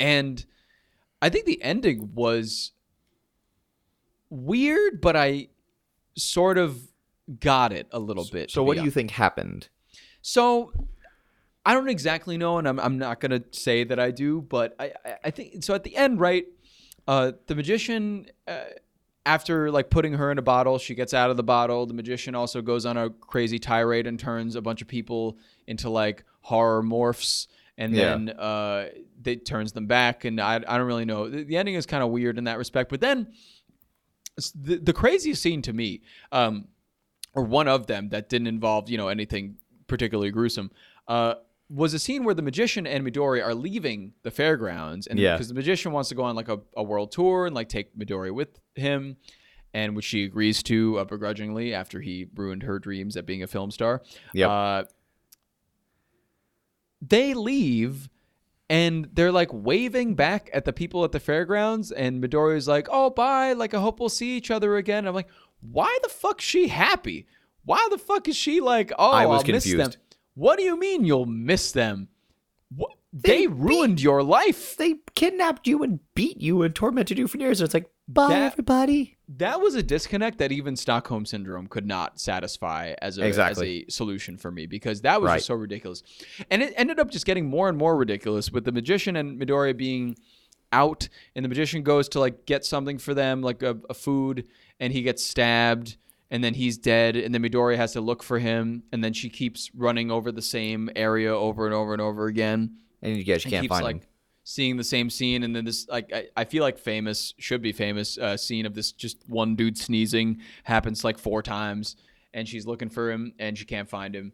And 0.00 0.44
I 1.22 1.28
think 1.28 1.46
the 1.46 1.62
ending 1.62 2.10
was 2.12 2.72
weird, 4.30 5.00
but 5.00 5.14
I 5.16 5.48
sort 6.16 6.58
of 6.58 6.80
got 7.40 7.72
it 7.72 7.86
a 7.90 7.98
little 7.98 8.26
bit. 8.30 8.50
So 8.50 8.62
what 8.62 8.76
do 8.76 8.84
you 8.84 8.90
think 8.90 9.10
happened? 9.12 9.68
so 10.22 10.72
I 11.64 11.74
don't 11.74 11.88
exactly 11.88 12.36
know, 12.38 12.58
and 12.58 12.68
I'm, 12.68 12.78
I'm 12.78 12.96
not 12.98 13.18
gonna 13.20 13.42
say 13.50 13.82
that 13.84 13.98
I 13.98 14.12
do, 14.12 14.40
but 14.40 14.76
I, 14.78 14.92
I, 15.04 15.14
I 15.24 15.30
think 15.30 15.64
so. 15.64 15.74
At 15.74 15.82
the 15.82 15.96
end, 15.96 16.20
right, 16.20 16.46
uh, 17.08 17.32
the 17.48 17.56
magician, 17.56 18.26
uh, 18.46 18.60
after 19.24 19.70
like 19.72 19.90
putting 19.90 20.12
her 20.12 20.30
in 20.30 20.38
a 20.38 20.42
bottle, 20.42 20.78
she 20.78 20.94
gets 20.94 21.12
out 21.12 21.30
of 21.30 21.36
the 21.36 21.42
bottle. 21.42 21.84
The 21.86 21.94
magician 21.94 22.36
also 22.36 22.62
goes 22.62 22.86
on 22.86 22.96
a 22.96 23.10
crazy 23.10 23.58
tirade 23.58 24.06
and 24.06 24.16
turns 24.18 24.54
a 24.54 24.62
bunch 24.62 24.80
of 24.80 24.86
people 24.86 25.38
into 25.66 25.90
like 25.90 26.22
horror 26.42 26.84
morphs, 26.84 27.48
and 27.76 27.92
Yeah. 27.92 28.10
then 28.10 28.28
uh, 28.30 28.90
they 29.20 29.34
turns 29.34 29.72
them 29.72 29.88
back. 29.88 30.24
And 30.24 30.40
I, 30.40 30.54
I 30.56 30.78
don't 30.78 30.86
really 30.86 31.04
know. 31.04 31.28
The, 31.28 31.42
the 31.42 31.56
ending 31.56 31.74
is 31.74 31.84
kind 31.86 32.04
of 32.04 32.10
weird 32.10 32.38
in 32.38 32.44
that 32.44 32.58
respect, 32.58 32.90
but 32.90 33.00
then 33.00 33.32
the, 34.54 34.76
the 34.76 34.92
craziest 34.92 35.40
scene 35.42 35.62
to 35.62 35.72
me. 35.72 36.02
Um, 36.32 36.68
or 37.34 37.42
one 37.42 37.68
of 37.68 37.86
them 37.86 38.08
that 38.08 38.30
didn't 38.30 38.46
involve 38.46 38.88
you 38.88 38.96
know 38.96 39.08
anything 39.08 39.56
particularly 39.88 40.30
gruesome 40.30 40.70
uh, 41.06 41.34
was 41.68 41.92
a 41.92 41.98
scene 41.98 42.24
where 42.24 42.34
the 42.34 42.40
magician 42.40 42.86
and 42.86 43.06
Midori 43.06 43.44
are 43.44 43.54
leaving 43.54 44.12
the 44.22 44.30
fairgrounds 44.30 45.06
and 45.06 45.18
Yeah. 45.18 45.34
because 45.34 45.48
the 45.48 45.54
magician 45.54 45.92
wants 45.92 46.08
to 46.08 46.14
go 46.14 46.22
on 46.22 46.34
like 46.34 46.48
a, 46.48 46.60
a 46.76 46.82
world 46.82 47.12
tour 47.12 47.44
and 47.44 47.54
like 47.54 47.68
take 47.68 47.94
Midori 47.94 48.30
with 48.32 48.58
him 48.74 49.16
and 49.74 49.94
which 49.94 50.06
she 50.06 50.24
agrees 50.24 50.62
to 50.62 50.98
uh, 51.00 51.04
begrudgingly 51.04 51.74
after 51.74 52.00
he 52.00 52.26
ruined 52.34 52.62
her 52.62 52.78
dreams 52.78 53.18
at 53.18 53.26
being 53.26 53.42
a 53.42 53.46
film 53.46 53.70
star 53.70 54.02
Yep. 54.32 54.48
uh, 54.48 54.84
they 57.02 57.34
leave 57.34 58.08
and 58.68 59.08
they're 59.12 59.32
like 59.32 59.50
waving 59.52 60.14
back 60.14 60.50
at 60.52 60.64
the 60.64 60.72
people 60.72 61.04
at 61.04 61.12
the 61.12 61.20
fairgrounds 61.20 61.92
and 61.92 62.22
Midori's 62.22 62.66
like, 62.66 62.88
"Oh, 62.90 63.10
bye. 63.10 63.52
Like 63.52 63.74
I 63.74 63.80
hope 63.80 64.00
we'll 64.00 64.08
see 64.08 64.36
each 64.36 64.50
other 64.50 64.76
again." 64.76 65.06
I'm 65.06 65.14
like, 65.14 65.28
"Why 65.60 65.96
the 66.02 66.08
fuck's 66.08 66.44
she 66.44 66.68
happy? 66.68 67.26
Why 67.64 67.86
the 67.90 67.98
fuck 67.98 68.28
is 68.28 68.36
she 68.36 68.60
like, 68.60 68.92
"Oh, 68.98 69.10
I 69.10 69.26
was 69.26 69.44
will 69.44 69.52
miss 69.52 69.64
them." 69.64 69.92
What 70.34 70.58
do 70.58 70.64
you 70.64 70.78
mean 70.78 71.04
you'll 71.04 71.26
miss 71.26 71.72
them? 71.72 72.08
What? 72.74 72.95
They 73.18 73.42
They, 73.42 73.46
ruined 73.46 74.02
your 74.02 74.22
life. 74.22 74.76
They 74.76 74.96
kidnapped 75.14 75.66
you 75.66 75.82
and 75.82 76.00
beat 76.14 76.38
you 76.40 76.62
and 76.62 76.74
tormented 76.74 77.16
you 77.16 77.26
for 77.26 77.38
years. 77.38 77.60
And 77.60 77.66
it's 77.66 77.72
like, 77.74 77.90
bye, 78.06 78.28
That- 78.28 78.52
everybody. 78.52 79.16
That 79.28 79.60
was 79.60 79.74
a 79.74 79.82
disconnect 79.82 80.38
that 80.38 80.52
even 80.52 80.76
Stockholm 80.76 81.24
syndrome 81.26 81.66
could 81.66 81.86
not 81.86 82.20
satisfy 82.20 82.94
as 83.02 83.18
a 83.18 83.26
Exactly. 83.26 83.80
as 83.84 83.88
a 83.88 83.92
solution 83.92 84.36
for 84.36 84.50
me 84.52 84.66
because 84.66 85.00
that 85.00 85.20
was 85.20 85.28
Right. 85.28 85.36
just 85.36 85.46
so 85.46 85.54
ridiculous. 85.54 86.02
And 86.50 86.62
it 86.62 86.74
ended 86.76 87.00
up 87.00 87.10
just 87.10 87.24
getting 87.26 87.46
more 87.48 87.68
and 87.68 87.76
more 87.78 87.96
ridiculous 87.96 88.52
with 88.52 88.64
the 88.64 88.72
magician 88.72 89.16
and 89.16 89.40
Midoriya 89.40 89.76
being 89.76 90.16
out 90.72 91.08
and 91.34 91.44
the 91.44 91.48
magician 91.48 91.82
goes 91.82 92.08
to 92.10 92.20
like 92.20 92.44
get 92.44 92.64
something 92.64 92.98
for 92.98 93.14
them 93.14 93.40
like 93.40 93.62
a, 93.62 93.78
a 93.88 93.94
food 93.94 94.46
and 94.78 94.92
he 94.92 95.02
gets 95.02 95.24
stabbed 95.24 95.96
and 96.30 96.42
then 96.44 96.54
he's 96.54 96.76
dead 96.76 97.16
and 97.16 97.32
then 97.34 97.42
Midoriya 97.42 97.76
has 97.76 97.92
to 97.94 98.00
look 98.00 98.22
for 98.22 98.38
him 98.40 98.82
and 98.92 99.02
then 99.02 99.12
she 99.12 99.28
keeps 99.28 99.70
running 99.74 100.10
over 100.10 100.30
the 100.30 100.42
same 100.42 100.90
area 100.96 101.34
over 101.34 101.64
and 101.66 101.74
over 101.74 101.92
and 101.92 102.02
over 102.02 102.26
again 102.26 102.76
And 103.06 103.16
you 103.16 103.24
guys 103.24 103.42
can't 103.44 103.62
keeps 103.62 103.68
find 103.70 103.84
like 103.84 104.00
them. 104.00 104.08
seeing 104.44 104.76
the 104.76 104.84
same 104.84 105.08
scene 105.10 105.42
and 105.42 105.54
then 105.56 105.64
this 105.64 105.88
like 105.88 106.12
I, 106.12 106.26
I 106.36 106.44
feel 106.44 106.62
like 106.62 106.78
famous 106.78 107.32
should 107.38 107.62
be 107.62 107.72
famous 107.72 108.18
uh, 108.18 108.36
scene 108.36 108.66
of 108.66 108.74
this 108.74 108.92
just 108.92 109.18
one 109.28 109.56
dude 109.56 109.78
sneezing 109.78 110.40
happens 110.64 111.04
like 111.04 111.18
four 111.18 111.42
times 111.42 111.96
and 112.34 112.46
she's 112.48 112.66
looking 112.66 112.88
for 112.90 113.10
him 113.10 113.32
and 113.38 113.56
she 113.56 113.64
can't 113.64 113.88
find 113.88 114.14
him 114.14 114.32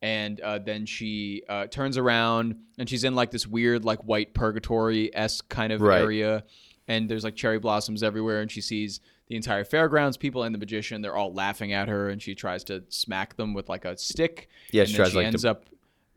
and 0.00 0.40
uh, 0.40 0.58
then 0.58 0.84
she 0.86 1.42
uh, 1.48 1.66
turns 1.68 1.96
around 1.96 2.56
and 2.78 2.88
she's 2.88 3.04
in 3.04 3.14
like 3.14 3.30
this 3.30 3.46
weird 3.46 3.84
like 3.84 4.00
white 4.00 4.34
purgatory 4.34 5.14
esque 5.14 5.48
kind 5.48 5.72
of 5.72 5.80
Right. 5.80 6.00
area 6.00 6.44
and 6.88 7.08
there's 7.08 7.22
like 7.24 7.36
cherry 7.36 7.58
blossoms 7.60 8.02
everywhere 8.02 8.40
and 8.40 8.50
she 8.50 8.60
sees 8.60 9.00
the 9.28 9.36
entire 9.36 9.64
fairgrounds 9.64 10.16
people 10.16 10.42
and 10.42 10.52
the 10.54 10.58
magician 10.58 11.02
they're 11.02 11.14
all 11.16 11.32
laughing 11.32 11.72
at 11.72 11.88
her 11.88 12.08
and 12.10 12.20
she 12.20 12.34
tries 12.34 12.64
to 12.64 12.82
smack 12.88 13.36
them 13.36 13.54
with 13.54 13.68
like 13.68 13.84
a 13.84 13.96
stick 13.96 14.48
Yeah, 14.72 14.82
and 14.82 14.90
she 14.90 14.96
then 14.96 15.04
tries, 15.04 15.10
she 15.12 15.16
like, 15.18 15.24
to- 15.24 15.28
ends 15.28 15.44
up 15.44 15.66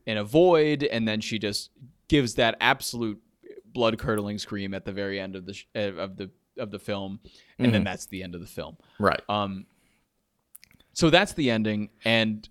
in 0.08 0.18
a 0.18 0.24
void 0.24 0.84
and 0.84 1.08
then 1.08 1.22
she 1.22 1.38
just 1.40 1.70
gives 2.08 2.36
that 2.36 2.56
absolute 2.62 3.22
blood 3.74 3.98
curdling 3.98 4.38
scream 4.38 4.74
at 4.74 4.86
the 4.86 4.92
very 4.92 5.20
end 5.20 5.36
of 5.36 5.46
the 5.46 5.54
sh- 5.54 5.66
uh, 5.76 5.94
of 5.96 6.16
the 6.18 6.30
of 6.58 6.72
the 6.72 6.80
film 6.80 7.20
and 7.60 7.66
Mm-hmm. 7.68 7.74
then 7.74 7.84
that's 7.84 8.06
the 8.06 8.24
end 8.24 8.34
of 8.36 8.42
the 8.42 8.48
film 8.48 8.78
Right. 9.00 9.22
um 9.28 9.66
so 10.94 11.10
that's 11.10 11.34
the 11.34 11.50
ending 11.52 11.90
and 12.06 12.48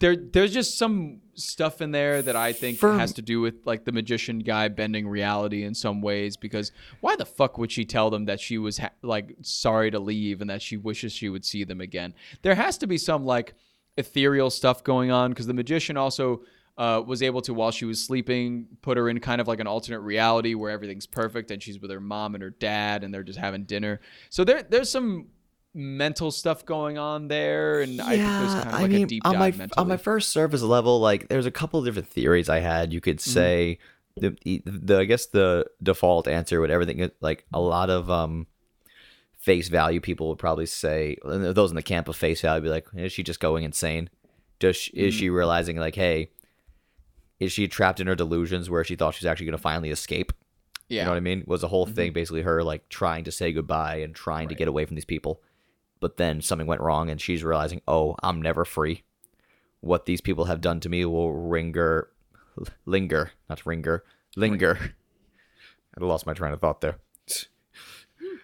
there 0.00 0.16
there's 0.16 0.54
just 0.54 0.78
some 0.78 1.20
stuff 1.34 1.82
in 1.82 1.90
there 1.90 2.22
that 2.22 2.36
I 2.36 2.52
think 2.54 2.78
For- 2.78 2.96
has 2.96 3.12
to 3.14 3.22
do 3.22 3.40
with 3.40 3.56
like 3.66 3.84
the 3.84 3.92
magician 3.92 4.38
guy 4.38 4.68
bending 4.68 5.06
reality 5.08 5.64
in 5.64 5.74
some 5.74 6.00
ways 6.00 6.36
because 6.36 6.72
why 7.00 7.16
the 7.16 7.26
fuck 7.26 7.58
would 7.58 7.70
she 7.72 7.84
tell 7.84 8.08
them 8.08 8.24
that 8.26 8.40
she 8.40 8.56
was 8.56 8.78
ha- 8.78 8.92
like 9.02 9.34
sorry 9.42 9.90
to 9.90 9.98
leave 9.98 10.40
and 10.40 10.48
that 10.48 10.62
she 10.62 10.76
wishes 10.76 11.12
she 11.12 11.28
would 11.28 11.44
see 11.44 11.64
them 11.64 11.80
again 11.80 12.14
there 12.42 12.54
has 12.54 12.78
to 12.78 12.86
be 12.86 12.96
some 12.96 13.26
like 13.26 13.54
ethereal 13.96 14.48
stuff 14.50 14.82
going 14.84 15.10
on 15.10 15.30
because 15.32 15.46
the 15.46 15.52
magician 15.54 15.96
also 15.96 16.40
uh, 16.76 17.02
was 17.06 17.22
able 17.22 17.40
to 17.40 17.54
while 17.54 17.70
she 17.70 17.84
was 17.84 18.02
sleeping 18.04 18.66
put 18.82 18.96
her 18.96 19.08
in 19.08 19.20
kind 19.20 19.40
of 19.40 19.46
like 19.46 19.60
an 19.60 19.66
alternate 19.66 20.00
reality 20.00 20.54
where 20.54 20.70
everything's 20.70 21.06
perfect 21.06 21.50
and 21.50 21.62
she's 21.62 21.78
with 21.78 21.90
her 21.90 22.00
mom 22.00 22.34
and 22.34 22.42
her 22.42 22.50
dad 22.50 23.04
and 23.04 23.14
they're 23.14 23.22
just 23.22 23.38
having 23.38 23.62
dinner 23.64 24.00
so 24.30 24.42
there 24.44 24.62
there's 24.64 24.90
some 24.90 25.26
mental 25.72 26.30
stuff 26.30 26.64
going 26.64 26.98
on 26.98 27.28
there 27.28 27.80
and 27.80 27.94
yeah, 27.94 28.06
I 28.06 28.16
think 28.16 28.38
there's 28.38 28.54
kind 28.54 28.68
of 28.74 28.80
like 28.80 28.92
a 28.92 29.06
deep 29.06 29.22
dive 29.24 29.32
on 29.34 29.38
my 29.38 29.50
mentally. 29.50 29.70
on 29.76 29.88
my 29.88 29.96
first 29.96 30.28
surface 30.30 30.62
level, 30.62 31.00
like 31.00 31.28
there's 31.28 31.46
a 31.46 31.50
couple 31.50 31.80
of 31.80 31.84
different 31.86 32.08
theories 32.08 32.48
I 32.48 32.60
had. 32.60 32.92
You 32.92 33.00
could 33.00 33.18
Mm-hmm. 33.18 33.30
say 33.32 33.78
the, 34.16 34.36
the 34.64 34.98
I 34.98 35.04
guess 35.04 35.26
the 35.26 35.66
default 35.82 36.28
answer 36.28 36.60
would 36.60 36.70
everything 36.70 37.10
like 37.20 37.44
a 37.52 37.60
lot 37.60 37.90
of 37.90 38.08
um 38.10 38.46
face 39.36 39.68
value 39.68 40.00
people 40.00 40.28
would 40.28 40.38
probably 40.38 40.66
say 40.66 41.18
those 41.24 41.70
in 41.70 41.76
the 41.76 41.82
camp 41.82 42.08
of 42.08 42.16
face 42.16 42.40
value 42.40 42.62
would 42.62 42.66
be 42.66 42.70
like 42.70 42.86
is 42.96 43.12
she 43.12 43.22
just 43.22 43.40
going 43.40 43.64
insane? 43.64 44.08
Does 44.60 44.76
she, 44.76 44.92
is 44.92 45.14
Mm. 45.14 45.18
she 45.18 45.30
realizing 45.30 45.76
like 45.76 45.96
hey 45.96 46.30
is 47.40 47.52
she 47.52 47.68
trapped 47.68 48.00
in 48.00 48.06
her 48.06 48.14
delusions 48.14 48.70
where 48.70 48.84
she 48.84 48.96
thought 48.96 49.14
she 49.14 49.24
was 49.24 49.30
actually 49.30 49.46
going 49.46 49.56
to 49.56 49.62
finally 49.62 49.90
escape? 49.90 50.32
yeah 50.88 50.94
Mm-hmm. 50.94 50.94
You 50.94 51.04
know 51.04 51.10
what 51.10 51.16
I 51.16 51.20
mean? 51.20 51.44
Was 51.46 51.62
the 51.62 51.68
whole 51.68 51.86
thing 51.86 52.12
basically 52.12 52.42
her 52.42 52.62
like 52.62 52.88
trying 52.88 53.24
to 53.24 53.32
say 53.32 53.52
goodbye 53.52 53.96
and 53.96 54.14
trying 54.14 54.48
to 54.48 54.54
get 54.54 54.68
away 54.68 54.84
from 54.84 54.96
these 54.96 55.04
people, 55.04 55.40
but 56.00 56.18
then 56.18 56.42
something 56.42 56.66
went 56.66 56.82
wrong 56.82 57.08
and 57.08 57.20
she's 57.20 57.42
realizing, 57.42 57.80
oh, 57.88 58.16
I'm 58.22 58.42
never 58.42 58.64
free. 58.64 59.02
What 59.80 60.06
these 60.06 60.20
people 60.20 60.44
have 60.44 60.60
done 60.60 60.80
to 60.80 60.88
me 60.88 61.04
will 61.04 61.48
linger, 61.48 62.10
linger, 62.86 63.32
not 63.48 63.64
ringer, 63.64 64.04
linger. 64.36 64.78
I 65.98 66.04
lost 66.04 66.26
my 66.26 66.34
train 66.34 66.52
of 66.52 66.60
thought 66.60 66.80
there. 66.80 66.98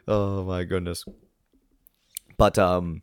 oh 0.09 0.44
my 0.44 0.64
goodness. 0.64 1.05
But 2.37 2.59
um, 2.59 3.03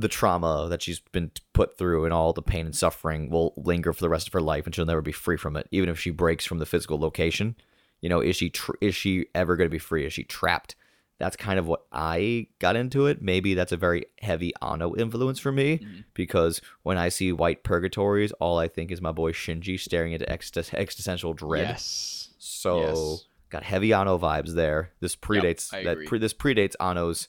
the 0.00 0.08
trauma 0.08 0.66
that 0.70 0.82
she's 0.82 1.00
been 1.00 1.30
put 1.52 1.76
through 1.76 2.04
and 2.04 2.12
all 2.14 2.32
the 2.32 2.42
pain 2.42 2.66
and 2.66 2.76
suffering 2.76 3.30
will 3.30 3.52
linger 3.56 3.92
for 3.92 4.00
the 4.00 4.08
rest 4.08 4.26
of 4.28 4.32
her 4.32 4.40
life 4.40 4.64
and 4.64 4.74
she'll 4.74 4.86
never 4.86 5.02
be 5.02 5.12
free 5.12 5.36
from 5.36 5.56
it 5.56 5.66
even 5.70 5.88
if 5.88 5.98
she 5.98 6.10
breaks 6.10 6.44
from 6.44 6.58
the 6.58 6.66
physical 6.66 6.98
location. 6.98 7.56
You 8.00 8.08
know 8.08 8.20
is 8.20 8.36
she 8.36 8.50
tr- 8.50 8.76
is 8.80 8.94
she 8.94 9.26
ever 9.34 9.56
going 9.56 9.68
to 9.68 9.74
be 9.74 9.78
free? 9.78 10.06
Is 10.06 10.12
she 10.12 10.24
trapped? 10.24 10.76
That's 11.18 11.34
kind 11.36 11.58
of 11.58 11.66
what 11.66 11.82
i 11.90 12.46
got 12.60 12.76
into 12.76 13.06
it. 13.06 13.20
Maybe 13.20 13.54
that's 13.54 13.72
a 13.72 13.76
very 13.76 14.06
heavy 14.20 14.52
anno 14.62 14.94
influence 14.94 15.40
for 15.40 15.50
me 15.50 15.80
because 16.14 16.60
when 16.84 16.96
i 16.96 17.08
see 17.08 17.32
white 17.32 17.64
purgatories 17.64 18.30
all 18.38 18.56
i 18.58 18.68
think 18.68 18.92
is 18.92 19.00
my 19.02 19.10
boy 19.10 19.32
shinji 19.32 19.80
staring 19.80 20.12
into 20.12 20.32
exist- 20.32 20.74
existential 20.74 21.32
dread. 21.34 21.68
Yes. 21.70 22.30
So 22.38 22.80
Yes. 22.82 23.24
got 23.50 23.62
heavy 23.64 23.92
Anno 23.92 24.16
vibes 24.18 24.54
there. 24.54 24.92
This 25.00 25.16
predates 25.16 25.74
I 25.74 25.82
that 25.82 26.06
pre- 26.06 26.20
this 26.20 26.34
predates 26.34 26.76
Anno's 26.78 27.28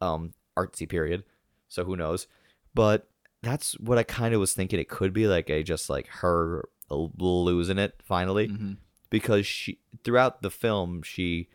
um 0.00 0.32
artsy 0.56 0.88
period. 0.88 1.24
So 1.72 1.84
who 1.84 1.96
knows? 1.96 2.26
But 2.74 3.08
that's 3.42 3.78
what 3.80 3.96
I 3.98 4.02
kind 4.02 4.34
of 4.34 4.40
was 4.40 4.52
thinking 4.52 4.78
it 4.78 4.88
could 4.90 5.12
be 5.12 5.26
like 5.26 5.48
a 5.48 5.62
just 5.62 5.88
like 5.88 6.06
her 6.08 6.68
losing 6.90 7.78
it 7.78 7.94
finally 8.04 8.48
Mhm. 8.48 8.76
because 9.08 9.46
she 9.46 9.78
throughout 10.04 10.42
the 10.42 10.50
film 10.50 11.02
she 11.02 11.48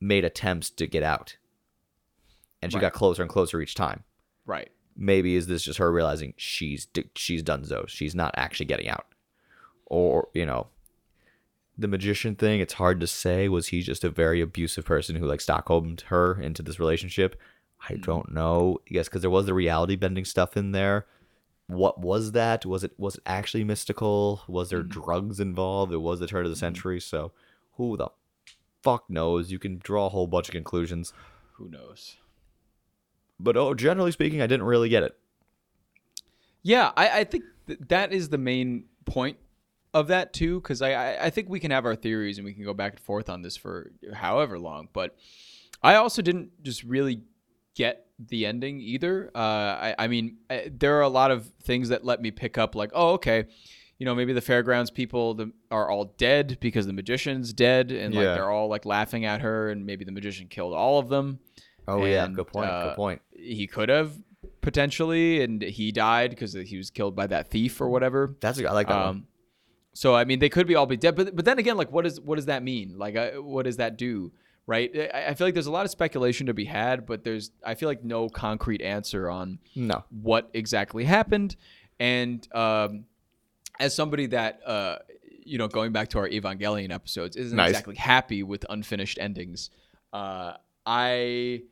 made 0.00 0.24
attempts 0.24 0.68
to 0.70 0.86
get 0.88 1.04
out. 1.04 1.36
And 2.60 2.72
she 2.72 2.76
Right. 2.76 2.82
got 2.82 2.92
closer 2.94 3.22
and 3.22 3.30
closer 3.30 3.60
each 3.60 3.74
time. 3.74 4.02
right 4.46 4.70
Maybe 4.96 5.34
is 5.36 5.46
this 5.46 5.62
just 5.64 5.78
her 5.78 5.90
realizing 5.92 6.34
she's 6.36 6.86
she's 7.14 7.42
done 7.42 7.64
so. 7.64 7.84
She's 7.88 8.14
not 8.14 8.34
actually 8.36 8.66
getting 8.66 8.88
out. 8.88 9.06
Or, 9.86 10.28
you 10.34 10.44
know, 10.46 10.68
the 11.78 11.88
magician 11.88 12.34
thing, 12.36 12.60
it's 12.60 12.74
hard 12.74 13.00
to 13.00 13.06
say. 13.06 13.48
Was 13.48 13.68
he 13.68 13.82
just 13.82 14.04
a 14.04 14.10
very 14.10 14.40
abusive 14.40 14.84
person 14.84 15.16
who 15.16 15.26
like 15.26 15.40
Stockholmed 15.40 16.02
her 16.08 16.40
into 16.40 16.62
this 16.62 16.78
relationship? 16.78 17.40
I 17.88 17.94
hmm. 17.94 18.00
don't 18.00 18.32
know. 18.32 18.78
Yes, 18.88 19.08
because 19.08 19.22
there 19.22 19.30
was 19.30 19.46
the 19.46 19.54
reality 19.54 19.96
bending 19.96 20.24
stuff 20.24 20.56
in 20.56 20.72
there. 20.72 21.06
What 21.66 22.00
was 22.00 22.32
that? 22.32 22.66
Was 22.66 22.84
it 22.84 22.92
was 22.98 23.16
it 23.16 23.22
actually 23.26 23.64
mystical? 23.64 24.42
Was 24.48 24.70
there 24.70 24.82
hmm. 24.82 24.88
drugs 24.88 25.40
involved? 25.40 25.92
It 25.92 25.98
was 25.98 26.20
the 26.20 26.26
turn 26.26 26.44
of 26.44 26.50
the 26.50 26.56
hmm. 26.56 26.60
century. 26.60 27.00
So 27.00 27.32
who 27.76 27.96
the 27.96 28.08
fuck 28.82 29.08
knows? 29.08 29.50
You 29.50 29.58
can 29.58 29.78
draw 29.78 30.06
a 30.06 30.10
whole 30.10 30.26
bunch 30.26 30.48
of 30.48 30.52
conclusions. 30.52 31.12
who 31.52 31.68
knows 31.68 32.16
But 33.40 33.56
oh, 33.56 33.74
generally 33.74 34.12
speaking, 34.12 34.42
I 34.42 34.46
didn't 34.46 34.66
really 34.66 34.88
get 34.88 35.02
it. 35.02 35.16
Yeah, 36.62 36.92
I, 36.96 37.20
I 37.20 37.24
think 37.24 37.44
th- 37.66 37.78
that 37.88 38.12
is 38.12 38.30
the 38.30 38.38
main 38.38 38.84
point 39.04 39.36
of 39.92 40.08
that 40.08 40.32
too, 40.32 40.60
because 40.60 40.82
I, 40.82 40.92
I 40.92 41.24
I 41.26 41.30
think 41.30 41.48
we 41.48 41.60
can 41.60 41.70
have 41.70 41.84
our 41.84 41.94
theories 41.94 42.38
and 42.38 42.44
we 42.44 42.52
can 42.52 42.64
go 42.64 42.74
back 42.74 42.92
and 42.92 43.00
forth 43.00 43.28
on 43.28 43.42
this 43.42 43.56
for 43.56 43.92
however 44.12 44.58
long. 44.58 44.88
But 44.92 45.16
I 45.82 45.96
also 45.96 46.22
didn't 46.22 46.62
just 46.62 46.82
really 46.82 47.22
get 47.74 48.06
the 48.18 48.46
ending 48.46 48.80
either. 48.80 49.30
Uh, 49.34 49.38
I 49.38 49.94
I 49.98 50.08
mean, 50.08 50.38
I, 50.48 50.70
there 50.72 50.96
are 50.98 51.02
a 51.02 51.08
lot 51.08 51.30
of 51.30 51.50
things 51.62 51.88
that 51.88 52.04
let 52.04 52.20
me 52.20 52.30
pick 52.30 52.58
up 52.58 52.74
like, 52.74 52.90
oh, 52.94 53.12
okay. 53.14 53.44
You 53.98 54.06
know, 54.06 54.14
maybe 54.14 54.32
the 54.32 54.40
fairgrounds 54.40 54.90
people 54.90 55.34
the, 55.34 55.52
are 55.70 55.88
all 55.88 56.14
dead 56.18 56.58
because 56.60 56.86
the 56.86 56.92
magician's 56.92 57.52
dead, 57.52 57.92
and 57.92 58.12
like 58.14 58.24
Yeah. 58.24 58.34
they're 58.34 58.50
all 58.50 58.68
like 58.68 58.84
laughing 58.84 59.24
at 59.24 59.40
her, 59.40 59.70
and 59.70 59.86
maybe 59.86 60.04
the 60.04 60.12
magician 60.12 60.48
killed 60.48 60.74
all 60.74 60.98
of 60.98 61.08
them. 61.08 61.38
Oh 61.86 62.04
yeah, 62.04 62.26
good 62.28 62.48
point. 62.48 62.70
uh, 62.70 62.88
good 62.88 62.96
point. 62.96 63.22
He 63.32 63.66
could 63.66 63.88
have 63.88 64.18
potentially, 64.62 65.42
and 65.42 65.62
he 65.62 65.92
died 65.92 66.30
because 66.30 66.54
he 66.54 66.76
was 66.76 66.90
killed 66.90 67.14
by 67.14 67.26
that 67.28 67.50
thief 67.50 67.80
or 67.80 67.88
whatever. 67.88 68.36
That's 68.40 68.58
a, 68.58 68.68
I 68.68 68.72
like 68.72 68.88
that 68.88 68.96
one. 68.96 69.08
Um, 69.08 69.26
so 69.92 70.14
I 70.14 70.24
mean, 70.24 70.40
they 70.40 70.48
could 70.48 70.66
be 70.66 70.74
all 70.74 70.86
be 70.86 70.96
dead, 70.96 71.14
but 71.14 71.36
but 71.36 71.44
then 71.44 71.58
again, 71.58 71.76
like, 71.76 71.92
what 71.92 72.04
is 72.04 72.20
what 72.20 72.36
does 72.36 72.46
that 72.46 72.62
mean? 72.62 72.98
Like, 72.98 73.16
uh, 73.16 73.32
what 73.42 73.64
does 73.64 73.76
that 73.76 73.96
do? 73.96 74.32
Right? 74.66 74.90
I, 75.14 75.26
I 75.28 75.34
feel 75.34 75.46
like 75.46 75.54
there's 75.54 75.66
a 75.66 75.70
lot 75.72 75.84
of 75.84 75.90
speculation 75.90 76.46
to 76.46 76.54
be 76.54 76.64
had, 76.64 77.04
but 77.06 77.22
there's 77.24 77.50
I 77.64 77.74
feel 77.74 77.88
like 77.88 78.02
no 78.02 78.28
concrete 78.28 78.80
answer 78.82 79.28
on 79.28 79.58
No. 79.76 80.04
what 80.10 80.50
exactly 80.54 81.04
happened. 81.04 81.56
And 82.00 82.46
um, 82.54 83.04
as 83.78 83.94
somebody 83.94 84.26
that 84.28 84.60
uh, 84.66 84.98
you 85.44 85.58
know, 85.58 85.68
going 85.68 85.92
back 85.92 86.08
to 86.08 86.18
our 86.18 86.28
Evangelion 86.28 86.90
episodes, 86.92 87.36
isn't 87.36 87.56
Nice. 87.56 87.70
exactly 87.70 87.96
happy 87.96 88.42
with 88.42 88.64
unfinished 88.70 89.18
endings. 89.20 89.68
Uh, 90.12 90.54
I 90.86 91.62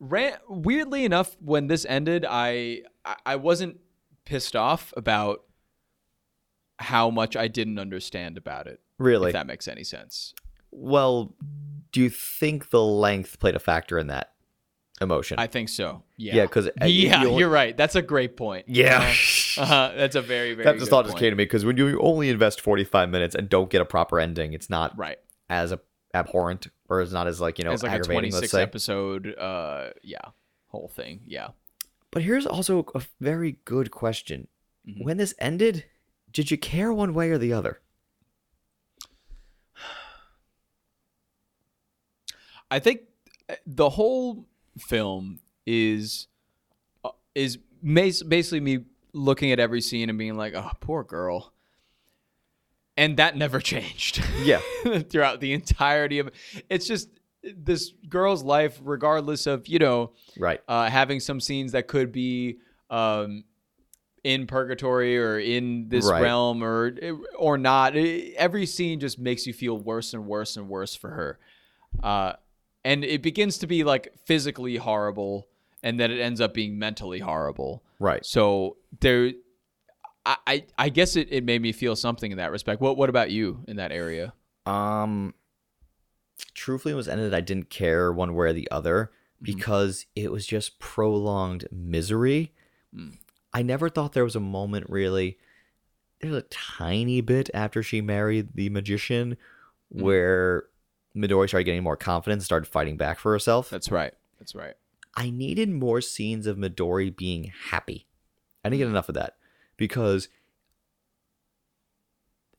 ran 0.00 0.34
weirdly 0.48 1.04
enough 1.04 1.36
when 1.40 1.68
this 1.68 1.84
ended. 1.88 2.26
I 2.28 2.82
I- 3.04 3.16
I 3.26 3.36
wasn't 3.36 3.78
pissed 4.24 4.56
off 4.56 4.92
about 4.96 5.44
how 6.78 7.10
much 7.10 7.36
I 7.36 7.46
didn't 7.48 7.78
understand 7.78 8.36
about 8.36 8.66
it. 8.66 8.80
Really? 8.98 9.28
If 9.28 9.34
that 9.34 9.46
makes 9.46 9.68
any 9.68 9.84
sense. 9.84 10.34
Well, 10.72 11.34
do 11.94 12.00
you 12.00 12.10
think 12.10 12.70
the 12.70 12.82
length 12.82 13.38
played 13.38 13.54
a 13.54 13.60
factor 13.60 14.00
in 14.00 14.08
that 14.08 14.32
emotion? 15.00 15.38
I 15.38 15.46
think 15.46 15.68
so. 15.68 16.02
Yeah. 16.16 16.34
yeah, 16.34 16.42
because 16.42 16.68
yeah, 16.84 17.24
you're 17.24 17.48
right. 17.48 17.76
That's 17.76 17.94
a 17.94 18.02
great 18.02 18.36
point. 18.36 18.66
Yeah. 18.68 18.98
Uh-huh. 18.98 19.14
Uh-huh. 19.56 19.92
That's 19.96 20.16
a 20.16 20.20
very 20.20 20.52
very. 20.54 20.64
that 20.64 20.78
just 20.80 20.90
thought 20.90 21.04
just 21.06 21.16
came 21.16 21.30
to 21.30 21.36
me 21.36 21.44
because 21.44 21.64
when 21.64 21.76
you 21.76 21.96
only 22.00 22.28
invest 22.28 22.60
45 22.60 23.08
minutes 23.08 23.36
and 23.36 23.48
don't 23.48 23.70
get 23.70 23.80
a 23.80 23.84
proper 23.84 24.18
ending, 24.18 24.52
it's 24.52 24.68
not 24.68 24.98
Right. 24.98 25.16
as 25.48 25.70
a, 25.70 25.78
abhorrent 26.12 26.66
or 26.88 27.00
it's 27.00 27.12
not 27.12 27.28
as 27.28 27.40
like 27.40 27.58
you 27.60 27.64
know 27.64 27.70
it's 27.72 27.84
like 27.84 27.92
a 27.92 27.94
aggravating. 27.94 28.30
26 28.32 28.40
Let's 28.42 28.50
say. 28.50 28.62
episode 28.62 29.34
uh 29.38 29.90
yeah 30.02 30.22
whole 30.68 30.88
thing 30.88 31.20
yeah 31.26 31.48
But 32.10 32.22
here's 32.22 32.46
also 32.46 32.84
a 32.96 33.02
very 33.20 33.58
good 33.64 33.92
question: 33.92 34.48
Mhm. 34.88 35.04
When 35.04 35.16
this 35.18 35.34
ended, 35.38 35.84
did 36.32 36.50
you 36.50 36.58
care 36.58 36.92
one 36.92 37.14
way 37.14 37.30
or 37.30 37.38
the 37.38 37.52
other? 37.52 37.80
I 42.70 42.78
think 42.78 43.00
uh, 43.48 43.54
the 43.66 43.90
whole 43.90 44.46
film 44.78 45.38
is 45.66 46.26
uh, 47.04 47.10
is 47.34 47.58
basically 47.82 48.60
me 48.60 48.84
looking 49.12 49.52
at 49.52 49.60
every 49.60 49.80
scene 49.80 50.08
and 50.08 50.18
being 50.18 50.36
like 50.36 50.54
oh 50.54 50.70
poor 50.80 51.04
girl 51.04 51.52
and 52.96 53.16
that 53.16 53.36
never 53.36 53.60
changed 53.72 54.22
Yeah. 54.42 54.60
throughout 55.08 55.40
the 55.40 55.52
entirety 55.52 56.18
of 56.18 56.30
it's 56.68 56.86
just 56.86 57.08
this 57.56 57.92
girl's 58.08 58.42
life 58.42 58.80
regardless 58.82 59.46
of 59.46 59.66
you 59.68 59.78
know 59.78 60.12
Right. 60.38 60.60
uh, 60.66 60.88
having 60.88 61.20
some 61.20 61.40
scenes 61.40 61.72
that 61.72 61.86
could 61.88 62.10
be 62.10 62.58
um, 62.90 63.44
in 64.22 64.46
purgatory 64.46 65.18
or 65.18 65.38
in 65.38 65.88
this 65.90 66.06
Right. 66.06 66.22
realm 66.22 66.64
or 66.64 66.94
or 67.36 67.58
not. 67.58 67.94
Every 67.96 68.64
scene 68.64 68.98
just 69.00 69.18
makes 69.18 69.46
you 69.46 69.52
feel 69.52 69.76
worse 69.76 70.14
and 70.14 70.26
worse 70.26 70.56
and 70.56 70.68
worse 70.70 70.94
for 70.94 71.10
her, 71.10 71.38
uh, 72.02 72.32
and 72.84 73.04
it 73.04 73.22
begins 73.22 73.58
to 73.58 73.66
be 73.66 73.84
like 73.84 74.12
physically 74.24 74.76
horrible, 74.76 75.48
and 75.82 75.98
then 75.98 76.10
it 76.10 76.20
ends 76.20 76.40
up 76.40 76.54
being 76.54 76.78
mentally 76.78 77.18
horrible. 77.20 77.82
Right. 77.98 78.24
So 78.24 78.76
there, 79.00 79.32
I 80.26 80.36
I, 80.46 80.64
I 80.78 80.88
guess 80.88 81.16
it, 81.16 81.28
it 81.30 81.44
made 81.44 81.62
me 81.62 81.72
feel 81.72 81.96
something 81.96 82.30
in 82.30 82.38
that 82.38 82.50
respect. 82.50 82.80
What 82.80 82.96
what 82.96 83.08
about 83.08 83.30
you 83.30 83.64
in 83.68 83.76
that 83.76 83.92
area? 83.92 84.34
Um, 84.66 85.34
truthfully, 86.54 86.92
it 86.92 86.96
was 86.96 87.08
ended. 87.08 87.34
I 87.34 87.40
didn't 87.40 87.70
care 87.70 88.12
one 88.12 88.34
way 88.34 88.48
or 88.48 88.52
the 88.52 88.70
other 88.70 89.10
because 89.42 90.06
it 90.16 90.32
was 90.32 90.46
just 90.46 90.78
prolonged 90.78 91.66
misery. 91.70 92.52
Mm. 92.94 93.18
I 93.52 93.62
never 93.62 93.88
thought 93.88 94.12
there 94.14 94.24
was 94.24 94.36
a 94.36 94.40
moment 94.40 94.86
really. 94.88 95.38
There's 96.20 96.34
a 96.34 96.42
tiny 96.42 97.20
bit 97.20 97.50
after 97.52 97.82
she 97.82 98.00
married 98.00 98.50
the 98.54 98.70
magician 98.70 99.36
Mm. 99.94 100.02
where 100.02 100.64
Midori 101.16 101.48
started 101.48 101.64
getting 101.64 101.82
more 101.82 101.96
confidence, 101.96 102.42
and 102.42 102.44
started 102.44 102.66
fighting 102.66 102.96
back 102.96 103.18
for 103.18 103.32
herself. 103.32 103.70
That's 103.70 103.90
right. 103.90 104.12
That's 104.38 104.54
right. 104.54 104.74
I 105.16 105.30
needed 105.30 105.70
more 105.70 106.00
scenes 106.00 106.46
of 106.46 106.56
Midori 106.56 107.14
being 107.16 107.52
happy. 107.70 108.06
I 108.64 108.68
didn't 108.68 108.78
get 108.80 108.88
enough 108.88 109.08
of 109.08 109.14
that 109.14 109.36
because 109.76 110.28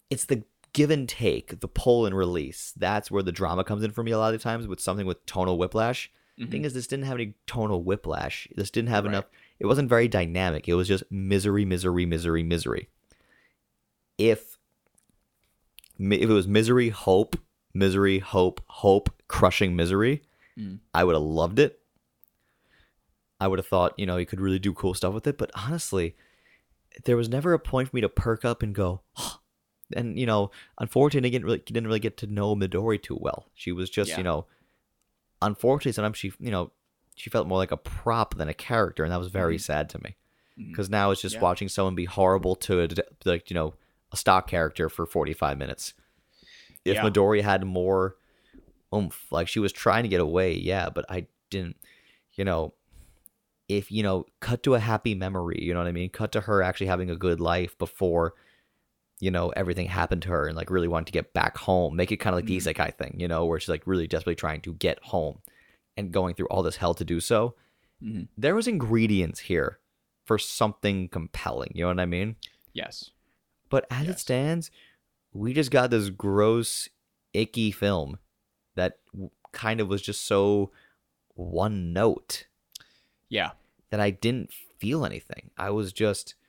it's 0.10 0.26
the 0.26 0.44
give 0.74 0.92
and 0.92 1.08
take, 1.08 1.60
the 1.60 1.68
pull 1.68 2.06
and 2.06 2.16
release. 2.16 2.74
That's 2.78 3.10
where 3.10 3.24
the 3.24 3.32
drama 3.32 3.64
comes 3.64 3.84
in 3.84 3.92
for 3.92 4.04
me 4.04 4.12
a 4.12 4.18
lot 4.18 4.34
of 4.34 4.40
the 4.40 4.44
times 4.44 4.68
with 4.68 4.80
something 4.80 5.06
with 5.06 5.26
tonal 5.26 5.58
whiplash. 5.58 6.12
Mhm. 6.40 6.52
Thing 6.52 6.66
is, 6.66 6.74
this 6.74 6.88
didn't 6.88 7.06
have 7.06 7.16
any 7.16 7.34
tonal 7.48 7.82
whiplash. 7.84 8.48
This 8.56 8.70
didn't 8.70 8.90
have 8.90 9.06
Right. 9.06 9.12
enough. 9.12 9.26
It 9.60 9.66
wasn't 9.68 9.90
very 9.90 10.08
dynamic. 10.10 10.68
It 10.68 10.74
was 10.76 10.88
just 10.88 11.10
misery, 11.10 11.64
misery, 11.66 12.06
misery, 12.06 12.44
misery. 12.44 12.90
If 14.18 14.58
if 15.98 16.22
it 16.22 16.28
was 16.28 16.46
misery, 16.46 16.90
hope, 16.90 17.38
misery, 17.76 18.20
hope, 18.20 18.62
hope, 18.68 19.10
crushing 19.28 19.76
misery, 19.76 20.22
Mm. 20.58 20.80
I 20.94 21.04
would 21.04 21.16
have 21.16 21.22
loved 21.22 21.60
it. 21.60 21.82
I 23.42 23.48
would 23.50 23.60
have 23.60 23.68
thought, 23.68 23.94
you 24.00 24.06
know, 24.06 24.16
you 24.16 24.26
could 24.26 24.40
really 24.40 24.60
do 24.60 24.72
cool 24.74 24.94
stuff 24.94 25.14
with 25.14 25.28
it. 25.28 25.38
But 25.38 25.52
honestly, 25.54 26.16
there 27.04 27.18
was 27.18 27.28
never 27.28 27.52
a 27.52 27.60
point 27.60 27.90
for 27.90 27.96
me 27.98 28.02
to 28.02 28.08
perk 28.08 28.46
up 28.46 28.64
and 28.64 28.74
go, 28.74 29.02
and 29.94 30.18
you 30.18 30.26
know, 30.26 30.52
unfortunately, 30.80 31.28
I 31.30 31.32
didn't 31.32 31.46
really, 31.46 31.60
didn't 31.60 31.88
really 31.88 32.00
get 32.00 32.16
to 32.18 32.28
know 32.28 32.56
Midori 32.56 33.02
too 33.04 33.18
well. 33.20 33.50
She 33.54 33.74
was 33.74 33.90
just, 33.90 34.12
Yeah. 34.12 34.18
you 34.20 34.24
know, 34.24 34.46
unfortunately, 35.42 35.92
sometimes 35.92 36.18
she, 36.18 36.32
you 36.40 36.52
know, 36.52 36.72
she 37.16 37.30
felt 37.30 37.48
more 37.48 37.58
like 37.58 37.72
a 37.72 37.78
prop 37.78 38.36
than 38.36 38.48
a 38.48 38.54
character, 38.54 39.04
and 39.04 39.12
that 39.12 39.20
was 39.20 39.28
very 39.28 39.58
Mhm. 39.58 39.62
sad 39.62 39.90
to 39.90 40.02
me. 40.02 40.16
Because 40.58 40.90
now 40.90 41.12
it's 41.12 41.22
just 41.22 41.36
Yeah. 41.36 41.42
watching 41.42 41.68
someone 41.68 41.96
be 41.96 42.06
horrible 42.06 42.56
to, 42.56 42.82
a, 42.82 42.88
like, 43.26 43.50
you 43.50 43.54
know, 43.56 43.74
a 44.14 44.16
stock 44.18 44.48
character 44.48 44.88
for 44.88 45.06
forty 45.06 45.34
five 45.34 45.58
minutes. 45.58 45.94
If 46.86 46.96
Yeah. 46.96 47.04
Midori 47.04 47.42
had 47.42 47.66
more 47.66 48.16
oomph, 48.94 49.26
like 49.32 49.48
she 49.48 49.60
was 49.60 49.74
trying 49.74 50.04
to 50.04 50.10
get 50.10 50.22
away, 50.22 50.54
yeah, 50.54 50.90
but 50.90 51.06
I 51.10 51.28
didn't, 51.50 51.76
you 52.34 52.46
know, 52.46 52.74
if 53.68 53.92
you 53.92 54.04
know, 54.04 54.26
cut 54.40 54.62
to 54.64 54.76
a 54.76 54.80
happy 54.80 55.16
memory, 55.16 55.62
you 55.62 55.74
know 55.74 55.80
what 55.80 55.88
I 55.88 55.92
mean? 55.92 56.10
Cut 56.10 56.32
to 56.34 56.42
her 56.42 56.62
actually 56.62 56.88
having 56.88 57.10
a 57.10 57.16
good 57.16 57.40
life 57.40 57.76
before, 57.80 58.36
you 59.20 59.32
know, 59.32 59.50
everything 59.50 59.88
happened 59.88 60.22
to 60.24 60.30
her 60.30 60.48
and 60.48 60.56
like 60.56 60.70
really 60.70 60.88
wanting 60.88 61.06
to 61.06 61.12
get 61.12 61.34
back 61.34 61.58
home. 61.58 61.96
Make 61.96 62.12
it 62.12 62.18
kind 62.18 62.34
of 62.34 62.38
like 62.38 62.46
Mhm. 62.46 62.64
the 62.64 62.74
isekai 62.74 62.94
thing, 62.96 63.16
you 63.20 63.28
know, 63.28 63.46
where 63.46 63.60
she's 63.60 63.70
like 63.70 63.88
really 63.88 64.08
desperately 64.08 64.36
trying 64.36 64.62
to 64.62 64.74
get 64.76 65.00
home 65.06 65.42
and 65.98 66.12
going 66.12 66.36
through 66.36 66.48
all 66.48 66.62
this 66.62 66.76
hell 66.78 66.94
to 66.94 67.04
do 67.04 67.20
so. 67.20 67.56
Mhm. 68.04 68.28
There 68.38 68.54
was 68.56 68.68
ingredients 68.68 69.40
here 69.42 69.80
for 70.26 70.38
something 70.38 71.10
compelling, 71.10 71.72
you 71.74 71.84
know 71.84 71.88
what 71.90 72.00
I 72.00 72.06
mean? 72.06 72.36
Yes. 72.74 73.12
But 73.70 73.88
as 73.90 74.08
it 74.08 74.20
stands, 74.20 74.70
we 75.36 75.54
just 75.54 75.70
got 75.72 75.90
this 75.90 76.10
gross, 76.10 76.88
icky 77.34 77.72
film 77.72 78.18
that 78.76 79.00
kind 79.52 79.80
of 79.82 79.88
was 79.90 80.02
just 80.02 80.26
so 80.26 80.72
one 81.34 81.92
note 81.94 82.48
Yeah. 83.30 83.52
that 83.90 84.00
I 84.00 84.12
didn't 84.12 84.52
feel 84.80 85.06
anything. 85.06 85.52
I 85.58 85.70
was 85.72 85.92
just. 85.94 86.36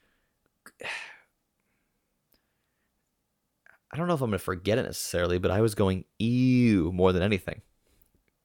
I 3.93 3.97
don't 3.97 4.09
know 4.09 4.15
if 4.15 4.21
I'm 4.21 4.31
going 4.31 4.39
to 4.39 4.45
forget 4.45 4.79
it 4.79 4.83
necessarily, 4.83 5.39
but 5.39 5.51
I 5.51 5.61
was 5.61 5.75
going 5.75 6.05
ew 6.19 6.93
more 6.93 7.13
than 7.13 7.23
anything. 7.23 7.63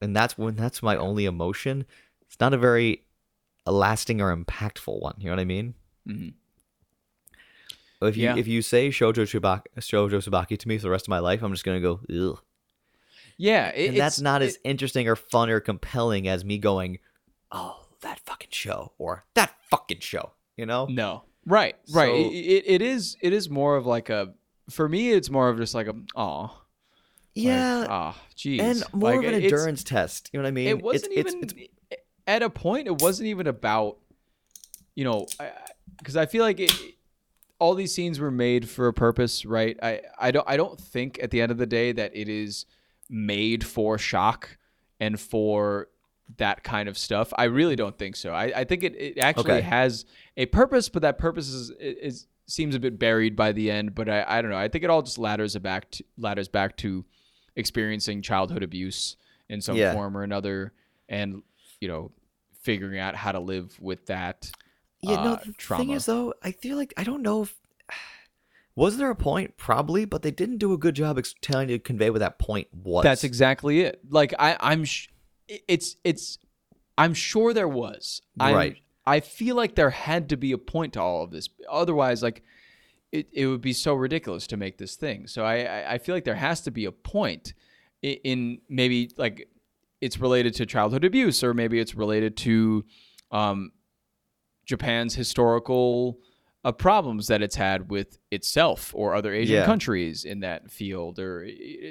And 0.01 0.15
that's 0.15 0.37
when 0.37 0.55
that's 0.55 0.81
my 0.83 0.95
only 0.95 1.25
emotion. 1.25 1.85
It's 2.21 2.39
not 2.39 2.53
a 2.53 2.57
very 2.57 3.03
lasting 3.65 4.21
or 4.21 4.35
impactful 4.35 4.99
one. 5.01 5.15
You 5.17 5.25
know 5.25 5.31
what 5.33 5.39
I 5.39 5.45
mean? 5.45 5.75
hmm 6.05 6.29
If 8.01 8.17
you 8.17 8.23
Yeah. 8.23 8.37
if 8.37 8.47
you 8.47 8.61
say 8.61 8.89
Shoujo 8.89 9.13
Tsubaki, 9.13 9.63
Shoujo 9.79 10.09
Tsubaki 10.13 10.57
to 10.57 10.67
me 10.67 10.77
for 10.77 10.83
the 10.83 10.89
rest 10.89 11.05
of 11.05 11.09
my 11.09 11.19
life, 11.19 11.41
I'm 11.43 11.51
just 11.51 11.63
gonna 11.63 11.79
go 11.79 11.99
ugh. 12.09 12.41
Yeah. 13.37 13.69
It, 13.69 13.89
and 13.89 13.97
that's 13.97 14.19
not 14.19 14.41
it- 14.41 14.45
as 14.45 14.59
interesting 14.63 15.07
or 15.07 15.15
fun 15.15 15.49
or 15.49 15.59
compelling 15.59 16.27
as 16.27 16.43
me 16.43 16.57
going, 16.57 16.99
oh 17.51 17.87
that 18.01 18.19
fucking 18.25 18.49
show 18.51 18.93
or 18.97 19.25
that 19.35 19.53
fucking 19.69 19.99
show. 19.99 20.31
You 20.57 20.65
know? 20.65 20.85
No. 20.87 21.23
Right. 21.45 21.75
Right. 21.91 22.09
So- 22.25 22.31
It, 22.31 22.63
it, 22.67 22.81
is. 22.81 23.17
It 23.21 23.33
is 23.33 23.49
more 23.49 23.75
of 23.77 23.85
like 23.85 24.09
a. 24.09 24.33
For 24.69 24.87
me, 24.87 25.11
it's 25.11 25.29
more 25.29 25.49
of 25.49 25.57
just 25.57 25.73
like 25.73 25.87
a. 25.87 25.95
Aw. 26.15 26.49
Yeah, 27.33 27.85
Ah. 27.89 28.21
Jeez. 28.35 28.59
and 28.59 28.83
more 28.93 29.15
Like, 29.15 29.27
of 29.27 29.33
an 29.33 29.41
endurance 29.41 29.83
test. 29.83 30.29
You 30.33 30.39
know 30.39 30.43
what 30.43 30.49
I 30.49 30.51
mean? 30.51 30.67
It 30.67 30.81
wasn't 30.81 31.13
it's, 31.13 31.33
even. 31.33 31.43
It's, 31.43 31.53
it's, 31.89 32.03
at 32.27 32.43
a 32.43 32.49
point, 32.49 32.87
it 32.87 33.01
wasn't 33.01 33.27
even 33.27 33.47
about 33.47 33.97
you 34.95 35.05
know, 35.05 35.25
because 35.97 36.15
I, 36.17 36.23
I, 36.23 36.25
feel 36.25 36.43
like 36.43 36.59
it, 36.59 36.71
all 37.61 37.75
these 37.75 37.93
scenes 37.93 38.19
were 38.19 38.31
made 38.31 38.67
for 38.67 38.87
a 38.87 38.93
purpose, 38.93 39.45
right? 39.45 39.77
I, 39.83 40.01
I 40.19 40.31
don't 40.31 40.47
I 40.49 40.57
don't 40.57 40.79
think 40.79 41.19
at 41.21 41.29
the 41.29 41.39
end 41.41 41.51
of 41.51 41.57
the 41.59 41.67
day 41.67 41.91
that 41.91 42.11
it 42.15 42.27
is 42.27 42.65
made 43.09 43.63
for 43.65 43.97
shock 43.99 44.57
and 44.99 45.19
for 45.19 45.87
that 46.37 46.63
kind 46.63 46.89
of 46.89 46.97
stuff. 46.97 47.31
I 47.37 47.43
really 47.45 47.75
don't 47.75 47.97
think 47.97 48.15
so. 48.15 48.31
I, 48.33 48.45
I 48.61 48.63
think 48.63 48.83
it, 48.83 48.95
it 48.95 49.17
actually 49.19 49.51
Okay. 49.57 49.61
has 49.61 50.05
a 50.37 50.45
purpose, 50.47 50.89
but 50.89 51.01
that 51.03 51.17
purpose 51.19 51.49
is, 51.49 51.69
is 51.79 52.27
seems 52.47 52.73
a 52.73 52.79
bit 52.79 52.97
buried 52.97 53.35
by 53.35 53.51
the 53.51 53.69
end. 53.69 53.93
But 53.93 54.09
I, 54.09 54.25
I 54.27 54.41
don't 54.41 54.49
know. 54.49 54.57
I 54.57 54.67
think 54.67 54.83
it 54.83 54.89
all 54.89 55.01
just 55.03 55.17
ladders 55.19 55.55
it 55.55 55.61
back 55.61 55.91
to 55.91 56.03
ladders 56.17 56.47
back 56.47 56.77
to 56.77 57.05
experiencing 57.55 58.21
childhood 58.21 58.63
abuse 58.63 59.17
in 59.49 59.61
some 59.61 59.75
Yeah. 59.77 59.93
form 59.93 60.17
or 60.17 60.23
another, 60.23 60.73
and 61.09 61.43
you 61.79 61.87
know, 61.87 62.11
figuring 62.61 62.97
out 62.99 63.15
how 63.15 63.31
to 63.33 63.39
live 63.39 63.77
with 63.79 64.05
that. 64.07 64.49
Yeah, 65.01 65.23
no. 65.23 65.33
uh, 65.33 65.39
The 65.45 65.51
thing 65.77 65.89
is, 65.95 66.05
though, 66.05 66.33
I 66.43 66.51
feel 66.51 66.77
like 66.77 66.93
I 66.97 67.03
don't 67.03 67.21
know 67.21 67.43
if 67.43 67.55
was 68.75 68.97
there 68.97 69.09
a 69.09 69.15
point, 69.15 69.57
probably, 69.57 70.05
but 70.05 70.21
they 70.21 70.31
didn't 70.31 70.57
do 70.57 70.73
a 70.73 70.77
good 70.77 70.95
job 70.95 71.17
ex- 71.17 71.35
telling 71.41 71.69
you 71.69 71.77
to 71.77 71.83
convey 71.83 72.09
what 72.09 72.19
that 72.19 72.39
point 72.39 72.67
was. 72.73 73.03
That's 73.03 73.23
exactly 73.23 73.81
it. 73.81 73.99
Like 74.09 74.33
I, 74.39 74.57
I'm, 74.59 74.85
sh- 74.85 75.09
it's, 75.47 75.95
it's, 76.03 76.37
I'm 76.97 77.13
sure 77.13 77.53
there 77.53 77.67
was. 77.67 78.21
I'm, 78.39 78.55
Right. 78.55 78.77
I 79.05 79.19
feel 79.19 79.55
like 79.55 79.75
there 79.75 79.89
had 79.89 80.29
to 80.29 80.37
be 80.37 80.51
a 80.51 80.57
point 80.57 80.93
to 80.93 81.01
all 81.01 81.23
of 81.23 81.31
this. 81.31 81.49
Otherwise, 81.69 82.21
like, 82.21 82.43
it, 83.11 83.27
it 83.33 83.47
would 83.47 83.59
be 83.61 83.73
so 83.73 83.93
ridiculous 83.95 84.45
to 84.47 84.57
make 84.57 84.77
this 84.77 84.95
thing. 84.95 85.25
So 85.27 85.43
I, 85.43 85.63
I, 85.63 85.93
I 85.93 85.97
feel 85.97 86.15
like 86.15 86.23
there 86.23 86.35
has 86.35 86.61
to 86.61 86.71
be 86.71 86.85
a 86.85 86.91
point 86.91 87.53
in, 88.01 88.13
in 88.23 88.61
maybe 88.69 89.11
like 89.17 89.49
it's 89.99 90.17
related 90.19 90.53
to 90.55 90.65
childhood 90.65 91.03
abuse 91.03 91.43
or 91.43 91.53
maybe 91.53 91.79
it's 91.79 91.93
related 91.95 92.37
to, 92.37 92.85
um, 93.31 93.71
Japan's 94.71 95.13
historical 95.15 96.17
uh, 96.63 96.71
problems 96.71 97.27
that 97.27 97.41
it's 97.41 97.55
had 97.55 97.89
with 97.89 98.19
itself 98.29 98.91
or 98.95 99.15
other 99.15 99.33
Asian 99.33 99.55
Yeah. 99.57 99.65
countries 99.65 100.23
in 100.25 100.41
that 100.41 100.69
field, 100.71 101.19
or 101.19 101.47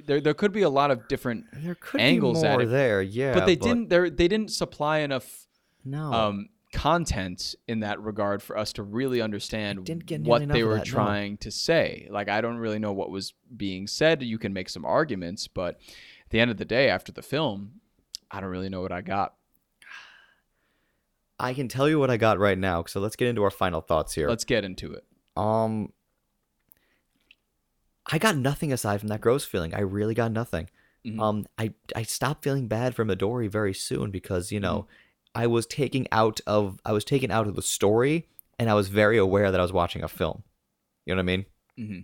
there 0.06 0.20
there 0.20 0.34
could 0.34 0.52
be 0.52 0.62
a 0.62 0.70
lot 0.70 0.90
of 0.90 1.06
different. 1.08 1.44
there 1.52 1.74
could 1.74 2.00
angles 2.00 2.40
be 2.42 2.46
at 2.48 2.52
more 2.52 2.62
it, 2.62 2.66
there, 2.66 3.02
yeah. 3.02 3.34
but 3.34 3.46
they 3.46 3.56
didn't. 3.56 3.88
They 3.88 4.10
they 4.10 4.28
didn't 4.28 4.50
supply 4.52 4.98
enough 5.00 5.46
No. 5.84 6.12
um, 6.12 6.48
content 6.72 7.56
in 7.66 7.80
that 7.80 8.00
regard 8.00 8.42
for 8.44 8.56
us 8.56 8.72
to 8.74 8.82
really 8.84 9.20
understand 9.20 9.88
what 10.24 10.48
they 10.48 10.62
were 10.62 10.74
that, 10.76 10.86
no. 10.86 10.92
trying 10.98 11.36
to 11.38 11.50
say. 11.50 12.06
Like 12.10 12.28
I 12.28 12.40
don't 12.40 12.58
really 12.58 12.78
know 12.78 12.92
what 12.92 13.10
was 13.10 13.34
being 13.56 13.88
said. 13.88 14.22
You 14.22 14.38
can 14.38 14.52
make 14.52 14.68
some 14.68 14.84
arguments, 14.84 15.48
but 15.48 15.74
at 16.24 16.30
the 16.30 16.38
end 16.38 16.50
of 16.50 16.58
the 16.58 16.64
day, 16.64 16.88
after 16.88 17.10
the 17.12 17.22
film, 17.22 17.80
I 18.30 18.40
don't 18.40 18.50
really 18.50 18.68
know 18.68 18.82
what 18.82 18.92
I 18.92 19.00
got. 19.00 19.34
I 21.40 21.54
can 21.54 21.68
tell 21.68 21.88
you 21.88 21.98
what 21.98 22.10
I 22.10 22.16
got 22.16 22.38
right 22.38 22.58
now. 22.58 22.84
So 22.86 23.00
let's 23.00 23.16
get 23.16 23.28
into 23.28 23.42
our 23.42 23.50
final 23.50 23.80
thoughts 23.80 24.14
here. 24.14 24.28
Let's 24.28 24.44
get 24.44 24.64
into 24.64 24.92
it. 24.92 25.04
Um, 25.36 25.92
I 28.06 28.18
got 28.18 28.36
nothing 28.36 28.72
aside 28.72 28.98
from 29.00 29.08
that 29.08 29.20
gross 29.20 29.44
feeling. 29.44 29.74
I 29.74 29.80
really 29.80 30.14
got 30.14 30.32
nothing. 30.32 30.68
Mhm. 31.06 31.20
Um, 31.20 31.46
I 31.58 31.72
I 31.96 32.02
stopped 32.02 32.44
feeling 32.44 32.68
bad 32.68 32.94
for 32.94 33.04
Midori 33.04 33.48
very 33.48 33.72
soon 33.74 34.10
because 34.10 34.52
you 34.52 34.60
know 34.60 34.82
Mm-hmm. 34.82 35.42
I 35.42 35.46
was 35.46 35.64
taking 35.66 36.08
out 36.10 36.40
of 36.46 36.80
I 36.84 36.92
was 36.92 37.04
taken 37.04 37.30
out 37.30 37.46
of 37.46 37.54
the 37.56 37.62
story 37.62 38.26
and 38.58 38.68
I 38.68 38.74
was 38.74 38.88
very 38.88 39.16
aware 39.16 39.50
that 39.50 39.60
I 39.60 39.62
was 39.62 39.72
watching 39.72 40.02
a 40.02 40.08
film. 40.08 40.42
You 41.06 41.14
know 41.14 41.18
what 41.18 41.30
I 41.32 41.36
mean? 41.36 41.46
Mm-hmm. 41.78 42.00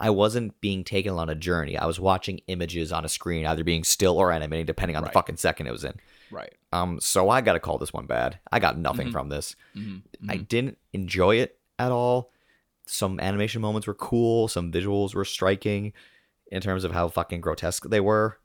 I 0.00 0.10
wasn't 0.10 0.60
being 0.60 0.82
taken 0.84 1.12
on 1.14 1.28
a 1.28 1.34
journey. 1.36 1.76
I 1.78 1.86
was 1.86 2.00
watching 2.00 2.40
images 2.48 2.90
on 2.92 3.04
a 3.04 3.08
screen, 3.08 3.46
either 3.46 3.62
being 3.62 3.84
still 3.84 4.18
or 4.18 4.32
animating, 4.32 4.66
depending 4.66 4.96
on 4.96 5.02
Right. 5.04 5.10
the 5.12 5.14
fucking 5.14 5.36
second 5.36 5.66
it 5.68 5.70
was 5.70 5.84
in. 5.84 5.94
Right. 6.32 6.52
Um, 6.74 6.98
so 7.00 7.30
I 7.30 7.40
gotta 7.40 7.60
call 7.60 7.78
this 7.78 7.92
one 7.92 8.06
bad. 8.06 8.38
I 8.50 8.58
got 8.58 8.76
nothing 8.78 9.08
Mhm. 9.08 9.12
from 9.12 9.28
this. 9.28 9.54
Mhm. 9.76 10.02
I 10.28 10.36
didn't 10.38 10.78
enjoy 10.92 11.36
it 11.36 11.58
at 11.78 11.92
all. 11.92 12.30
Some 12.86 13.20
animation 13.20 13.62
moments 13.62 13.86
were 13.86 13.94
cool, 13.94 14.48
some 14.48 14.72
visuals 14.72 15.14
were 15.14 15.24
striking 15.24 15.92
in 16.50 16.60
terms 16.60 16.84
of 16.84 16.92
how 16.92 17.08
fucking 17.08 17.40
grotesque 17.40 17.88
they 17.88 18.00
were. 18.00 18.38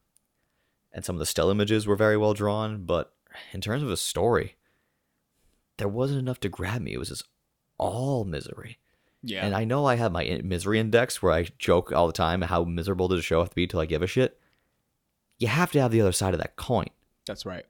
And 0.92 1.04
some 1.04 1.16
of 1.16 1.20
the 1.20 1.26
still 1.26 1.50
images 1.50 1.88
were 1.88 1.96
very 1.96 2.18
well 2.18 2.34
drawn, 2.34 2.86
but 2.86 3.14
in 3.52 3.62
terms 3.62 3.84
of 3.84 3.90
the 3.90 3.98
story, 3.98 4.56
there 5.78 5.88
wasn't 5.88 6.20
enough 6.20 6.40
to 6.42 6.50
grab 6.50 6.82
me. 6.82 6.94
It 6.94 6.98
was 7.00 7.10
just 7.10 7.26
all 7.78 8.26
misery. 8.26 8.80
Yeah. 9.24 9.46
And 9.46 9.54
I 9.56 9.66
know 9.66 9.86
I 9.86 9.96
have 9.96 10.12
my 10.12 10.40
misery 10.44 10.80
index 10.80 11.22
where 11.22 11.34
I 11.34 11.48
joke 11.58 11.92
all 11.92 12.08
the 12.08 12.14
time 12.14 12.42
how 12.44 12.64
miserable 12.64 13.08
does 13.08 13.20
a 13.20 13.24
show 13.24 13.40
have 13.40 13.50
to 13.50 13.56
be 13.56 13.68
till 13.68 13.80
I 13.80 13.86
give 13.86 14.02
a 14.02 14.08
shit. 14.08 14.40
You 15.40 15.48
have 15.48 15.72
to 15.74 15.82
have 15.82 15.92
the 15.92 16.02
other 16.02 16.12
side 16.12 16.34
of 16.34 16.40
that 16.40 16.56
coin 16.56 16.88
That's 17.26 17.46
right. 17.46 17.66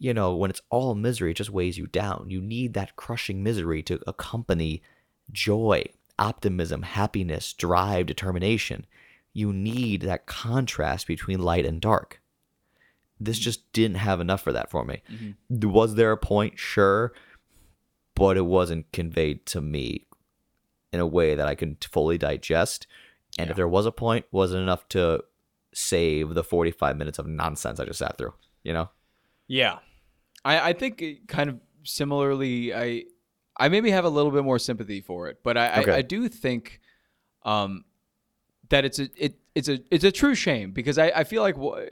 You 0.00 0.12
know, 0.14 0.34
when 0.34 0.50
it's 0.50 0.62
all 0.70 0.94
misery, 0.94 1.30
it 1.30 1.36
just 1.36 1.50
weighs 1.50 1.76
you 1.78 1.86
down. 1.86 2.24
You 2.28 2.40
need 2.40 2.72
that 2.74 2.96
crushing 2.96 3.42
misery 3.42 3.82
to 3.84 4.00
accompany 4.06 4.82
joy, 5.30 5.84
optimism, 6.18 6.82
happiness, 6.82 7.52
drive, 7.52 8.06
determination. 8.06 8.86
You 9.34 9.52
need 9.52 10.00
that 10.02 10.24
contrast 10.26 11.06
between 11.06 11.38
light 11.40 11.66
and 11.66 11.80
dark. 11.80 12.20
This 13.20 13.38
just 13.38 13.70
didn't 13.74 13.98
have 13.98 14.20
enough 14.20 14.40
for 14.40 14.52
that 14.52 14.70
for 14.70 14.86
me. 14.86 15.02
Mhm. 15.12 15.64
Was 15.70 15.94
there 15.96 16.12
a 16.12 16.16
point? 16.16 16.58
Sure. 16.58 17.12
But 18.14 18.38
it 18.38 18.46
wasn't 18.46 18.90
conveyed 18.92 19.44
to 19.46 19.60
me 19.60 20.06
in 20.92 20.98
a 21.00 21.06
way 21.06 21.34
that 21.34 21.46
I 21.46 21.54
could 21.54 21.84
fully 21.84 22.16
digest. 22.16 22.86
And 23.38 23.46
Yeah. 23.46 23.50
if 23.50 23.56
there 23.56 23.68
was 23.68 23.84
a 23.84 23.92
point, 23.92 24.24
wasn't 24.32 24.62
enough 24.62 24.88
to 24.88 25.22
save 25.74 26.30
the 26.34 26.42
45 26.42 26.96
minutes 26.96 27.18
of 27.18 27.26
nonsense 27.26 27.78
I 27.78 27.84
just 27.84 27.98
sat 27.98 28.16
through, 28.16 28.32
you 28.64 28.72
know? 28.72 28.88
Yeah, 29.46 29.78
I, 30.44 30.70
I 30.70 30.72
think 30.72 31.02
kind 31.28 31.50
of 31.50 31.60
similarly. 31.84 32.74
I 32.74 33.04
I 33.58 33.68
maybe 33.68 33.90
have 33.90 34.04
a 34.04 34.08
little 34.08 34.30
bit 34.30 34.42
more 34.44 34.58
sympathy 34.58 35.00
for 35.00 35.28
it, 35.28 35.38
but 35.42 35.56
I, 35.58 35.80
Okay. 35.82 35.92
I, 35.92 35.96
I 35.98 36.02
do 36.02 36.28
think 36.28 36.80
um, 37.44 37.84
that 38.70 38.84
it's 38.84 38.98
a 38.98 39.08
it, 39.16 39.34
it's 39.54 39.68
a 39.68 39.80
it's 39.90 40.04
a 40.04 40.12
true 40.12 40.34
shame 40.34 40.72
because 40.72 40.98
I, 40.98 41.08
I 41.14 41.24
feel 41.24 41.42
like 41.42 41.56
wha- 41.58 41.84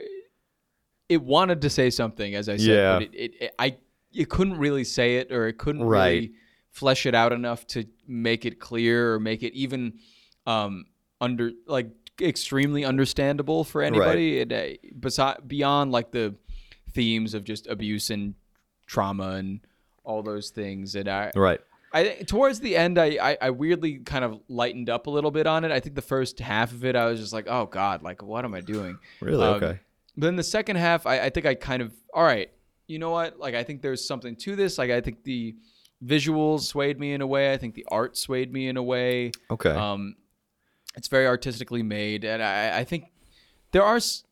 it 1.07 1.21
wanted 1.21 1.61
to 1.61 1.69
say 1.69 1.89
something 1.89 2.35
as 2.35 2.49
I 2.49 2.57
said, 2.57 2.67
Yeah. 2.67 2.93
but 2.93 3.01
it, 3.03 3.13
it, 3.13 3.31
it 3.41 3.55
I 3.59 3.77
it 4.13 4.29
couldn't 4.29 4.57
really 4.57 4.83
say 4.83 5.17
it 5.17 5.31
or 5.31 5.47
it 5.47 5.57
couldn't 5.57 5.83
Right. 5.83 6.07
really 6.07 6.31
flesh 6.71 7.05
it 7.05 7.13
out 7.15 7.31
enough 7.33 7.65
to 7.67 7.83
make 8.07 8.45
it 8.45 8.59
clear 8.59 9.13
or 9.13 9.19
make 9.19 9.43
it 9.43 9.53
even 9.53 9.99
um, 10.47 10.85
under 11.21 11.51
like 11.67 11.89
extremely 12.21 12.85
understandable 12.85 13.63
for 13.63 13.81
anybody. 13.81 14.41
And, 14.41 14.51
uh, 14.53 15.35
beyond 15.47 15.91
like 15.91 16.11
the 16.11 16.35
themes 16.91 17.33
of 17.33 17.43
just 17.43 17.67
abuse 17.67 18.09
and 18.09 18.33
trauma 18.89 19.29
and 19.35 19.61
all 20.03 20.21
those 20.23 20.49
things. 20.49 20.95
And 20.95 21.07
I, 21.07 21.31
Right. 21.35 21.61
I 21.93 22.23
towards 22.27 22.59
the 22.59 22.75
end, 22.75 22.97
I, 22.99 23.17
I 23.31 23.37
I 23.41 23.49
weirdly 23.51 23.99
kind 23.99 24.23
of 24.25 24.39
lightened 24.47 24.89
up 24.89 25.07
a 25.07 25.09
little 25.09 25.31
bit 25.31 25.47
on 25.47 25.63
it. 25.65 25.71
I 25.71 25.79
think 25.79 25.95
the 25.95 26.01
first 26.03 26.39
half 26.39 26.71
of 26.71 26.83
it, 26.83 26.95
I 26.95 27.05
was 27.05 27.19
just 27.19 27.33
like, 27.33 27.47
oh 27.47 27.65
god, 27.65 28.03
like 28.03 28.21
what 28.21 28.45
am 28.45 28.53
I 28.53 28.61
doing? 28.61 28.97
Really? 29.21 29.43
Um, 29.45 29.53
okay. 29.55 29.79
But 30.17 30.25
then 30.27 30.35
the 30.35 30.43
second 30.43 30.75
half, 30.75 31.05
I, 31.07 31.21
I 31.21 31.29
think 31.29 31.45
I 31.45 31.55
kind 31.55 31.81
of 31.81 31.91
all 32.13 32.23
right. 32.23 32.51
You 32.87 32.99
know 32.99 33.09
what? 33.11 33.39
Like 33.39 33.55
I 33.55 33.63
think 33.63 33.81
there's 33.81 34.05
something 34.05 34.35
to 34.37 34.55
this. 34.55 34.77
Like 34.77 34.91
I 34.91 35.01
think 35.01 35.23
the 35.23 35.55
visuals 36.05 36.61
swayed 36.61 36.99
me 36.99 37.13
in 37.13 37.21
a 37.21 37.27
way. 37.27 37.53
I 37.53 37.57
think 37.57 37.73
the 37.75 37.85
art 37.89 38.17
swayed 38.17 38.51
me 38.53 38.67
in 38.67 38.77
a 38.77 38.83
way. 38.83 39.31
Okay. 39.49 39.71
Um, 39.71 40.15
it's 40.95 41.07
very 41.07 41.27
artistically 41.27 41.83
made, 41.83 42.23
and 42.23 42.41
I, 42.43 42.79
I 42.79 42.83
think 42.83 43.05
there 43.71 43.83
are 43.83 43.97
s- 43.97 44.23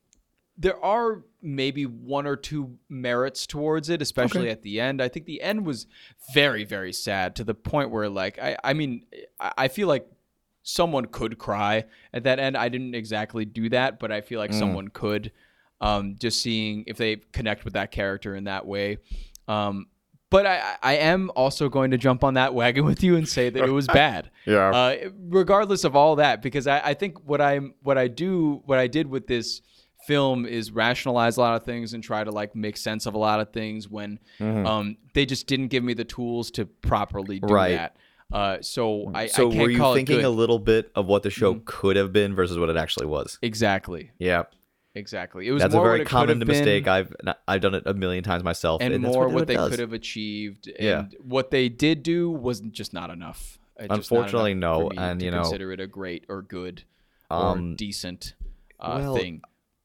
there 0.58 0.84
are 0.84 1.24
maybe 1.42 1.86
one 1.86 2.26
or 2.26 2.36
two 2.36 2.78
merits 2.90 3.46
towards 3.46 3.90
it, 3.90 4.02
especially 4.02 4.42
Okay. 4.42 4.50
at 4.52 4.64
the 4.64 4.80
end. 4.82 5.02
I 5.02 5.08
think 5.08 5.26
the 5.26 5.42
end 5.42 5.66
was 5.66 5.86
very 6.34 6.64
very 6.64 6.92
sad 6.94 7.36
to 7.36 7.44
the 7.44 7.54
point 7.54 7.92
where 7.92 8.10
like 8.10 8.40
I 8.40 8.58
I 8.64 8.74
mean 8.74 9.06
I, 9.40 9.68
feel 9.68 9.88
like 9.88 10.08
someone 10.64 11.06
could 11.06 11.38
cry 11.38 11.86
at 12.14 12.24
that 12.24 12.40
end. 12.40 12.58
I 12.58 12.70
didn't 12.70 12.96
exactly 12.96 13.46
do 13.46 13.70
that, 13.70 14.00
but 14.00 14.12
I 14.12 14.22
feel 14.22 14.40
like 14.40 14.52
Mm. 14.52 14.60
someone 14.60 14.88
could. 14.90 15.32
Um, 15.80 16.16
just 16.20 16.42
seeing 16.42 16.86
if 16.88 16.98
they 16.98 17.18
connect 17.32 17.64
with 17.64 17.74
that 17.74 17.92
character 17.92 18.36
in 18.36 18.46
that 18.46 18.66
way. 18.66 18.98
Um, 19.48 19.86
but 20.32 20.48
I, 20.48 20.76
I 20.82 20.94
am 20.96 21.30
also 21.36 21.70
going 21.70 21.92
to 21.92 22.00
jump 22.00 22.24
on 22.24 22.34
that 22.34 22.56
wagon 22.56 22.84
with 22.84 23.04
you 23.04 23.16
and 23.16 23.30
say 23.30 23.52
that 23.52 23.64
it 23.64 23.70
was 23.72 23.86
bad 24.04 24.32
yeah. 24.48 24.72
uh, 24.72 24.96
regardless 25.30 25.84
of 25.84 25.96
all 25.96 26.16
that, 26.16 26.42
because 26.42 26.66
I, 26.66 26.80
I 26.84 26.94
think 26.96 27.24
what 27.30 27.42
I'm 27.42 27.76
what 27.84 27.96
I 27.98 28.08
do 28.08 28.64
what 28.66 28.80
I 28.80 28.88
did 28.88 29.06
with 29.08 29.28
this 29.28 29.62
film 30.08 30.46
is 30.46 30.72
rationalize 30.72 31.38
a 31.38 31.42
lot 31.42 31.56
of 31.56 31.64
things 31.64 31.94
and 31.94 32.04
try 32.04 32.24
to 32.24 32.32
like 32.32 32.56
make 32.56 32.78
sense 32.78 33.06
of 33.06 33.14
a 33.14 33.18
lot 33.18 33.40
of 33.40 33.52
things 33.52 33.88
when 33.90 34.20
um, 34.40 34.98
they 35.14 35.26
just 35.26 35.46
didn't 35.48 35.68
give 35.68 35.84
me 35.84 35.94
the 35.94 36.06
tools 36.06 36.50
to 36.52 36.66
properly 36.66 37.40
do 37.40 37.48
Right. 37.54 37.72
that. 37.76 37.96
Uh, 38.32 38.58
so 38.62 39.12
I, 39.14 39.28
so 39.28 39.48
I 39.48 39.52
can't 39.52 39.62
were 39.64 39.70
you 39.70 39.94
thinking 39.94 40.24
a 40.26 40.30
little 40.30 40.60
bit 40.60 40.92
of 40.96 41.06
what 41.06 41.24
the 41.24 41.30
show 41.30 41.62
could 41.66 41.96
have 41.96 42.12
been 42.12 42.36
versus 42.36 42.58
what 42.58 42.70
it 42.70 42.78
actually 42.78 43.06
was? 43.06 43.38
exactly, 43.42 44.12
Yeah. 44.20 44.44
exactly. 44.96 45.48
It 45.48 45.52
was 45.52 45.62
That's 45.62 45.76
a 45.76 45.80
very 45.82 46.04
common 46.04 46.40
mistake. 46.40 46.86
been 46.86 46.94
I've 46.94 47.16
I've 47.48 47.62
done 47.62 47.76
it 47.76 47.84
a 47.86 47.94
million 47.94 48.24
times 48.24 48.44
myself, 48.44 48.82
and 48.82 48.94
that's 48.94 49.02
more 49.14 49.28
what, 49.28 49.34
what, 49.36 49.48
they 49.48 49.54
does. 49.56 49.70
could 49.70 49.80
have 49.80 49.94
achieved. 49.94 50.68
And 50.68 50.86
Yeah. 50.86 51.06
what 51.24 51.52
they 51.52 51.70
did 51.70 52.04
do 52.04 52.30
was 52.30 52.60
just 52.62 52.94
not 52.94 53.10
enough. 53.10 53.60
Uh, 53.80 53.84
just 53.84 53.90
not 53.90 53.98
Unfortunately, 53.98 54.52
enough 54.54 54.80
no, 54.80 54.90
and, 54.98 55.22
you 55.22 55.30
know, 55.32 55.44
consider 55.44 55.72
it 55.72 55.80
a 55.80 55.88
great 55.88 56.26
or 56.28 56.42
good 56.42 56.84
Um, 57.30 57.74
or 57.74 57.76
decent 57.76 58.34
uh, 58.80 58.96
well, 59.00 59.16
thing. 59.16 59.42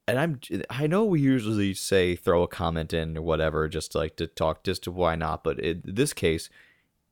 And 0.08 0.18
I'm 0.18 0.40
I 0.70 0.86
know 0.86 1.04
we 1.04 1.20
usually 1.20 1.74
say 1.74 2.16
throw 2.16 2.42
a 2.42 2.48
comment 2.48 2.92
in 2.92 3.16
or 3.16 3.22
whatever 3.22 3.68
just 3.68 3.92
to, 3.92 3.98
like 3.98 4.16
to 4.16 4.26
talk 4.26 4.64
just 4.64 4.82
to 4.84 4.90
why 4.92 5.14
not, 5.14 5.44
but 5.44 5.58
in 5.60 5.82
this 5.84 6.12
case, 6.12 6.50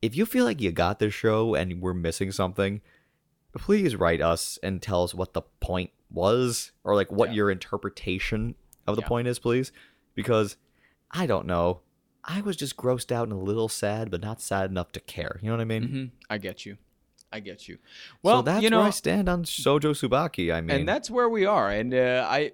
if 0.02 0.16
you 0.16 0.26
feel 0.26 0.44
like 0.44 0.60
you 0.60 0.72
got 0.72 0.98
this 0.98 1.14
show 1.14 1.54
and 1.54 1.80
we're 1.80 1.94
missing 1.94 2.32
something, 2.32 2.80
please 3.56 3.96
write 3.96 4.20
us 4.20 4.58
and 4.62 4.80
tell 4.82 5.02
us 5.04 5.14
what 5.14 5.34
the 5.34 5.42
point 5.60 5.90
was 6.10 6.72
or 6.84 6.94
like 6.94 7.12
what 7.12 7.30
Yeah. 7.30 7.36
your 7.36 7.50
interpretation 7.50 8.54
of 8.86 8.96
the 8.96 9.02
Yeah. 9.02 9.08
point 9.08 9.28
is, 9.28 9.38
please. 9.38 9.72
Because 10.14 10.56
I 11.10 11.26
don't 11.26 11.46
know. 11.46 11.80
I 12.24 12.40
was 12.42 12.56
just 12.56 12.76
grossed 12.76 13.10
out 13.12 13.24
and 13.28 13.32
a 13.32 13.36
little 13.42 13.68
sad, 13.68 14.10
but 14.10 14.20
not 14.20 14.40
sad 14.42 14.70
enough 14.70 14.92
to 14.92 15.00
care. 15.00 15.38
You 15.42 15.48
know 15.50 15.54
what 15.56 15.62
I 15.62 15.64
mean? 15.64 15.82
hmm 15.88 16.04
I 16.28 16.38
get 16.38 16.66
you. 16.66 16.76
I 17.32 17.40
get 17.40 17.68
you. 17.68 17.78
Well, 18.22 18.38
so 18.38 18.42
that's 18.42 18.62
you 18.62 18.70
know, 18.70 18.78
where 18.78 18.88
I 18.88 18.90
stand 18.90 19.28
on 19.28 19.44
Shoujo 19.44 19.92
Tsubaki. 19.92 20.52
I 20.52 20.60
mean, 20.60 20.80
and 20.80 20.88
that's 20.88 21.10
where 21.10 21.28
we 21.28 21.46
are. 21.46 21.70
And 21.70 21.94
uh, 21.94 22.26
I, 22.28 22.52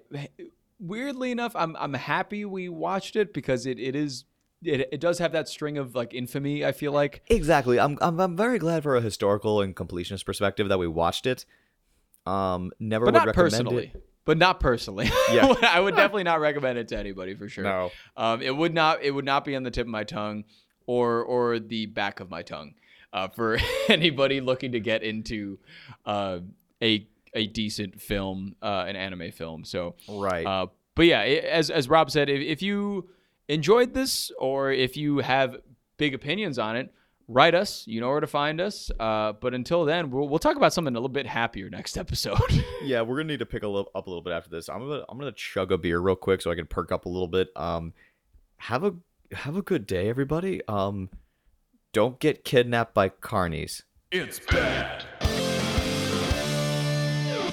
weirdly 0.79 1.31
enough, 1.31 1.55
I'm 1.55 1.75
I'm 1.77 1.93
happy 1.93 2.45
we 2.45 2.69
watched 2.69 3.15
it 3.15 3.33
because 3.33 3.65
it, 3.65 3.79
it 3.79 3.95
is 3.95 4.25
it, 4.63 4.89
it 4.91 4.99
does 4.99 5.19
have 5.19 5.31
that 5.33 5.47
string 5.47 5.77
of 5.77 5.95
like 5.95 6.13
infamy. 6.13 6.65
I 6.65 6.71
feel 6.71 6.91
like 6.91 7.21
Exactly. 7.27 7.79
I'm, 7.79 7.97
I'm 8.01 8.19
I'm 8.19 8.35
very 8.35 8.59
glad 8.59 8.83
for 8.83 8.95
a 8.95 9.01
historical 9.01 9.61
and 9.61 9.75
completionist 9.75 10.25
perspective 10.25 10.69
that 10.69 10.79
we 10.79 10.87
watched 10.87 11.25
it. 11.25 11.45
Um, 12.25 12.71
never 12.79 13.05
but 13.05 13.13
would 13.13 13.19
not 13.19 13.27
recommend 13.27 13.51
personally. 13.51 13.91
it. 13.93 14.03
But 14.25 14.37
not 14.37 14.59
personally. 14.59 15.09
Yeah. 15.31 15.53
I 15.61 15.79
would 15.79 15.95
definitely 15.95 16.23
not 16.23 16.39
recommend 16.39 16.77
it 16.77 16.89
to 16.89 16.97
anybody 16.97 17.35
for 17.35 17.49
sure. 17.49 17.63
No. 17.63 17.91
Um, 18.15 18.41
it 18.41 18.55
would 18.55 18.73
not. 18.73 19.01
It 19.01 19.11
would 19.11 19.25
not 19.25 19.43
be 19.45 19.55
on 19.55 19.63
the 19.63 19.71
tip 19.71 19.87
of 19.87 19.91
my 19.91 20.03
tongue, 20.03 20.45
or 20.85 21.23
or 21.23 21.59
the 21.59 21.85
back 21.85 22.19
of 22.19 22.29
my 22.29 22.41
tongue, 22.41 22.73
uh, 23.13 23.27
for 23.29 23.57
anybody 23.89 24.41
looking 24.41 24.71
to 24.73 24.79
get 24.79 25.03
into 25.03 25.59
uh, 26.05 26.39
a 26.81 27.07
a 27.33 27.45
decent 27.47 28.01
film, 28.01 28.55
uh, 28.61 28.85
an 28.87 28.95
anime 28.95 29.31
film. 29.31 29.63
So, 29.63 29.95
Right. 30.09 30.45
uh, 30.45 30.67
but 30.95 31.05
yeah, 31.05 31.21
as 31.21 31.69
as 31.69 31.87
Rob 31.89 32.09
said, 32.09 32.29
if, 32.29 32.41
if 32.41 32.61
you 32.61 33.09
enjoyed 33.47 33.93
this, 33.93 34.31
or 34.39 34.71
if 34.71 34.97
you 34.97 35.19
have 35.19 35.57
big 35.97 36.13
opinions 36.13 36.57
on 36.57 36.75
it, 36.75 36.91
write 37.27 37.53
us. 37.53 37.85
You 37.85 38.01
know 38.01 38.09
where 38.09 38.19
to 38.21 38.27
find 38.27 38.59
us. 38.59 38.89
Uh, 38.99 39.33
but 39.33 39.53
until 39.53 39.85
then, 39.85 40.09
we'll 40.09 40.27
we'll 40.27 40.39
talk 40.39 40.55
about 40.55 40.73
something 40.73 40.93
a 40.95 40.97
little 40.97 41.09
bit 41.09 41.27
happier 41.27 41.69
next 41.69 41.97
episode. 41.97 42.39
yeah, 42.83 43.01
we're 43.01 43.17
gonna 43.17 43.27
need 43.27 43.39
to 43.39 43.45
pick 43.45 43.63
a 43.63 43.67
little, 43.67 43.91
up 43.93 44.07
a 44.07 44.09
little 44.09 44.23
bit 44.23 44.33
after 44.33 44.49
this. 44.49 44.69
I'm 44.69 44.79
gonna 44.79 45.03
I'm 45.09 45.19
gonna 45.19 45.31
chug 45.33 45.71
a 45.71 45.77
beer 45.77 45.99
real 45.99 46.15
quick 46.15 46.41
so 46.41 46.49
I 46.49 46.55
can 46.55 46.65
perk 46.65 46.91
up 46.91 47.05
a 47.05 47.09
little 47.09 47.27
bit. 47.27 47.49
Um, 47.55 47.93
have 48.57 48.83
a 48.83 48.95
have 49.33 49.55
a 49.57 49.61
good 49.61 49.85
day, 49.85 50.09
everybody. 50.09 50.61
Um, 50.67 51.09
don't 51.93 52.19
get 52.19 52.43
kidnapped 52.43 52.93
by 52.93 53.09
carnies. 53.09 53.83
It's 54.11 54.39
bad. 54.39 54.96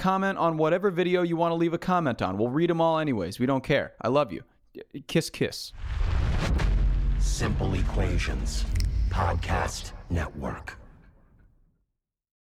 comment 0.00 0.38
on 0.38 0.56
whatever 0.56 0.90
video 0.90 1.22
you 1.22 1.36
want 1.36 1.52
to 1.52 1.56
leave 1.56 1.74
a 1.74 1.78
comment 1.78 2.22
on. 2.22 2.38
We'll 2.38 2.48
read 2.48 2.70
them 2.70 2.80
all 2.80 2.98
anyways. 2.98 3.38
We 3.38 3.46
don't 3.46 3.62
care. 3.62 3.92
I 4.00 4.08
love 4.08 4.32
you. 4.32 4.42
Kiss, 5.06 5.30
kiss. 5.30 5.72
Simple 7.18 7.74
Equations 7.74 8.64
Podcast 9.10 9.92
Network. 10.08 10.79